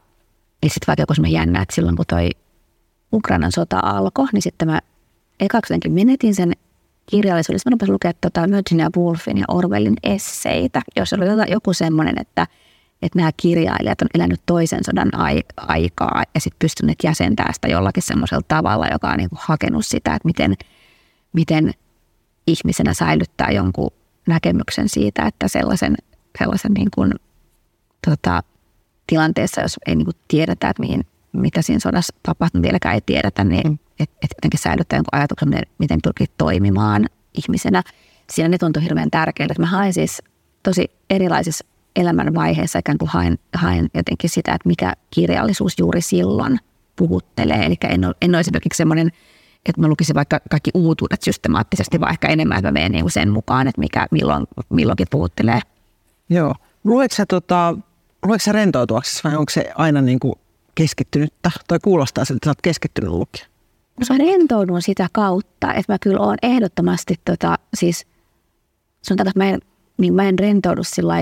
niin 0.62 0.70
sitten 0.70 0.88
vaikka 0.88 1.02
joku 1.02 1.14
semmoinen 1.14 1.40
jännä, 1.40 1.62
että 1.62 1.76
silloin 1.76 1.96
kun 1.96 2.06
toi 2.06 2.30
Ukrainan 3.14 3.52
sota 3.52 3.80
alkoi, 3.84 4.28
niin 4.34 4.42
sitten 4.42 4.68
mä 4.68 4.80
ekaksi 5.40 5.74
menetin 5.90 6.36
sen 6.36 6.54
kirjallisuudessa. 7.06 7.70
Mä 7.70 7.72
rupesin 7.74 7.94
lukea 7.94 8.14
tota 8.14 8.42
Virginia 8.52 8.90
Woolfin 8.98 9.38
ja 9.38 9.46
Orwellin 9.48 9.96
esseitä, 10.04 10.82
jos 10.96 11.14
oli 11.14 11.52
joku 11.52 11.74
semmoinen, 11.74 12.16
että, 12.22 12.48
että 13.02 13.20
nämä 13.20 13.32
kirjailijat 13.38 14.02
on 14.02 14.08
elänyt 14.14 14.42
toisen 14.46 14.84
sodan 14.84 15.16
ai- 15.16 15.44
aikaa 15.58 16.24
ja 16.36 16.42
sitten 16.42 16.60
pystyneet 16.60 16.98
jäsentämään 17.04 17.54
sitä 17.54 17.68
jollakin 17.68 18.04
semmoisella 18.04 18.44
tavalla, 18.48 18.88
joka 18.88 19.10
on 19.10 19.18
niin 19.18 19.30
hakenut 19.32 19.86
sitä, 19.86 20.16
että 20.16 20.28
miten, 20.28 20.56
miten 21.34 21.72
ihmisenä 22.48 22.94
säilyttää 22.94 23.52
jonkun 23.52 23.92
näkemyksen 24.28 24.90
siitä, 24.90 25.26
että 25.26 25.48
sellaisen, 25.48 25.96
sellaisen 26.40 26.72
niin 26.74 26.90
kuin, 26.96 27.12
tota, 28.10 28.44
tilanteessa, 29.08 29.62
jos 29.62 29.76
ei 29.86 29.96
niin 29.96 30.06
kuin 30.06 30.18
tiedetä, 30.28 30.70
että 30.70 30.82
mihin, 30.82 31.06
mitä 31.34 31.62
siinä 31.62 31.80
sodassa 31.80 32.16
tapahtuu, 32.24 32.62
vieläkään 32.62 32.96
ei 32.96 33.02
tiedetä, 33.06 33.44
niin 33.44 33.68
mm. 33.68 33.78
että 34.00 34.16
et 34.22 34.32
jotenkin 34.38 34.60
säilyttää 34.60 34.98
jonkun 34.98 35.20
ajatuksen, 35.20 35.50
miten, 35.50 35.64
miten 35.78 36.00
pyrkii 36.04 36.28
toimimaan 36.38 37.06
ihmisenä. 37.34 37.84
Siinä 38.30 38.50
ne 38.50 38.58
tuntuu 38.58 38.84
hirveän 38.84 39.12
tärkeältä. 39.12 39.54
Mä 39.60 39.66
haen 39.66 39.94
siis 39.94 40.22
tosi 40.64 40.92
erilaisissa 41.10 41.66
elämänvaiheissa 41.96 42.80
ikään 42.80 42.98
kuin 42.98 43.10
haen, 43.10 43.38
haen 43.54 43.90
jotenkin 43.94 44.30
sitä, 44.30 44.54
että 44.54 44.70
mikä 44.70 44.94
kirjallisuus 45.12 45.80
juuri 45.80 46.02
silloin 46.02 46.60
puhuttelee. 46.96 47.66
Eli 47.66 47.76
en 47.90 48.06
ole, 48.06 48.16
en 48.22 48.32
ole 48.32 48.40
esimerkiksi 48.40 48.78
semmoinen– 48.78 49.12
että 49.68 49.82
mä 49.82 49.88
lukisin 49.88 50.16
vaikka 50.16 50.40
kaikki 50.50 50.72
uutuudet 50.74 51.22
systemaattisesti, 51.22 52.00
vaan 52.00 52.12
ehkä 52.12 52.28
enemmän, 52.28 52.58
että 52.58 52.68
mä 52.68 52.72
menen 52.72 52.92
niin 52.92 53.12
sen 53.12 53.30
mukaan, 53.30 53.68
että 53.68 53.80
mikä 53.82 54.08
milloin, 54.12 54.48
milloinkin 54.70 55.08
puhuttelee. 55.12 55.60
Joo. 56.30 56.56
Luetko 56.84 57.16
sä, 57.16 57.26
tota, 57.26 57.78
luetko 58.26 58.44
sä 58.44 58.52
rentoutuaksesi 58.52 59.24
vai 59.24 59.36
onko 59.36 59.50
se 59.50 59.72
aina 59.76 60.02
niin 60.02 60.20
kuin 60.20 60.36
keskittynyttä? 60.76 61.52
Tai 61.68 61.80
kuulostaa 61.84 62.26
siltä, 62.26 62.38
että 62.38 62.48
sä 62.48 62.52
oot 62.52 62.62
keskittynyt 62.62 63.12
lukija. 63.12 63.46
Mä 64.10 64.18
rentoudun 64.18 64.82
sitä 64.82 65.08
kautta, 65.12 65.74
että 65.74 65.94
mä 65.94 65.98
kyllä 66.02 66.20
oon 66.20 66.38
ehdottomasti, 66.44 67.16
tota, 67.26 67.60
siis 67.74 68.08
sun 69.02 69.18
tätä, 69.18 69.32
mä 69.36 69.50
en, 69.50 69.60
niin 69.98 70.14
mä 70.14 70.24
en 70.24 70.40
rentoudu 70.40 70.84
sillä 70.84 71.14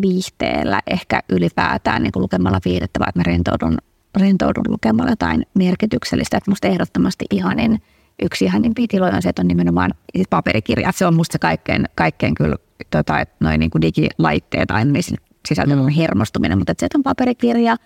viihteellä 0.00 0.80
ehkä 0.86 1.20
ylipäätään 1.28 2.02
niin 2.02 2.12
kuin 2.12 2.22
lukemalla 2.22 2.60
viihdettä, 2.64 3.00
vaan 3.00 3.08
että 3.08 3.20
mä 3.20 3.22
rentoudun 3.22 3.78
rentoudun 4.16 4.64
lukemalla 4.68 5.12
jotain 5.12 5.46
merkityksellistä. 5.54 6.36
Että 6.36 6.50
musta 6.50 6.68
ehdottomasti 6.68 7.24
ihanin, 7.30 7.82
yksi 8.22 8.44
ihanin 8.44 8.74
tiloja 8.74 9.16
on 9.16 9.22
se, 9.22 9.28
että 9.28 9.42
on 9.42 9.48
nimenomaan 9.48 9.94
paperikirja. 10.30 10.92
Se 10.92 11.06
on 11.06 11.14
musta 11.14 11.32
se 11.32 11.38
kaikkein, 11.38 11.84
kaikkein 11.94 12.34
kyllä 12.34 12.56
tota, 12.90 13.14
noin 13.40 13.60
niin 13.60 13.70
kuin 13.70 13.82
digilaitteet 13.82 14.70
aina 14.70 14.92
niin 14.92 15.18
sisältö 15.48 15.80
on 15.80 15.88
hermostuminen, 15.88 16.58
mutta 16.58 16.72
että 16.72 16.80
se, 16.82 16.86
että 16.86 16.98
on 16.98 17.02
paperikirja, 17.02 17.76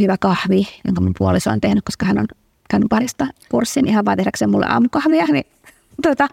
hyvä 0.00 0.16
kahvi, 0.20 0.68
jonka 0.84 1.00
mun 1.00 1.12
puoliso 1.18 1.50
on 1.50 1.60
tehnyt, 1.60 1.84
koska 1.84 2.06
hän 2.06 2.18
on 2.18 2.26
käynyt 2.70 2.88
parista 2.88 3.26
kurssin 3.50 3.88
ihan 3.88 4.04
vaan 4.04 4.16
tehdäkseen 4.16 4.50
mulle 4.50 4.66
aamukahvia, 4.66 5.26
niin, 5.26 5.44
tota, 6.02 6.28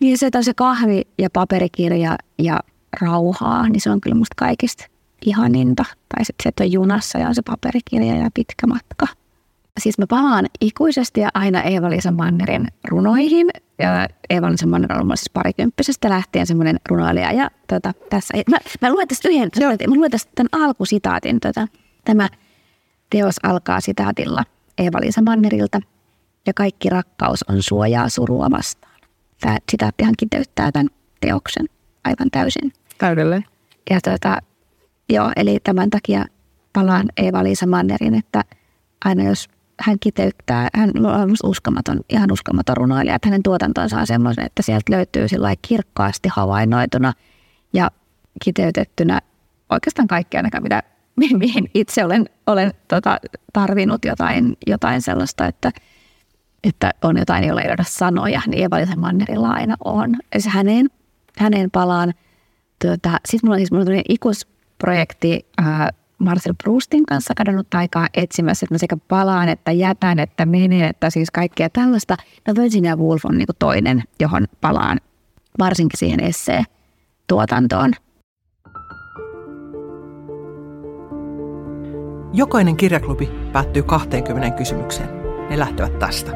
niin 0.00 0.18
se, 0.18 0.26
että 0.26 0.38
on 0.38 0.44
se 0.44 0.54
kahvi 0.54 1.02
ja 1.18 1.30
paperikirja 1.30 2.16
ja 2.38 2.60
rauhaa, 3.00 3.68
niin 3.68 3.80
se 3.80 3.90
on 3.90 4.00
kyllä 4.00 4.16
musta 4.16 4.34
kaikista 4.36 4.91
ihaninta. 5.26 5.84
Tai 5.84 6.24
sitten 6.24 6.42
se, 6.42 6.48
että 6.48 6.64
on 6.64 6.72
junassa 6.72 7.18
ja 7.18 7.28
on 7.28 7.34
se 7.34 7.42
paperikirja 7.42 8.16
ja 8.16 8.30
pitkä 8.34 8.66
matka. 8.66 9.06
Siis 9.80 9.98
mä 9.98 10.06
palaan 10.08 10.46
ikuisesti 10.60 11.20
ja 11.20 11.28
aina 11.34 11.62
Eeva-Liisa 11.62 12.10
Mannerin 12.10 12.68
runoihin. 12.88 13.46
Ja 13.78 14.08
Eeva-Liisa 14.30 14.66
Manner 14.66 14.92
on 14.92 15.00
ollut 15.00 15.18
siis 15.18 15.30
parikymppisestä 15.30 16.08
lähtien 16.08 16.46
semmoinen 16.46 16.80
runoilija. 16.88 17.32
Ja 17.32 17.50
tota, 17.66 17.92
tässä, 18.10 18.34
mä, 18.50 18.56
mä 18.80 18.92
luen 18.92 19.08
tästä 19.08 19.28
yhden, 19.28 19.50
mä 19.88 19.94
luen 19.94 20.10
tästä 20.10 20.32
tämän 20.34 20.64
alkusitaatin. 20.66 21.40
Tota, 21.40 21.66
tämä 22.04 22.28
teos 23.10 23.34
alkaa 23.42 23.80
sitaatilla 23.80 24.44
Eeva-Liisa 24.78 25.22
Mannerilta. 25.22 25.80
Ja 26.46 26.54
kaikki 26.54 26.88
rakkaus 26.88 27.44
on 27.48 27.62
suojaa 27.62 28.08
surua 28.08 28.50
vastaan. 28.50 29.00
Tämä 29.40 29.58
sitaattihan 29.70 30.14
kiteyttää 30.18 30.72
tämän 30.72 30.88
teoksen 31.20 31.66
aivan 32.04 32.30
täysin. 32.32 32.72
Täydelle. 32.98 33.44
Ja 33.90 34.00
tota, 34.00 34.38
Joo, 35.12 35.32
eli 35.36 35.58
tämän 35.64 35.90
takia 35.90 36.24
palaan 36.72 37.06
Eeva-Liisa 37.16 37.66
Mannerin, 37.66 38.14
että 38.14 38.44
aina 39.04 39.24
jos 39.24 39.48
hän 39.80 39.96
kiteyttää, 40.00 40.68
hän 40.74 40.90
on 41.06 41.34
uskomaton, 41.44 42.00
ihan 42.08 42.32
uskomaton 42.32 42.76
runoilija, 42.76 43.14
että 43.14 43.28
hänen 43.28 43.42
tuotantonsa 43.42 43.98
on 43.98 44.06
semmoinen, 44.06 44.46
että 44.46 44.62
sieltä 44.62 44.92
löytyy 44.92 45.26
kirkkaasti 45.62 46.28
havainnoituna 46.32 47.12
ja 47.72 47.90
kiteytettynä 48.44 49.20
oikeastaan 49.70 50.08
kaikkea 50.08 50.38
ainakaan, 50.38 50.62
mitä, 50.62 50.82
mihin 51.38 51.70
itse 51.74 52.04
olen, 52.04 52.28
olen 52.46 52.72
tota, 52.88 53.18
tarvinnut 53.52 54.04
jotain, 54.04 54.56
jotain 54.66 55.02
sellaista, 55.02 55.46
että, 55.46 55.70
että 56.64 56.90
on 57.02 57.18
jotain, 57.18 57.44
jolla 57.44 57.60
ei 57.60 57.68
löydä 57.68 57.84
sanoja, 57.88 58.42
niin 58.46 58.62
Eeva-Liisa 58.62 58.96
Mannerilla 58.96 59.48
aina 59.48 59.76
on. 59.84 60.16
Ja 60.34 60.40
se 60.40 60.50
häneen, 60.50 60.90
häneen 61.38 61.70
palaan. 61.70 62.14
Tuota, 62.84 63.20
Sitten 63.24 63.48
mulla 63.48 63.54
on 63.54 63.60
siis 63.60 63.72
mulla 63.72 63.84
on 63.84 64.02
ikus 64.08 64.51
projekti 64.82 65.46
äh, 65.60 65.88
Marcel 66.18 66.54
Proustin 66.62 67.06
kanssa 67.06 67.34
kadonnut 67.36 67.74
aikaa 67.74 68.08
etsimässä, 68.14 68.64
että 68.64 68.74
mä 68.74 68.78
sekä 68.78 68.96
palaan, 69.08 69.48
että 69.48 69.72
jätän, 69.72 70.18
että 70.18 70.46
menen, 70.46 70.84
että 70.84 71.10
siis 71.10 71.30
kaikkea 71.30 71.70
tällaista. 71.70 72.16
No 72.48 72.54
Virginia 72.62 72.96
Woolf 72.96 73.24
on 73.24 73.38
niin 73.38 73.46
toinen, 73.58 74.02
johon 74.20 74.46
palaan 74.60 75.00
varsinkin 75.58 75.98
siihen 75.98 76.20
esseen 76.20 76.64
tuotantoon. 77.26 77.92
Jokainen 82.32 82.76
kirjaklubi 82.76 83.30
päättyy 83.52 83.82
20 83.82 84.50
kysymykseen. 84.50 85.08
Ne 85.50 85.58
lähtevät 85.58 85.98
tästä. 85.98 86.32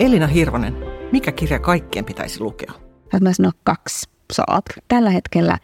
Elina 0.00 0.26
Hirvonen, 0.26 0.76
mikä 1.12 1.32
kirja 1.32 1.58
kaikkien 1.58 2.04
pitäisi 2.04 2.40
lukea? 2.40 2.72
Mä 3.20 3.32
sanon 3.32 3.52
kaksi. 3.64 4.08
Saat. 4.32 4.64
Tällä 4.88 5.10
hetkellä 5.10 5.58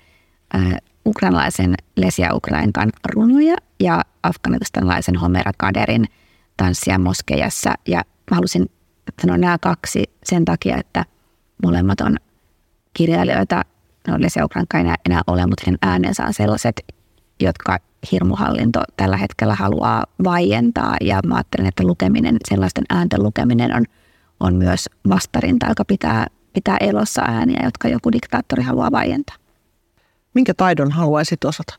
äh, 0.54 0.76
ukrainalaisen 1.06 1.74
Lesia 1.96 2.34
Ukrainkan 2.34 2.90
runoja 3.14 3.56
ja 3.80 4.02
afganistanilaisen 4.22 5.16
Homera 5.16 5.52
Kaderin 5.58 6.06
tanssia 6.56 6.98
moskejassa. 6.98 7.74
Ja 7.88 8.02
mä 8.30 8.34
halusin 8.34 8.70
sanoa 9.22 9.36
nämä 9.38 9.58
kaksi 9.58 10.04
sen 10.24 10.44
takia, 10.44 10.76
että 10.76 11.04
molemmat 11.62 12.00
on 12.00 12.16
kirjailijoita. 12.94 13.62
No 14.08 14.14
Lesia 14.18 14.44
Ukrainka 14.44 14.78
ei 14.78 14.84
enää, 14.84 14.96
enää 15.06 15.22
ole, 15.26 15.46
mutta 15.46 15.62
hänen 15.66 15.78
äänensä 15.82 16.24
on 16.24 16.34
sellaiset, 16.34 16.80
jotka 17.40 17.78
hirmuhallinto 18.12 18.82
tällä 18.96 19.16
hetkellä 19.16 19.54
haluaa 19.54 20.04
vaientaa. 20.24 20.96
Ja 21.00 21.20
mä 21.26 21.34
ajattelen, 21.34 21.66
että 21.66 21.84
lukeminen, 21.84 22.36
sellaisten 22.48 22.84
äänten 22.90 23.22
lukeminen 23.22 23.76
on, 23.76 23.84
on 24.40 24.54
myös 24.54 24.86
vastarinta, 25.08 25.66
joka 25.68 25.84
pitää, 25.84 26.26
pitää 26.52 26.76
elossa 26.80 27.22
ääniä, 27.22 27.60
jotka 27.64 27.88
joku 27.88 28.12
diktaattori 28.12 28.62
haluaa 28.62 28.90
vaientaa. 28.92 29.36
Minkä 30.34 30.54
taidon 30.54 30.90
haluaisit 30.90 31.44
osata? 31.44 31.74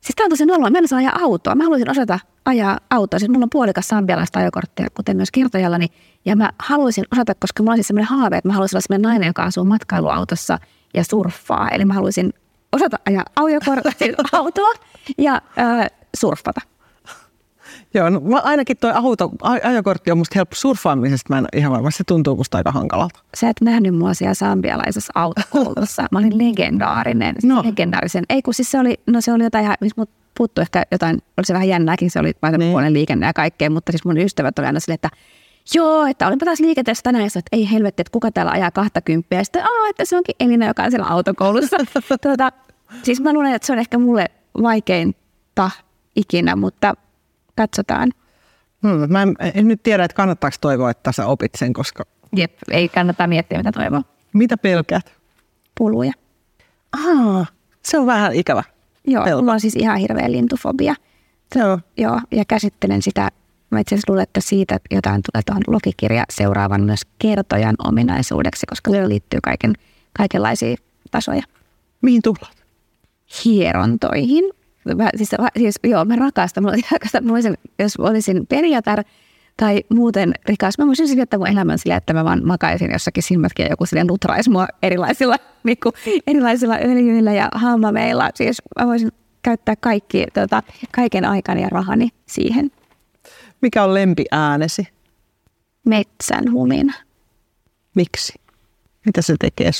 Siis 0.00 0.16
tämä 0.16 0.24
on 0.24 0.30
tosi 0.30 0.46
noloa. 0.46 0.70
Mä 0.70 0.78
en 0.78 0.88
saa 0.88 0.98
ajaa 0.98 1.18
autoa. 1.22 1.54
Mä 1.54 1.64
haluaisin 1.64 1.90
osata 1.90 2.18
ajaa 2.44 2.80
autoa. 2.90 3.18
Siis 3.18 3.30
mulla 3.30 3.44
on 3.44 3.50
puolikas 3.50 3.88
sambialaista 3.88 4.38
ajokorttia, 4.38 4.86
kuten 4.94 5.16
myös 5.16 5.30
kirtojallani. 5.30 5.86
Ja 6.24 6.36
mä 6.36 6.52
haluaisin 6.58 7.04
osata, 7.12 7.34
koska 7.34 7.62
mulla 7.62 7.72
on 7.72 7.76
siis 7.76 7.86
sellainen 7.86 8.08
haave, 8.08 8.36
että 8.36 8.48
mä 8.48 8.52
haluaisin 8.52 8.76
olla 8.76 8.80
sellainen 8.80 9.08
nainen, 9.08 9.26
joka 9.26 9.42
asuu 9.42 9.64
matkailuautossa 9.64 10.58
ja 10.94 11.04
surffaa. 11.04 11.68
Eli 11.68 11.84
mä 11.84 11.94
haluaisin 11.94 12.32
osata 12.72 12.98
ajaa 13.06 13.24
siis 13.98 14.14
autoa 14.32 14.72
ja 15.18 15.34
äh, 15.58 15.90
surfata. 16.16 16.60
Joo, 17.94 18.10
no, 18.10 18.20
ainakin 18.42 18.76
tuo 18.76 18.90
ajokortti 19.62 20.10
on 20.10 20.18
musta 20.18 20.32
helppo 20.36 20.54
surffaamisesta. 20.56 21.34
Mä 21.34 21.38
en 21.38 21.46
ihan 21.56 21.72
varma, 21.72 21.90
se 21.90 22.04
tuntuu 22.04 22.36
musta 22.36 22.58
aika 22.58 22.72
hankalalta. 22.72 23.20
Sä 23.36 23.48
et 23.48 23.56
nähnyt 23.60 23.94
mua 23.94 24.14
siellä 24.14 24.34
sambialaisessa 24.34 25.12
autokoulussa. 25.14 26.06
Mä 26.10 26.18
olin 26.18 26.38
legendaarinen. 26.38 27.34
Siis 27.40 27.54
no. 27.54 27.62
Legendaarisen. 27.64 28.24
Ei 28.28 28.42
kun 28.42 28.54
siis 28.54 28.70
se 28.70 28.78
oli, 28.78 29.00
no 29.06 29.20
se 29.20 29.32
oli 29.32 29.42
jotain 29.42 29.64
ihan, 29.64 29.76
missä 29.80 29.94
mut 29.96 30.10
puuttuu 30.38 30.62
ehkä 30.62 30.82
jotain, 30.92 31.22
oli 31.36 31.44
se 31.44 31.54
vähän 31.54 31.68
jännääkin, 31.68 32.10
se 32.10 32.20
oli 32.20 32.32
niin. 32.58 32.92
liikenne 32.92 33.26
ja 33.26 33.32
kaikkea, 33.32 33.70
mutta 33.70 33.92
siis 33.92 34.04
mun 34.04 34.18
ystävät 34.18 34.58
oli 34.58 34.66
aina 34.66 34.80
silleen, 34.80 34.94
että 34.94 35.10
joo, 35.74 36.06
että 36.06 36.26
olinpa 36.26 36.44
taas 36.44 36.60
liikenteessä 36.60 37.02
tänään, 37.02 37.24
että 37.26 37.40
ei 37.52 37.70
helvetti, 37.70 38.00
että 38.00 38.12
kuka 38.12 38.32
täällä 38.32 38.52
ajaa 38.52 38.70
kahta 38.70 39.00
kymppiä. 39.00 39.38
Ja 39.38 39.44
sitten, 39.44 39.62
Aa, 39.62 39.88
että 39.90 40.04
se 40.04 40.16
onkin 40.16 40.34
Elina, 40.40 40.66
joka 40.66 40.82
on 40.82 40.90
siellä 40.90 41.06
autokoulussa. 41.06 41.76
tuota, 42.22 42.52
siis 43.02 43.20
mä 43.20 43.32
luulen, 43.32 43.54
että 43.54 43.66
se 43.66 43.72
on 43.72 43.78
ehkä 43.78 43.98
mulle 43.98 44.26
vaikeinta 44.62 45.70
ikinä, 46.16 46.56
mutta 46.56 46.94
katsotaan. 47.58 48.12
Hmm, 48.82 49.12
mä 49.12 49.22
en, 49.22 49.36
en 49.54 49.68
nyt 49.68 49.82
tiedä, 49.82 50.04
että 50.04 50.14
kannattaako 50.14 50.56
toivoa, 50.60 50.90
että 50.90 51.12
sä 51.12 51.26
opit 51.26 51.54
sen, 51.54 51.72
koska... 51.72 52.04
Jep, 52.36 52.52
ei 52.70 52.88
kannata 52.88 53.26
miettiä, 53.26 53.58
mitä 53.58 53.72
toivoa. 53.72 54.02
Mitä 54.32 54.56
pelkäät? 54.56 55.12
Puluja. 55.78 56.12
Ah, 56.92 57.52
se 57.82 57.98
on 57.98 58.06
vähän 58.06 58.34
ikävä. 58.34 58.62
Joo, 59.06 59.24
Pelko. 59.24 59.40
mulla 59.42 59.52
on 59.52 59.60
siis 59.60 59.76
ihan 59.76 59.98
hirveä 59.98 60.32
lintufobia. 60.32 60.94
Joo. 61.54 61.78
Joo, 61.96 62.20
ja 62.30 62.44
käsittelen 62.44 63.02
sitä, 63.02 63.28
mä 63.70 63.80
itse 63.80 63.94
asiassa 63.94 64.12
luulen, 64.12 64.22
että 64.22 64.40
siitä 64.40 64.78
jotain 64.90 65.22
tulee 65.32 65.42
tuohon 65.46 65.62
logikirja 65.66 66.24
seuraavan 66.30 66.82
myös 66.82 67.00
kertojan 67.18 67.74
ominaisuudeksi, 67.86 68.66
koska 68.66 68.90
se 68.90 69.08
liittyy 69.08 69.40
kaiken, 69.42 69.72
kaikenlaisiin 70.18 70.78
tasoja. 71.10 71.42
Mihin 72.02 72.22
tullaan? 72.22 72.54
Hierontoihin. 73.44 74.44
Mä, 74.94 75.10
siis, 75.16 75.30
siis, 75.58 75.78
joo, 75.84 76.04
mä 76.04 76.16
rakastan. 76.16 76.64
Mä, 76.64 76.70
rakastan, 76.92 77.24
mä 77.24 77.32
olisin, 77.32 77.54
jos 77.78 77.96
olisin 77.96 78.46
periatar 78.46 79.04
tai 79.56 79.82
muuten 79.88 80.34
rikas, 80.46 80.78
mä 80.78 80.86
voisin 80.86 81.16
viettää 81.16 81.38
mun 81.38 81.48
elämän 81.48 81.78
sillä, 81.78 81.96
että 81.96 82.12
mä 82.12 82.24
vaan 82.24 82.40
makaisin 82.44 82.90
jossakin 82.92 83.22
silmätkin 83.22 83.64
ja 83.64 83.70
joku 83.70 83.86
sille 83.86 84.04
nutraisi 84.04 84.50
mua 84.50 84.66
erilaisilla, 84.82 85.36
niin 85.64 85.78
kuin, 85.82 85.92
erilaisilla 86.26 86.74
öljyillä 86.74 87.32
ja 87.32 87.48
hammameilla. 87.52 88.30
Siis 88.34 88.62
mä 88.80 88.86
voisin 88.86 89.12
käyttää 89.42 89.76
kaikki, 89.76 90.26
tota, 90.34 90.62
kaiken 90.92 91.24
aikani 91.24 91.62
ja 91.62 91.68
rahani 91.68 92.08
siihen. 92.26 92.70
Mikä 93.60 93.84
on 93.84 93.94
lempi 93.94 94.24
äänesi? 94.30 94.88
Metsän 95.84 96.52
humina. 96.52 96.92
Miksi? 97.94 98.32
Mitä 99.06 99.22
se 99.22 99.34
tekee 99.40 99.70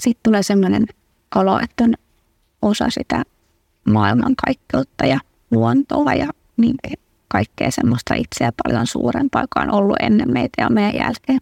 Sitten 0.00 0.22
tulee 0.22 0.42
sellainen 0.42 0.86
olo, 1.34 1.58
että 1.58 1.84
on 1.84 1.94
osa 2.62 2.90
sitä 2.90 3.22
maailmankaikkeutta 3.86 5.06
ja 5.06 5.20
luontoa 5.50 6.14
ja 6.14 6.28
niin 6.56 6.74
kaikkea 7.28 7.70
semmoista 7.70 8.14
itseä 8.14 8.52
paljon 8.64 8.86
suurempaa, 8.86 9.42
joka 9.42 9.60
on 9.60 9.70
ollut 9.70 9.96
ennen 10.00 10.32
meitä 10.32 10.62
ja 10.62 10.70
meidän 10.70 10.94
jälkeen. 10.94 11.38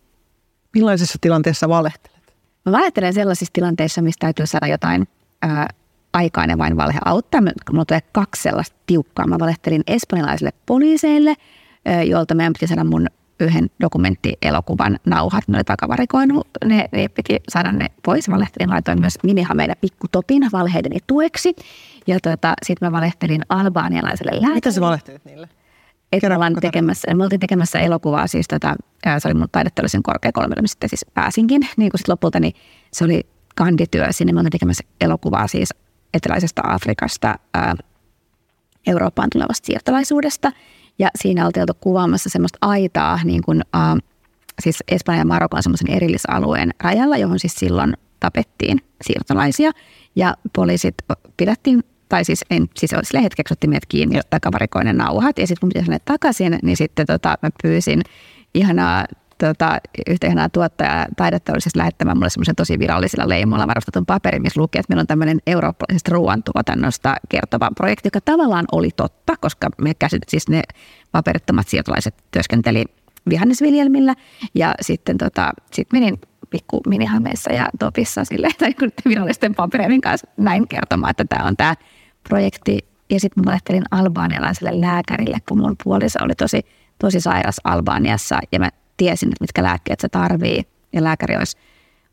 Millaisessa 0.74 1.18
tilanteessa 1.20 1.68
valehtelet? 1.68 2.34
Mä 2.66 2.72
valehtelen 2.72 3.14
sellaisissa 3.14 3.52
tilanteissa, 3.52 4.02
missä 4.02 4.18
täytyy 4.18 4.46
saada 4.46 4.66
jotain 4.66 5.08
ää, 5.42 5.68
aikainen 6.12 6.58
vain 6.58 6.76
valhe 6.76 6.98
auttaa. 7.04 7.40
Mulla 7.40 7.84
tulee 7.84 8.00
kaksi 8.12 8.42
sellaista 8.42 8.76
tiukkaa. 8.86 9.26
Mä 9.26 9.38
valehtelin 9.38 9.82
espanjalaisille 9.86 10.52
poliiseille, 10.66 11.34
jolta 12.06 12.34
meidän 12.34 12.52
piti 12.52 12.66
saada 12.66 12.84
mun 12.84 13.06
yhden 13.40 13.70
dokumenttielokuvan 13.80 14.98
nauhat, 15.06 15.44
ne 15.48 15.58
oli 15.58 15.64
takavarikoinut, 15.64 16.48
ne, 16.64 16.88
ne 16.92 17.08
piti 17.08 17.40
saada 17.48 17.72
ne 17.72 17.86
pois. 18.04 18.30
Valehtelin, 18.30 18.70
laitoin 18.70 19.00
myös 19.00 19.18
minihameiden 19.22 19.76
pikkutopin 19.80 20.48
valheideni 20.52 20.98
tueksi. 21.06 21.56
Ja 22.06 22.20
tota, 22.20 22.54
sitten 22.62 22.88
mä 22.88 22.92
valehtelin 22.92 23.42
albaanialaiselle 23.48 24.30
lääkärille. 24.30 24.54
Mitä 24.54 24.70
sä 24.70 24.80
valehtelit 24.80 25.24
niille? 25.24 25.48
Että 26.12 26.28
me, 26.28 26.34
ollaan 26.34 26.54
tekemässä, 26.60 27.14
me 27.14 27.24
oltiin 27.24 27.40
tekemässä 27.40 27.78
elokuvaa, 27.78 28.26
siis 28.26 28.48
tota, 28.48 28.74
se 29.18 29.28
oli 29.28 29.34
mun 29.34 29.48
taideteollisen 29.52 30.02
korkeakoululla, 30.02 30.62
mistä 30.62 30.74
sitten 30.74 30.88
siis 30.88 31.06
pääsinkin. 31.14 31.68
Niin 31.76 31.90
kuin 31.90 31.98
sit 31.98 32.08
lopulta 32.08 32.40
niin 32.40 32.54
se 32.92 33.04
oli 33.04 33.26
kandityö 33.54 34.06
sinne. 34.10 34.32
Me 34.32 34.38
oltiin 34.40 34.50
tekemässä 34.50 34.84
elokuvaa 35.00 35.46
siis 35.46 35.68
eteläisestä 36.14 36.62
Afrikasta 36.64 37.38
ää, 37.54 37.74
Eurooppaan 38.86 39.28
tulevasta 39.32 39.66
siirtolaisuudesta. 39.66 40.52
Ja 40.98 41.08
siinä 41.20 41.46
oltiin 41.46 41.62
oltu 41.62 41.74
kuvaamassa 41.80 42.30
semmoista 42.30 42.58
aitaa, 42.60 43.20
niin 43.24 43.42
kuin, 43.42 43.62
ää, 43.72 43.96
siis 44.62 44.82
Espanjan 44.88 45.20
ja 45.20 45.24
Marokon 45.24 45.62
semmoisen 45.62 45.90
erillisalueen 45.90 46.70
rajalla, 46.80 47.16
johon 47.16 47.38
siis 47.38 47.54
silloin 47.54 47.96
tapettiin 48.20 48.78
siirtolaisia. 49.02 49.70
Ja 50.16 50.34
poliisit 50.52 50.94
pidettiin, 51.36 51.84
tai 52.08 52.24
siis, 52.24 52.44
en, 52.50 52.68
siis 52.76 52.90
sille 53.02 53.22
hetkeksi 53.22 53.54
otti 53.54 53.68
meidät 53.68 53.86
kiinni 53.86 54.20
takavarikoinen 54.30 54.96
nauhat. 54.96 55.38
Ja 55.38 55.46
sitten 55.46 55.60
kun 55.60 55.68
pitäisi 55.68 56.02
takaisin, 56.04 56.58
niin 56.62 56.76
sitten 56.76 57.06
tota, 57.06 57.38
mä 57.42 57.50
pyysin 57.62 58.02
ihanaa 58.54 59.04
tota, 59.38 59.78
yhtä 60.10 60.26
ihanaa 60.26 60.48
tuottajaa 60.48 61.06
taidetta 61.16 61.52
oli 61.52 61.60
siis 61.60 61.76
lähettämään 61.76 62.16
mulle 62.16 62.30
semmoisen 62.30 62.56
tosi 62.56 62.78
virallisilla 62.78 63.28
leimoilla 63.28 63.66
varustetun 63.66 64.06
paperin, 64.06 64.42
missä 64.42 64.60
luki, 64.60 64.78
että 64.78 64.90
meillä 64.90 65.00
on 65.00 65.06
tämmöinen 65.06 65.40
eurooppalaisesta 65.46 66.12
ruoantuotannosta 66.12 67.16
kertova 67.28 67.70
projekti, 67.76 68.06
joka 68.06 68.20
tavallaan 68.20 68.64
oli 68.72 68.90
totta, 68.96 69.34
koska 69.40 69.68
me 69.78 69.94
käsit, 69.94 70.22
siis 70.28 70.48
ne 70.48 70.62
paperittomat 71.12 71.68
siirtolaiset 71.68 72.14
työskenteli 72.30 72.84
vihannesviljelmillä 73.30 74.14
ja 74.54 74.74
sitten 74.80 75.18
tota, 75.18 75.52
sit 75.72 75.92
menin 75.92 76.18
pikku 76.50 76.80
minihameissa 76.88 77.52
ja 77.52 77.68
topissa 77.78 78.24
sille, 78.24 78.48
tai 78.58 78.74
virallisten 79.08 79.54
papereiden 79.54 80.00
kanssa 80.00 80.26
näin 80.36 80.68
kertomaan, 80.68 81.10
että 81.10 81.24
tämä 81.24 81.44
on 81.44 81.56
tämä 81.56 81.74
projekti. 82.28 82.78
Ja 83.10 83.20
sitten 83.20 83.44
mä 83.44 83.50
lähtelin 83.50 83.84
albaanialaiselle 83.90 84.80
lääkärille, 84.80 85.38
kun 85.48 85.58
mun 85.58 85.76
puoliso 85.84 86.18
oli 86.24 86.34
tosi, 86.34 86.60
tosi 86.98 87.20
sairas 87.20 87.60
Albaaniassa 87.64 88.38
ja 88.52 88.58
mä 88.58 88.70
tiesin, 88.96 89.28
että 89.28 89.42
mitkä 89.42 89.62
lääkkeet 89.62 90.00
se 90.00 90.08
tarvii. 90.08 90.62
Ja 90.92 91.04
lääkäri 91.04 91.36
olisi 91.36 91.56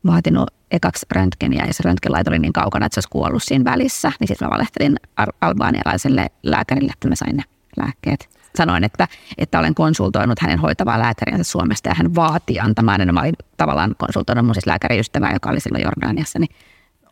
vaatinut 0.06 0.50
ekaksi 0.70 1.06
röntgeniä 1.12 1.64
ja 1.66 1.74
se 1.74 1.82
röntgenlaito 1.84 2.30
oli 2.30 2.38
niin 2.38 2.52
kaukana, 2.52 2.86
että 2.86 2.94
se 2.94 2.98
olisi 2.98 3.08
kuollut 3.10 3.42
siinä 3.42 3.64
välissä. 3.64 4.12
Niin 4.20 4.28
sitten 4.28 4.48
mä 4.48 4.54
valehtelin 4.54 4.96
albaanialaiselle 5.40 6.26
lääkärille, 6.42 6.92
että 6.92 7.08
mä 7.08 7.14
sain 7.14 7.36
ne 7.36 7.42
lääkkeet. 7.76 8.28
Sanoin, 8.56 8.84
että, 8.84 9.08
että 9.38 9.58
olen 9.58 9.74
konsultoinut 9.74 10.38
hänen 10.38 10.58
hoitavaa 10.58 10.98
lääkäriänsä 10.98 11.44
Suomesta 11.44 11.88
ja 11.88 11.94
hän 11.94 12.14
vaati 12.14 12.60
antamaan. 12.60 13.00
Ja 13.00 13.12
mä 13.12 13.20
olin 13.20 13.34
tavallaan 13.56 13.94
konsultoinut 13.98 14.44
mun 14.44 14.54
siis 14.54 14.66
lääkäriystävää, 14.66 15.32
joka 15.32 15.50
oli 15.50 15.60
silloin 15.60 15.84
Jordaniassa. 15.84 16.38
Niin 16.38 16.50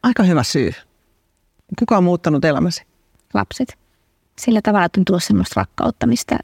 Aika 0.02 0.22
hyvä 0.22 0.42
syy. 0.42 0.72
Kuka 1.78 1.98
on 1.98 2.04
muuttanut 2.04 2.44
elämäsi? 2.44 2.89
Lapset. 3.34 3.78
Sillä 4.38 4.60
tavalla 4.62 4.88
on 4.98 5.04
tullut 5.04 5.24
semmoista 5.24 5.60
rakkautta, 5.60 6.06
mistä, 6.06 6.38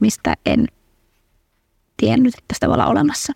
mistä 0.00 0.34
en 0.46 0.66
tiennyt, 1.96 2.34
että 2.34 2.54
sitä 2.54 2.68
voi 2.68 2.74
olla 2.74 2.86
olemassa. 2.86 3.32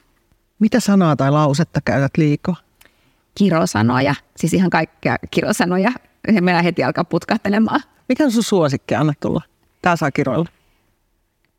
Mitä 0.59 0.81
sanaa 0.81 1.17
tai 1.17 1.31
lausetta 1.31 1.81
käytät 1.85 2.17
liikaa? 2.17 2.57
Kirosanoja, 3.35 4.15
siis 4.37 4.55
ihan 4.55 4.71
kaikkia 4.71 5.17
kirosanoja. 5.31 5.93
Meillä 6.41 6.63
heti 6.63 6.85
alkaa 6.85 7.05
putkahtelemaan. 7.05 7.81
Mikä 8.09 8.25
on 8.25 8.33
sun 8.33 8.43
suosikki? 8.43 8.95
Anna 8.95 9.13
tulla. 9.21 9.43
Tää 9.83 9.97
saa 9.97 10.11
kiroilla. 10.11 10.47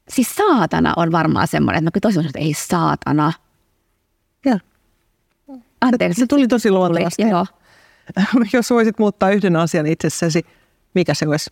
Siis 0.10 0.36
saatana 0.36 0.93
on 0.97 1.12
varmaan 1.12 1.47
semmoinen, 1.47 1.78
että 1.78 1.88
mä 1.88 1.91
kyllä 1.91 2.14
tosi 2.14 2.28
että 2.28 2.39
ei 2.39 2.53
saatana. 2.53 3.34
Joo. 4.45 4.60
Anteeksi. 5.82 6.20
Se 6.20 6.28
tuli 6.28 6.47
tosi 6.47 6.72
luontevasti. 6.72 7.22
Joo. 7.22 7.45
Jos 8.53 8.70
voisit 8.70 8.99
muuttaa 8.99 9.30
yhden 9.30 9.56
asian 9.56 9.88
itsessäsi, 9.88 10.45
mikä 10.96 11.14
se 11.14 11.28
olisi? 11.28 11.50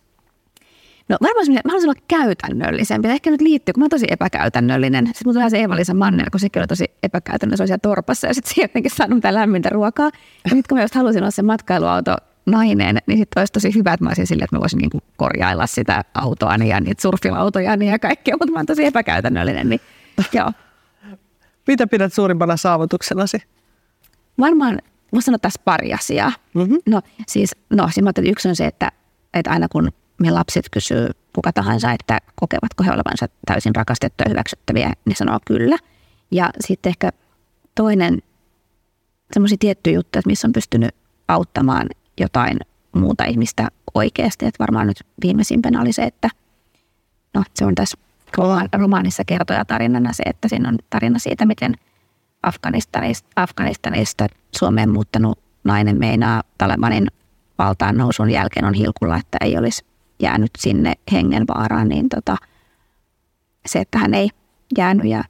No 1.08 1.16
varmaan 1.22 1.46
mä 1.52 1.60
haluaisin 1.64 1.90
olla 1.90 2.00
käytännöllisempi. 2.08 3.08
Ehkä 3.08 3.30
nyt 3.30 3.40
liittyy, 3.40 3.72
kun 3.72 3.80
mä 3.80 3.84
oon 3.84 3.90
tosi 3.90 4.06
epäkäytännöllinen. 4.10 5.06
Sitten 5.06 5.22
mulla 5.24 5.34
tulee 5.34 5.50
se 5.50 5.62
Eva-Liisa 5.62 5.94
Manner, 5.94 6.30
kun 6.30 6.40
sekin 6.40 6.60
oli 6.60 6.66
tosi 6.66 6.84
epäkäytännöllinen. 7.02 7.56
Se 7.56 7.62
oli 7.62 7.68
siellä 7.68 7.78
torpassa 7.78 8.26
ja 8.26 8.34
sitten 8.34 8.54
se 8.54 8.62
jotenkin 8.62 8.92
saanut 8.94 9.16
mitään 9.16 9.34
lämmintä 9.34 9.68
ruokaa. 9.68 10.10
Ja 10.50 10.54
nyt 10.54 10.68
kun 10.68 10.78
mä 10.78 10.82
just 10.82 10.94
halusin 10.94 11.22
olla 11.22 11.30
se 11.30 11.42
matkailuauto 11.42 12.16
nainen, 12.46 12.98
niin 13.06 13.18
sitten 13.18 13.40
olisi 13.40 13.52
tosi 13.52 13.74
hyvä, 13.74 13.92
että 13.92 14.04
mä 14.04 14.10
olisin 14.10 14.26
silleen, 14.26 14.44
että 14.44 14.56
mä 14.56 14.60
voisin 14.60 14.78
niin 14.78 14.90
korjailla 15.16 15.66
sitä 15.66 16.04
autoani 16.14 16.68
ja 16.68 16.80
niitä 16.80 17.02
surfilautojani 17.02 17.90
ja 17.90 17.98
kaikkea, 17.98 18.36
mutta 18.40 18.52
mä 18.52 18.58
oon 18.58 18.66
tosi 18.66 18.84
epäkäytännöllinen, 18.84 19.68
niin 19.68 19.80
joo. 20.32 20.52
Mitä 21.66 21.86
pidät 21.86 22.12
suurimpana 22.12 22.56
saavutuksenasi? 22.56 23.38
Varmaan, 24.38 24.78
mä 25.12 25.20
sanon 25.20 25.40
tässä 25.40 25.60
pari 25.64 25.92
asiaa. 25.92 26.32
Mm-hmm. 26.54 26.78
No 26.86 27.02
siis, 27.28 27.56
no, 27.70 27.88
siis 27.90 28.04
mä 28.04 28.10
että 28.10 28.22
yksi 28.22 28.48
on 28.48 28.56
se, 28.56 28.66
että, 28.66 28.92
että 29.34 29.50
aina 29.50 29.68
kun 29.68 29.92
me 30.18 30.30
lapset 30.30 30.66
kysyy 30.70 31.10
kuka 31.34 31.52
tahansa, 31.52 31.92
että 31.92 32.18
kokevatko 32.34 32.84
he 32.84 32.90
olevansa 32.90 33.26
täysin 33.46 33.74
rakastettuja 33.74 34.26
ja 34.26 34.30
hyväksyttäviä, 34.30 34.92
niin 35.04 35.16
sanoo 35.16 35.38
kyllä. 35.44 35.76
Ja 36.30 36.50
sitten 36.60 36.90
ehkä 36.90 37.10
toinen 37.74 38.22
semmoisia 39.32 39.58
tiettyjä 39.60 39.94
juttuja, 39.94 40.20
että 40.20 40.30
missä 40.30 40.48
on 40.48 40.52
pystynyt 40.52 40.94
auttamaan 41.28 41.86
jotain 42.20 42.58
muuta 42.92 43.24
ihmistä 43.24 43.68
oikeasti. 43.94 44.46
Että 44.46 44.58
varmaan 44.58 44.86
nyt 44.86 44.96
viimeisimpänä 45.22 45.80
oli 45.80 45.92
se, 45.92 46.02
että 46.02 46.28
no 47.34 47.42
se 47.54 47.64
on 47.64 47.74
tässä 47.74 47.96
romaanissa 48.72 49.22
kertoja 49.26 49.64
tarinana 49.64 50.12
se, 50.12 50.22
että 50.26 50.48
siinä 50.48 50.68
on 50.68 50.78
tarina 50.90 51.18
siitä, 51.18 51.46
miten 51.46 51.74
Afganistanista, 52.42 53.28
Afganistanista 53.36 54.26
Suomeen 54.56 54.90
muuttanut 54.90 55.38
nainen 55.64 55.98
meinaa 55.98 56.42
Talebanin 56.58 57.06
valtaan 57.58 57.96
nousun 57.96 58.30
jälkeen 58.30 58.66
on 58.66 58.74
hilkulla, 58.74 59.16
että 59.16 59.38
ei 59.40 59.58
olisi 59.58 59.84
jäänyt 60.20 60.50
sinne 60.58 60.92
hengenvaaraan, 61.12 61.88
niin 61.88 62.08
tota, 62.08 62.36
se, 63.66 63.80
että 63.80 63.98
hän 63.98 64.14
ei 64.14 64.28
jäänyt 64.78 65.06
ja 65.06 65.24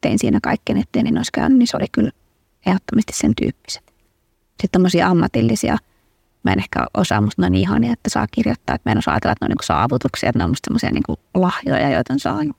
tein 0.00 0.18
siinä 0.18 0.38
kaikkeen, 0.42 0.78
ettei 0.78 1.02
niin 1.02 1.16
olisi 1.16 1.32
käynyt, 1.32 1.58
niin 1.58 1.66
se 1.66 1.76
oli 1.76 1.86
kyllä 1.92 2.10
ehdottomasti 2.66 3.12
sen 3.12 3.34
tyyppiset. 3.34 3.82
Sitten 4.48 4.70
tämmöisiä 4.72 5.08
ammatillisia, 5.08 5.76
mä 6.42 6.52
en 6.52 6.58
ehkä 6.58 6.86
osaa, 6.94 7.20
musta 7.20 7.42
ne 7.42 7.46
on 7.46 7.54
ihania, 7.54 7.92
että 7.92 8.10
saa 8.10 8.26
kirjoittaa, 8.30 8.74
että 8.74 8.90
mä 8.90 8.92
en 8.92 8.98
osaa 8.98 9.14
ajatella, 9.14 9.32
että 9.32 9.44
ne 9.44 9.52
on 9.52 9.56
niin 9.56 9.66
saavutuksia, 9.66 10.28
että 10.28 10.38
ne 10.38 10.44
on 10.44 10.50
musta 10.50 10.66
semmoisia 10.66 10.90
niin 10.90 11.18
lahjoja, 11.34 11.90
joita 11.90 12.12
on 12.12 12.20
saanut. 12.20 12.56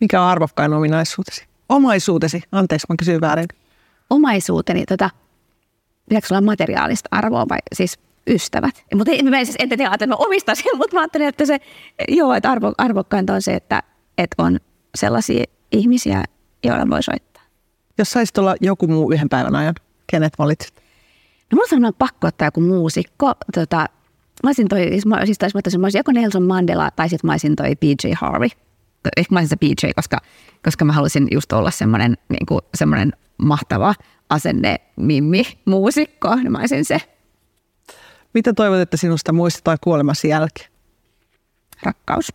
Mikä 0.00 0.22
on 0.22 0.28
arvokkain 0.28 0.72
ominaisuutesi? 0.72 1.46
Omaisuutesi, 1.68 2.42
anteeksi, 2.52 2.86
mä 2.88 2.94
kysyn 2.98 3.20
väärin. 3.20 3.46
Omaisuuteni, 4.10 4.86
tota, 4.86 5.10
pitääkö 6.08 6.26
olla 6.30 6.40
materiaalista 6.40 7.08
arvoa 7.10 7.46
vai 7.48 7.58
siis 7.72 7.98
ystävät. 8.30 8.84
Mutta 8.94 9.12
mä 9.30 9.44
siis 9.44 9.56
en 9.58 9.68
tiedä, 9.68 9.90
että 9.94 10.06
mä 10.06 10.14
omistaisin, 10.14 10.76
mutta 10.78 10.96
mä 10.96 11.00
ajattelin, 11.00 11.28
että 11.28 11.46
se, 11.46 11.58
joo, 12.08 12.34
että 12.34 12.50
arvo, 12.50 12.72
arvokkainta 12.78 13.34
on 13.34 13.42
se, 13.42 13.54
että, 13.54 13.82
että 14.18 14.42
on 14.42 14.60
sellaisia 14.94 15.44
ihmisiä, 15.72 16.24
joilla 16.64 16.90
voi 16.90 17.02
soittaa. 17.02 17.42
Jos 17.98 18.10
saisit 18.10 18.38
olla 18.38 18.56
joku 18.60 18.86
muu 18.86 19.12
yhden 19.12 19.28
päivän 19.28 19.56
ajan, 19.56 19.74
kenet 20.06 20.32
valitsit? 20.38 20.74
No 21.52 21.56
mulla 21.56 21.86
on 21.86 21.94
pakko 21.98 22.26
ottaa 22.26 22.46
joku 22.46 22.60
muusikko. 22.60 23.32
Tota, 23.54 23.76
mä 23.76 24.48
olisin 24.48 24.68
toi, 24.68 24.86
siis, 24.90 25.06
mä, 25.06 25.26
siis 25.26 25.38
taisi, 25.38 25.78
mä 25.78 25.84
olisin 25.84 25.98
joko 25.98 26.12
Nelson 26.12 26.42
Mandela 26.42 26.90
tai 26.90 27.08
sitten 27.08 27.28
mä 27.28 27.32
olisin 27.32 27.56
toi 27.56 27.76
PJ 27.76 28.12
Harvey. 28.16 28.48
Ehkä 29.16 29.34
mä 29.34 29.38
olisin 29.38 29.48
se 29.48 29.56
PJ, 29.56 29.90
koska, 29.96 30.20
koska 30.64 30.84
mä 30.84 30.92
halusin 30.92 31.28
just 31.30 31.52
olla 31.52 31.70
semmoinen 31.70 32.16
niin 32.28 32.46
kuin, 32.46 32.60
semmoinen 32.74 33.12
mahtava 33.38 33.94
asenne 34.30 34.80
mimmi 34.96 35.42
muusikko, 35.64 36.34
niin 36.34 36.52
mä 36.52 36.58
olisin 36.58 36.84
se. 36.84 37.00
Mitä 38.34 38.52
toivot, 38.52 38.78
että 38.78 38.96
sinusta 38.96 39.32
muistetaan 39.32 39.78
kuolemasi 39.80 40.28
jälkeen? 40.28 40.70
Rakkaus. 41.82 42.28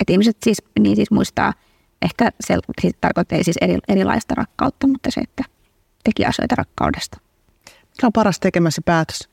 Että 0.00 0.12
ihmiset 0.12 0.36
siis, 0.42 0.62
niin 0.78 0.96
siis 0.96 1.10
muistaa, 1.10 1.54
ehkä 2.02 2.32
se 2.40 2.58
siis 2.80 2.94
tarkoittaa 3.00 3.42
siis 3.42 3.56
eri, 3.60 3.78
erilaista 3.88 4.34
rakkautta, 4.34 4.86
mutta 4.86 5.10
se, 5.10 5.20
että 5.20 5.44
teki 6.04 6.24
asioita 6.24 6.54
rakkaudesta. 6.58 7.18
Mikä 7.66 8.06
on 8.06 8.12
paras 8.12 8.40
tekemäsi 8.40 8.80
päätös? 8.84 9.29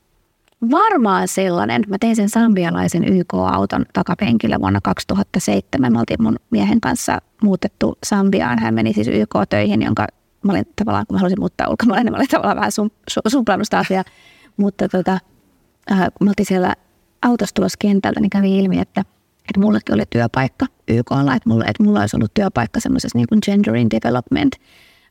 Varmaan 0.72 1.28
sellainen. 1.28 1.84
Mä 1.88 1.98
tein 2.00 2.16
sen 2.16 2.30
sambialaisen 2.30 3.04
YK-auton 3.04 3.86
takapenkillä 3.94 4.60
vuonna 4.60 4.80
2007. 4.84 5.94
Me 5.94 6.00
oltiin 6.00 6.24
mun 6.24 6.36
miehen 6.50 6.82
kanssa 6.82 7.22
muutettu 7.44 7.98
Sambiaan. 8.04 8.60
Hän 8.60 8.74
meni 8.74 8.94
siis 8.94 9.08
YK-töihin, 9.08 9.82
jonka 9.82 10.08
mä 10.44 10.52
olin 10.52 10.66
tavallaan, 10.76 11.06
kun 11.08 11.16
mä 11.16 11.20
halusin 11.20 11.40
muuttaa 11.40 11.70
ulkomaille, 11.70 12.04
niin 12.04 12.12
mä 12.12 12.18
olin 12.18 12.28
tavallaan 12.28 12.58
vähän 12.58 12.72
sum, 12.72 12.90
sumplannut 13.28 13.66
sitä 13.66 13.80
asiaa. 13.80 14.04
Mutta 14.58 14.90
tota, 14.90 15.20
äh, 15.92 16.00
kun 16.00 16.28
me 16.28 16.30
oltiin 16.30 16.46
siellä 16.46 16.76
autossa 17.22 17.68
kentältä, 17.80 18.20
niin 18.20 18.30
kävi 18.30 18.60
ilmi, 18.60 18.80
että, 18.80 19.02
että 19.50 19.60
mullekin 19.60 19.96
oli 19.96 20.04
työpaikka 20.10 20.66
YKlla, 20.88 21.36
että 21.36 21.50
mulla, 21.50 21.66
että 21.66 21.84
mulla 21.84 22.00
olisi 22.00 22.16
ollut 22.16 22.34
työpaikka 22.34 22.80
semmoisessa 22.80 23.18
niin 23.18 23.28
kuin 23.28 23.40
gender 23.46 23.76
in 23.76 23.90
development 23.90 24.56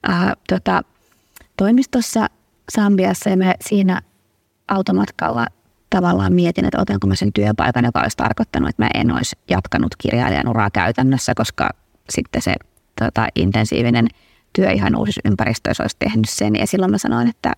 äh, 0.08 0.32
tota, 0.48 0.82
toimistossa 1.56 2.26
Sambiassa 2.72 3.30
ja 3.30 3.36
me 3.36 3.54
siinä 3.60 4.02
automatkalla 4.68 5.46
tavallaan 5.90 6.32
mietin, 6.32 6.64
että 6.64 6.80
otanko 6.80 7.06
mä 7.06 7.14
sen 7.14 7.32
työpaikan, 7.32 7.84
joka 7.84 8.00
olisi 8.00 8.16
tarkoittanut, 8.16 8.68
että 8.68 8.82
mä 8.82 8.90
en 8.94 9.12
olisi 9.12 9.36
jatkanut 9.50 9.96
kirjailijan 9.98 10.48
uraa 10.48 10.70
käytännössä, 10.70 11.34
koska 11.34 11.70
sitten 12.10 12.42
se 12.42 12.54
tota, 13.00 13.26
intensiivinen 13.34 14.08
työ 14.52 14.70
ihan 14.70 14.96
uusissa 14.96 15.20
ympäristöissä 15.24 15.82
olisi 15.82 15.96
tehnyt 15.98 16.28
sen. 16.28 16.56
Ja 16.56 16.66
silloin 16.66 16.90
mä 16.90 16.98
sanoin, 16.98 17.28
että, 17.28 17.52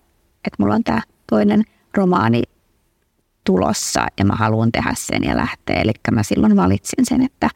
että 0.45 0.55
mulla 0.59 0.75
on 0.75 0.83
tämä 0.83 1.01
toinen 1.29 1.63
romaani 1.93 2.43
tulossa 3.43 4.07
ja 4.19 4.25
mä 4.25 4.35
haluan 4.35 4.71
tehdä 4.71 4.93
sen 4.97 5.23
ja 5.23 5.37
lähteä. 5.37 5.81
Eli 5.81 5.91
mä 6.11 6.23
silloin 6.23 6.55
valitsin 6.55 7.05
sen, 7.05 7.25
että 7.25 7.49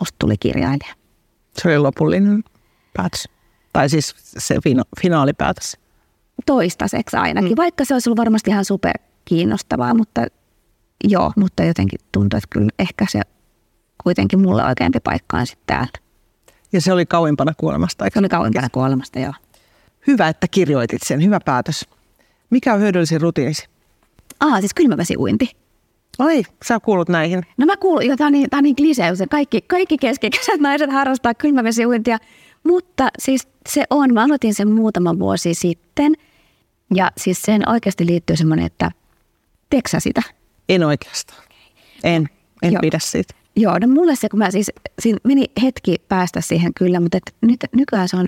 musta 0.00 0.16
tuli 0.18 0.36
kirjailija. 0.36 0.94
Se 1.56 1.68
oli 1.68 1.78
lopullinen 1.78 2.44
päätös. 2.96 3.28
Tai 3.72 3.88
siis 3.88 4.14
se 4.18 4.54
fina- 4.54 5.00
finaalipäätös. 5.02 5.76
Toistaiseksi 6.46 7.16
ainakin, 7.16 7.50
mm. 7.50 7.56
vaikka 7.56 7.84
se 7.84 7.94
olisi 7.94 8.08
ollut 8.08 8.18
varmasti 8.18 8.50
ihan 8.50 8.64
super 8.64 8.94
kiinnostavaa, 9.24 9.94
mutta 9.94 10.26
joo, 11.04 11.32
mutta 11.36 11.64
jotenkin 11.64 12.00
tuntuu, 12.12 12.36
että 12.36 12.48
kyllä 12.50 12.68
ehkä 12.78 13.06
se 13.08 13.20
kuitenkin 14.02 14.40
mulle 14.40 14.64
oikeampi 14.64 15.00
paikka 15.00 15.36
on 15.36 15.46
sitten 15.46 15.66
täällä. 15.66 15.92
Ja 16.72 16.80
se 16.80 16.92
oli 16.92 17.06
kauimpana 17.06 17.52
kuolemasta. 17.56 18.04
Se 18.12 18.18
oli 18.18 18.28
kauimpana 18.28 18.68
kuolemasta, 18.72 19.18
joo. 19.18 19.32
Hyvä, 20.06 20.28
että 20.28 20.48
kirjoitit 20.50 21.02
sen. 21.02 21.24
Hyvä 21.24 21.40
päätös. 21.44 21.88
Mikä 22.50 22.74
on 22.74 22.80
hyödyllisin 22.80 23.20
rutiinisi? 23.20 23.68
Ah, 24.40 24.60
siis 24.60 24.74
kylmävesiuinti. 24.74 25.50
Oi, 26.18 26.42
sä 26.64 26.80
kuulut 26.80 27.08
näihin. 27.08 27.42
No 27.56 27.66
mä 27.66 27.76
kuulun, 27.76 28.06
jo, 28.06 28.16
tää 28.16 28.26
on 28.26 28.32
niin, 28.32 28.50
tää 28.50 28.58
on 28.58 28.64
niin 28.64 28.76
kliseus, 28.76 29.18
kaikki, 29.30 29.60
kaikki 29.60 29.98
keskikäiset 29.98 30.60
naiset 30.60 30.92
harrastaa 30.92 31.34
kylmävesiuintia, 31.34 32.18
mutta 32.64 33.08
siis 33.18 33.48
se 33.68 33.84
on, 33.90 34.14
mä 34.14 34.24
aloitin 34.24 34.54
sen 34.54 34.70
muutama 34.70 35.18
vuosi 35.18 35.54
sitten 35.54 36.12
ja 36.94 37.10
siis 37.16 37.42
sen 37.42 37.68
oikeasti 37.68 38.06
liittyy 38.06 38.36
semmoinen, 38.36 38.66
että 38.66 38.90
teksä 39.70 40.00
sitä? 40.00 40.22
En 40.68 40.84
oikeastaan. 40.84 41.42
En, 42.04 42.28
en 42.62 42.72
Joo. 42.72 42.80
pidä 42.80 42.98
siitä. 42.98 43.34
Joo, 43.56 43.78
no 43.78 43.88
mulle 43.88 44.16
se, 44.16 44.28
kun 44.28 44.38
mä 44.38 44.50
siis, 44.50 44.70
siinä 44.98 45.18
meni 45.24 45.44
hetki 45.62 45.96
päästä 46.08 46.40
siihen 46.40 46.74
kyllä, 46.74 47.00
mutta 47.00 47.16
et 47.16 47.34
nyt, 47.40 47.60
nykyään 47.72 48.08
se 48.08 48.16
on 48.16 48.26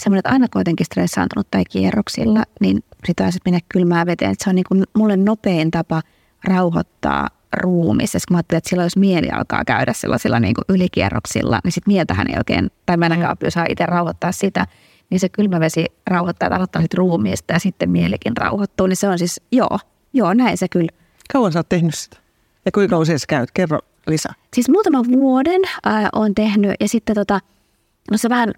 semmoinen, 0.00 0.18
että 0.18 0.30
aina 0.30 0.46
kuitenkin 0.52 0.86
stressaantunut 0.86 1.50
tai 1.50 1.64
kierroksilla, 1.64 2.42
niin 2.60 2.84
sitä 3.06 3.24
on 3.24 3.32
mennä 3.44 3.60
kylmään 3.68 4.06
veteen. 4.06 4.30
Että 4.30 4.44
se 4.44 4.50
on 4.50 4.56
niin 4.56 4.64
kuin 4.68 4.84
mulle 4.96 5.16
nopein 5.16 5.70
tapa 5.70 6.02
rauhoittaa 6.44 7.28
ruumissa. 7.56 8.18
Kun 8.28 8.34
mä 8.34 8.38
ajattelin, 8.38 8.58
että 8.58 8.70
silloin 8.70 8.86
jos 8.86 8.96
mieli 8.96 9.30
alkaa 9.30 9.64
käydä 9.64 9.92
sellaisilla 9.92 10.40
niin 10.40 10.54
kuin 10.54 10.64
ylikierroksilla, 10.68 11.60
niin 11.64 11.72
sitten 11.72 11.92
mieltähän 11.92 12.30
ei 12.30 12.38
oikein, 12.38 12.70
tai 12.86 12.96
mä 12.96 13.06
en 13.06 13.12
mm. 13.12 13.20
saa 13.48 13.66
itse 13.68 13.86
rauhoittaa 13.86 14.32
sitä, 14.32 14.66
niin 15.10 15.20
se 15.20 15.28
kylmävesi 15.28 15.86
rauhoittaa, 16.06 16.46
että 16.46 16.56
aloittaa 16.56 16.82
sitten 16.82 16.98
ruumiista 16.98 17.52
ja 17.52 17.58
sitten 17.58 17.90
mielikin 17.90 18.36
rauhoittuu. 18.36 18.86
Niin 18.86 18.96
se 18.96 19.08
on 19.08 19.18
siis, 19.18 19.40
joo, 19.52 19.78
joo, 20.12 20.34
näin 20.34 20.58
se 20.58 20.68
kyllä. 20.68 20.90
Kauan 21.32 21.52
sä 21.52 21.58
oot 21.58 21.68
tehnyt 21.68 21.94
sitä? 21.94 22.16
Ja 22.64 22.72
kuinka 22.72 22.98
usein 22.98 23.18
sä 23.18 23.26
käyt? 23.28 23.50
Kerro 23.54 23.78
lisää. 24.06 24.34
Siis 24.54 24.68
muutaman 24.68 25.04
vuoden 25.12 25.60
äh, 25.86 26.08
olen 26.12 26.34
tehnyt 26.34 26.74
ja 26.80 26.88
sitten 26.88 27.14
tota, 27.14 27.40
no 28.10 28.16
se 28.18 28.28
vähän 28.28 28.52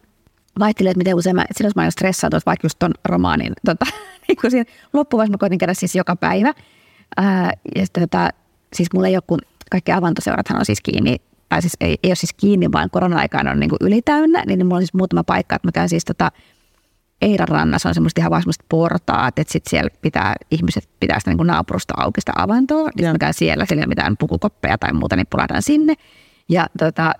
vaihtelee, 0.58 0.90
että 0.90 0.98
miten 0.98 1.14
usein 1.14 1.36
mä, 1.36 1.44
silloin 1.52 1.72
mä 1.76 1.82
oon 1.82 1.92
stressaantunut 1.92 2.46
vaikka 2.46 2.64
just 2.64 2.78
ton 2.78 2.94
romaanin, 3.04 3.52
tota, 3.66 3.86
niin 4.28 4.36
kun 4.40 4.50
siinä 4.50 4.70
loppuvaiheessa 4.92 5.32
mä 5.32 5.38
koitin 5.38 5.58
käydä 5.58 5.74
siis 5.74 5.94
joka 5.94 6.16
päivä. 6.16 6.54
Ää, 7.16 7.52
ja 7.74 7.86
sitten 7.86 8.02
tota, 8.02 8.30
siis 8.72 8.88
mulla 8.94 9.08
ei 9.08 9.16
ole, 9.16 9.22
kun 9.26 9.38
kaikki 9.70 9.92
avantoseurathan 9.92 10.58
on 10.58 10.66
siis 10.66 10.80
kiinni, 10.80 11.16
tai 11.50 11.62
siis 11.62 11.76
ei, 11.80 11.98
ei 12.02 12.10
ole 12.10 12.14
siis 12.14 12.32
kiinni, 12.32 12.72
vaan 12.72 12.90
korona-aikaan 12.90 13.48
on 13.48 13.60
niin 13.60 13.70
kuin 13.70 13.78
ylitäynnä, 13.80 14.44
niin 14.46 14.66
mulla 14.66 14.76
on 14.76 14.82
siis 14.82 14.94
muutama 14.94 15.24
paikka, 15.24 15.56
että 15.56 15.68
mä 15.68 15.72
käyn 15.72 15.88
siis 15.88 16.04
tota, 16.04 16.30
Eiran 17.22 17.48
rannassa 17.48 17.88
on 17.88 17.94
semmoista 17.94 18.20
ihan 18.20 18.30
vaan 18.30 18.42
semmoista 18.42 18.64
portaat, 18.68 19.38
että 19.38 19.52
sitten 19.52 19.70
siellä 19.70 19.90
pitää, 20.02 20.34
ihmiset 20.50 20.88
pitää 21.00 21.18
sitä 21.18 21.34
niin 21.34 21.46
naapurusta 21.46 21.94
auki 21.96 22.20
sitä 22.20 22.32
avantoa, 22.36 22.88
niin 22.96 23.10
mä 23.10 23.18
käyn 23.18 23.34
siellä, 23.34 23.66
siellä 23.66 23.80
ei 23.80 23.84
ole 23.84 23.88
mitään 23.88 24.16
pukukoppeja 24.16 24.78
tai 24.78 24.92
muuta, 24.92 25.16
niin 25.16 25.26
pulahdan 25.30 25.62
sinne. 25.62 25.94
Ja 26.48 26.66
tota, 26.78 27.12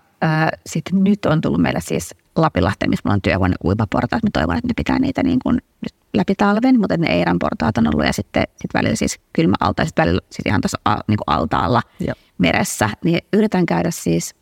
sitten 0.67 1.05
nyt 1.05 1.27
on 1.27 1.41
tullut 1.41 1.61
meille 1.61 1.81
siis 1.81 2.15
Lapilahteen, 2.37 2.91
missä 2.91 3.03
mulla 3.05 3.15
on 3.15 3.23
työhuone 3.23 3.55
uimaportaat. 3.65 4.23
Mä 4.23 4.31
toivon, 4.33 4.57
että 4.57 4.69
ne 4.69 4.75
pitää 4.77 4.99
niitä 4.99 5.23
niin 5.23 5.39
kuin 5.43 5.55
nyt 5.55 5.95
läpi 6.15 6.35
talven, 6.35 6.81
mutta 6.81 6.97
ne 6.97 7.07
Eiran 7.07 7.39
portaat 7.39 7.79
on 7.79 7.87
ollut 7.87 8.07
ja 8.07 8.13
sitten 8.13 8.45
sit 8.57 8.75
välillä 8.75 8.97
siis 8.97 9.21
kylmä 9.33 9.55
alta 9.61 9.83
ja 9.83 9.87
sitten 9.87 10.03
välillä 10.03 10.21
siis 10.31 10.47
ihan 10.47 10.61
tuossa 10.61 10.79
niin 11.09 11.17
kuin 11.17 11.37
altaalla 11.37 11.83
Joo. 12.01 12.15
meressä. 12.39 12.91
Niin 13.05 13.21
yritän 13.33 13.67
käydä 13.67 13.91
siis 13.91 14.35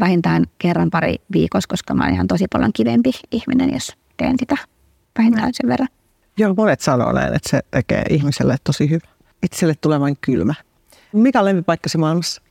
vähintään 0.00 0.44
kerran 0.58 0.90
pari 0.90 1.16
viikossa, 1.32 1.68
koska 1.68 1.94
mä 1.94 2.04
oon 2.04 2.14
ihan 2.14 2.26
tosi 2.26 2.44
paljon 2.52 2.72
kivempi 2.72 3.10
ihminen, 3.30 3.72
jos 3.72 3.92
teen 4.16 4.34
sitä 4.38 4.56
vähintään 5.18 5.50
sen 5.54 5.70
verran. 5.70 5.88
Joo, 6.38 6.54
monet 6.54 6.80
sanoo 6.80 7.12
näin, 7.12 7.34
että 7.34 7.50
se 7.50 7.60
tekee 7.70 8.04
ihmiselle 8.10 8.56
tosi 8.64 8.90
hyvä. 8.90 9.08
Itselle 9.42 9.74
tulee 9.80 10.00
vain 10.00 10.16
kylmä. 10.20 10.54
Mikä 11.12 11.38
on 11.38 11.44
lempipaikkasi 11.44 11.98
maailmassa? 11.98 12.42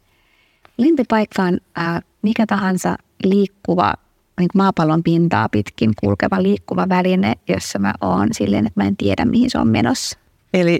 Lempipaikka 0.77 1.43
on 1.43 1.57
äh, 1.77 2.01
mikä 2.21 2.45
tahansa 2.45 2.95
liikkuva 3.23 3.93
niin 4.39 4.49
maapallon 4.53 5.03
pintaa 5.03 5.49
pitkin 5.49 5.91
kulkeva 5.99 6.43
liikkuva 6.43 6.89
väline, 6.89 7.33
jossa 7.47 7.79
mä 7.79 7.93
oon 8.01 8.27
silleen, 8.31 8.67
että 8.67 8.81
mä 8.81 8.87
en 8.87 8.97
tiedä, 8.97 9.25
mihin 9.25 9.49
se 9.49 9.57
on 9.57 9.67
menossa. 9.67 10.17
Eli 10.53 10.79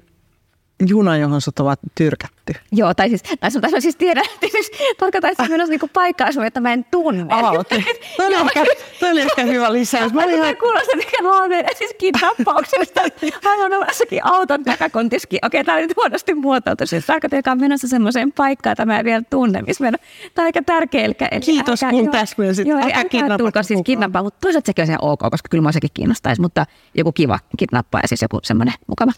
juna, 0.88 1.18
johon 1.18 1.42
sut 1.42 1.60
ovat 1.60 1.80
tyrkätty. 1.96 2.54
Joo, 2.72 2.94
tai 2.94 3.10
siis, 3.10 3.24
tai, 3.24 3.52
tai 3.62 3.72
mä 3.72 3.80
siis 3.80 3.96
tiedän, 3.96 4.24
että 4.34 4.48
siis 4.52 4.72
tarkoitan, 5.00 5.32
että 5.32 5.50
menossa 5.50 5.70
niinku 5.70 5.90
paikkaa 5.94 6.32
sun, 6.32 6.46
että 6.46 6.60
mä 6.60 6.74
en 6.74 6.86
tunne. 6.92 7.26
Ah, 7.30 7.54
okay. 7.54 7.82
toi, 8.18 8.26
oli 8.28 8.36
ehkä, 8.36 8.66
toi 9.00 9.12
oli 9.12 9.22
ehkä 9.22 9.44
hyvä 9.44 9.74
lisäys. 9.74 10.14
Mä 10.14 10.24
olin 10.24 10.36
ihan... 10.36 10.58
Kuulostaa 10.58 10.96
mikä 10.96 11.18
luominen, 11.22 11.66
siis 11.78 11.96
kidnappauksesta. 11.98 13.02
Hän 13.44 13.60
on 13.60 13.74
omassakin 13.74 14.26
auton 14.26 14.64
takakontiski. 14.64 15.38
Okei, 15.44 15.62
okay, 15.62 15.66
tämä 15.66 15.78
oli 15.78 15.88
nyt 15.88 15.96
huonosti 15.96 16.34
muotoiltu. 16.34 16.88
Siis 16.88 17.06
tarkoitan, 17.06 17.38
joka 17.38 17.52
on 17.52 17.60
menossa 17.60 17.88
semmoiseen 17.88 18.32
paikkaan, 18.32 18.72
että 18.72 18.86
mä 18.86 19.00
en 19.00 19.06
vielä 19.06 19.24
tunne, 19.30 19.62
missä 19.62 19.84
mennä. 19.84 19.98
Tämä 20.34 20.44
on 20.44 20.48
aika 20.48 20.62
tärkeä. 20.66 21.06
Eli, 21.06 21.16
eli 21.32 21.42
Kiitos, 21.42 21.84
älkää, 21.84 22.00
kun 22.00 22.12
täsmensit. 22.12 22.68
Joo, 22.68 22.80
älkää 22.80 23.06
kidnappaa. 23.06 23.64
siis 23.64 23.80
kidnappaa, 23.86 24.24
mutta 24.24 24.40
toisaalta 24.42 24.66
sekin 24.66 24.84
on 24.84 24.90
ihan 24.90 25.00
ok, 25.02 25.20
koska 25.20 25.48
kyllä 25.50 25.62
mä 25.62 25.72
sekin 25.72 25.90
kiinnostaisi, 25.94 26.42
mutta 26.42 26.66
joku 26.96 27.12
kiva 27.12 27.40
kidnappaa 27.58 28.02
ja 28.02 28.08
siis 28.08 28.22
joku 28.22 28.40
semmoinen 28.44 28.74
mukava. 28.88 29.12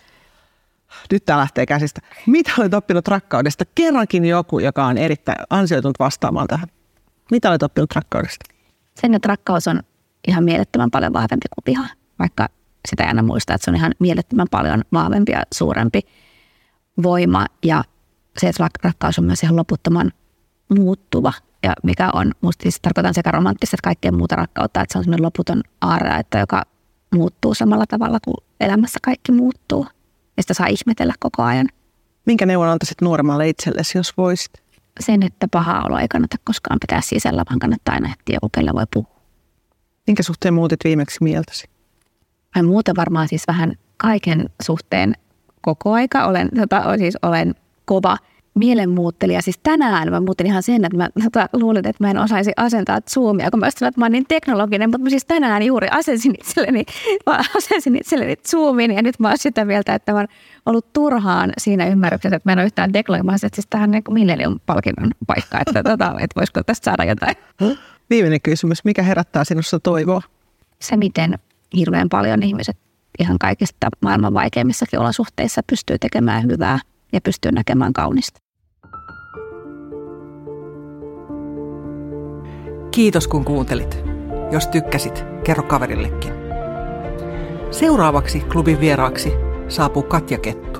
Nyt 1.13 1.25
tämä 1.25 1.39
lähtee 1.39 1.65
käsistä. 1.65 2.01
Mitä 2.27 2.51
olet 2.57 2.73
oppinut 2.73 3.07
rakkaudesta? 3.07 3.63
Kerrankin 3.75 4.25
joku, 4.25 4.59
joka 4.59 4.85
on 4.85 4.97
erittäin 4.97 5.37
ansioitunut 5.49 5.99
vastaamaan 5.99 6.47
tähän. 6.47 6.67
Mitä 7.31 7.49
olet 7.49 7.63
oppinut 7.63 7.95
rakkaudesta? 7.95 8.45
Sen, 9.01 9.13
että 9.13 9.27
rakkaus 9.27 9.67
on 9.67 9.79
ihan 10.27 10.43
mielettömän 10.43 10.91
paljon 10.91 11.13
vahvempi 11.13 11.47
kuin 11.55 11.63
viha, 11.65 11.87
vaikka 12.19 12.47
sitä 12.87 13.03
ei 13.03 13.07
aina 13.07 13.23
muista, 13.23 13.53
että 13.53 13.65
se 13.65 13.71
on 13.71 13.75
ihan 13.75 13.91
mielettömän 13.99 14.47
paljon 14.51 14.83
vahvempi 14.93 15.31
ja 15.31 15.43
suurempi 15.53 16.01
voima. 17.03 17.45
Ja 17.63 17.83
se, 18.37 18.47
että 18.49 18.67
rakkaus 18.83 19.19
on 19.19 19.25
myös 19.25 19.43
ihan 19.43 19.55
loputtoman 19.55 20.11
muuttuva 20.77 21.33
ja 21.63 21.73
mikä 21.83 22.09
on, 22.13 22.31
musta 22.41 22.63
siis 22.63 22.79
tarkoitan 22.81 23.13
sekä 23.13 23.31
romanttista 23.31 23.75
että 23.75 23.87
kaikkea 23.87 24.11
muuta 24.11 24.35
rakkautta, 24.35 24.81
että 24.81 24.93
se 24.93 24.97
on 24.97 25.03
semmoinen 25.03 25.25
loputon 25.25 25.61
aara, 25.81 26.17
että 26.17 26.39
joka 26.39 26.63
muuttuu 27.15 27.53
samalla 27.53 27.85
tavalla 27.85 28.19
kuin 28.25 28.35
elämässä 28.59 28.99
kaikki 29.03 29.31
muuttuu. 29.31 29.87
Ja 30.37 30.43
sitä 30.43 30.53
saa 30.53 30.67
ihmetellä 30.67 31.13
koko 31.19 31.43
ajan. 31.43 31.67
Minkä 32.25 32.45
neuvon 32.45 32.67
antaisit 32.67 33.01
nuoremmalle 33.01 33.49
itsellesi, 33.49 33.97
jos 33.97 34.17
voisit? 34.17 34.51
Sen, 34.99 35.23
että 35.23 35.47
paha 35.51 35.83
olo 35.85 35.97
ei 35.97 36.07
kannata 36.07 36.37
koskaan 36.43 36.79
pitää 36.81 37.01
sisällä, 37.01 37.43
vaan 37.49 37.59
kannattaa 37.59 37.95
aina 37.95 38.13
etsiä 38.13 38.35
joku, 38.35 38.49
kelle 38.49 38.73
voi 38.73 38.85
puhua. 38.93 39.15
Minkä 40.07 40.23
suhteen 40.23 40.53
muutit 40.53 40.79
viimeksi 40.83 41.17
mieltäsi? 41.21 41.67
Mä 42.55 42.63
muuten 42.63 42.95
varmaan 42.95 43.27
siis 43.27 43.43
vähän 43.47 43.75
kaiken 43.97 44.49
suhteen 44.63 45.13
koko 45.61 45.93
aika. 45.93 46.25
Olen, 46.25 46.49
tota, 46.55 46.97
siis 46.97 47.17
olen 47.21 47.55
kova 47.85 48.17
mielenmuuttelija. 48.55 49.41
Siis 49.41 49.59
tänään 49.63 50.09
mä 50.09 50.19
muutin 50.19 50.47
ihan 50.47 50.63
sen, 50.63 50.85
että 50.85 50.97
mä 50.97 51.09
tota, 51.23 51.49
luulin, 51.53 51.87
että 51.87 52.03
mä 52.03 52.11
en 52.11 52.17
osaisi 52.17 52.51
asentaa 52.57 52.99
Zoomia, 53.01 53.51
kun 53.51 53.59
mä 53.59 53.71
sanoin, 53.71 53.89
että 53.89 54.01
mä 54.01 54.05
oon 54.05 54.11
niin 54.11 54.25
teknologinen, 54.27 54.89
mutta 54.89 55.03
mä 55.03 55.09
siis 55.09 55.25
tänään 55.25 55.63
juuri 55.63 55.87
asensin 55.91 56.35
itselleni, 56.39 56.85
mä 57.25 57.39
asensin 57.55 57.95
itselleni 57.95 58.35
Zoomin 58.35 58.91
ja 58.91 59.01
nyt 59.01 59.19
mä 59.19 59.27
oon 59.27 59.37
sitä 59.37 59.65
mieltä, 59.65 59.95
että 59.95 60.11
mä 60.11 60.17
oon 60.17 60.27
ollut 60.65 60.93
turhaan 60.93 61.53
siinä 61.57 61.87
ymmärryksessä, 61.87 62.35
että 62.35 62.49
mä 62.49 62.53
en 62.53 62.59
ole 62.59 62.65
yhtään 62.65 62.91
teknologinen. 62.91 63.25
Mä 63.25 63.35
että 63.35 63.55
siis 63.55 63.67
tähän 63.69 63.91
niin 63.91 64.03
millennium 64.09 64.59
palkinnon 64.65 65.11
paikka, 65.27 65.59
että, 65.67 65.83
tota, 65.89 66.15
että 66.19 66.39
voisiko 66.39 66.63
tästä 66.63 66.85
saada 66.85 67.03
jotain. 67.03 67.35
Viimeinen 68.09 68.41
kysymys, 68.41 68.85
mikä 68.85 69.03
herättää 69.03 69.43
sinussa 69.43 69.79
toivoa? 69.79 70.21
Se, 70.81 70.97
miten 70.97 71.39
hirveän 71.75 72.09
paljon 72.09 72.43
ihmiset 72.43 72.77
ihan 73.19 73.37
kaikista 73.39 73.87
maailman 74.01 74.33
vaikeimmissakin 74.33 74.99
olosuhteissa 74.99 75.61
pystyy 75.69 75.99
tekemään 75.99 76.43
hyvää 76.43 76.79
ja 77.13 77.21
pystyy 77.21 77.51
näkemään 77.51 77.93
kaunista. 77.93 78.44
Kiitos 82.95 83.27
kun 83.27 83.45
kuuntelit. 83.45 84.03
Jos 84.51 84.67
tykkäsit, 84.67 85.25
kerro 85.43 85.63
kaverillekin. 85.63 86.33
Seuraavaksi 87.71 88.39
klubin 88.39 88.79
vieraaksi 88.79 89.33
saapuu 89.67 90.03
Katja 90.03 90.37
Kettu. 90.37 90.79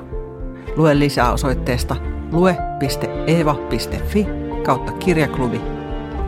Lue 0.75 0.99
lisää 0.99 1.31
osoitteesta 1.31 1.95
lue.eeva.fi 2.31 4.27
kautta 4.65 4.91
kirjaklubi 4.91 5.61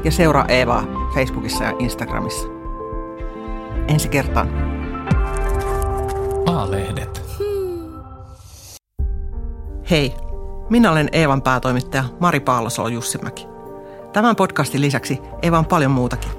ja 0.04 0.12
seuraa 0.12 0.46
Eevaa 0.48 0.84
Facebookissa 1.14 1.64
ja 1.64 1.76
Instagramissa. 1.80 2.48
Ensi 3.88 4.10
kertaan. 4.10 4.50
A-lehdet. 6.46 7.22
Hei, 9.90 10.14
minä 10.70 10.92
olen 10.92 11.10
Eevan 11.12 11.42
päätoimittaja 11.42 12.04
Mari 12.20 12.40
Paalosolo 12.40 12.88
Jussimäki. 12.88 13.57
Tämän 14.18 14.36
podcastin 14.36 14.82
lisäksi 14.82 15.20
Eeva 15.42 15.60
on 15.60 15.66
paljon 15.66 15.92
muutakin. 15.92 16.32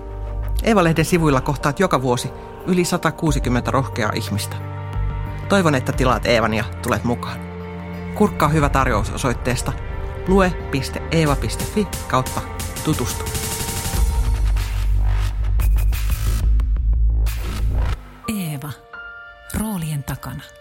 Eeva-lehden 0.63 1.05
sivuilla 1.05 1.41
kohtaat 1.41 1.81
joka 1.81 2.03
vuosi 2.03 2.31
yli 2.67 2.85
160 2.85 3.71
rohkeaa 3.71 4.13
ihmistä. 4.15 4.57
Toivon, 5.49 5.75
että 5.75 5.93
tilaat 5.93 6.27
Eevan 6.27 6.55
ja 6.55 6.65
tulet 6.83 7.05
mukaan. 7.05 7.39
Kurkkaa 8.15 8.49
hyvä 8.49 8.69
tarjous 8.69 9.11
osoitteesta 9.11 9.73
lue.eeva.fi 10.29 11.89
kautta 12.09 12.41
tutustu. 12.85 13.25
Eeva. 18.29 18.71
Roolien 19.61 20.05
takana. 20.05 20.58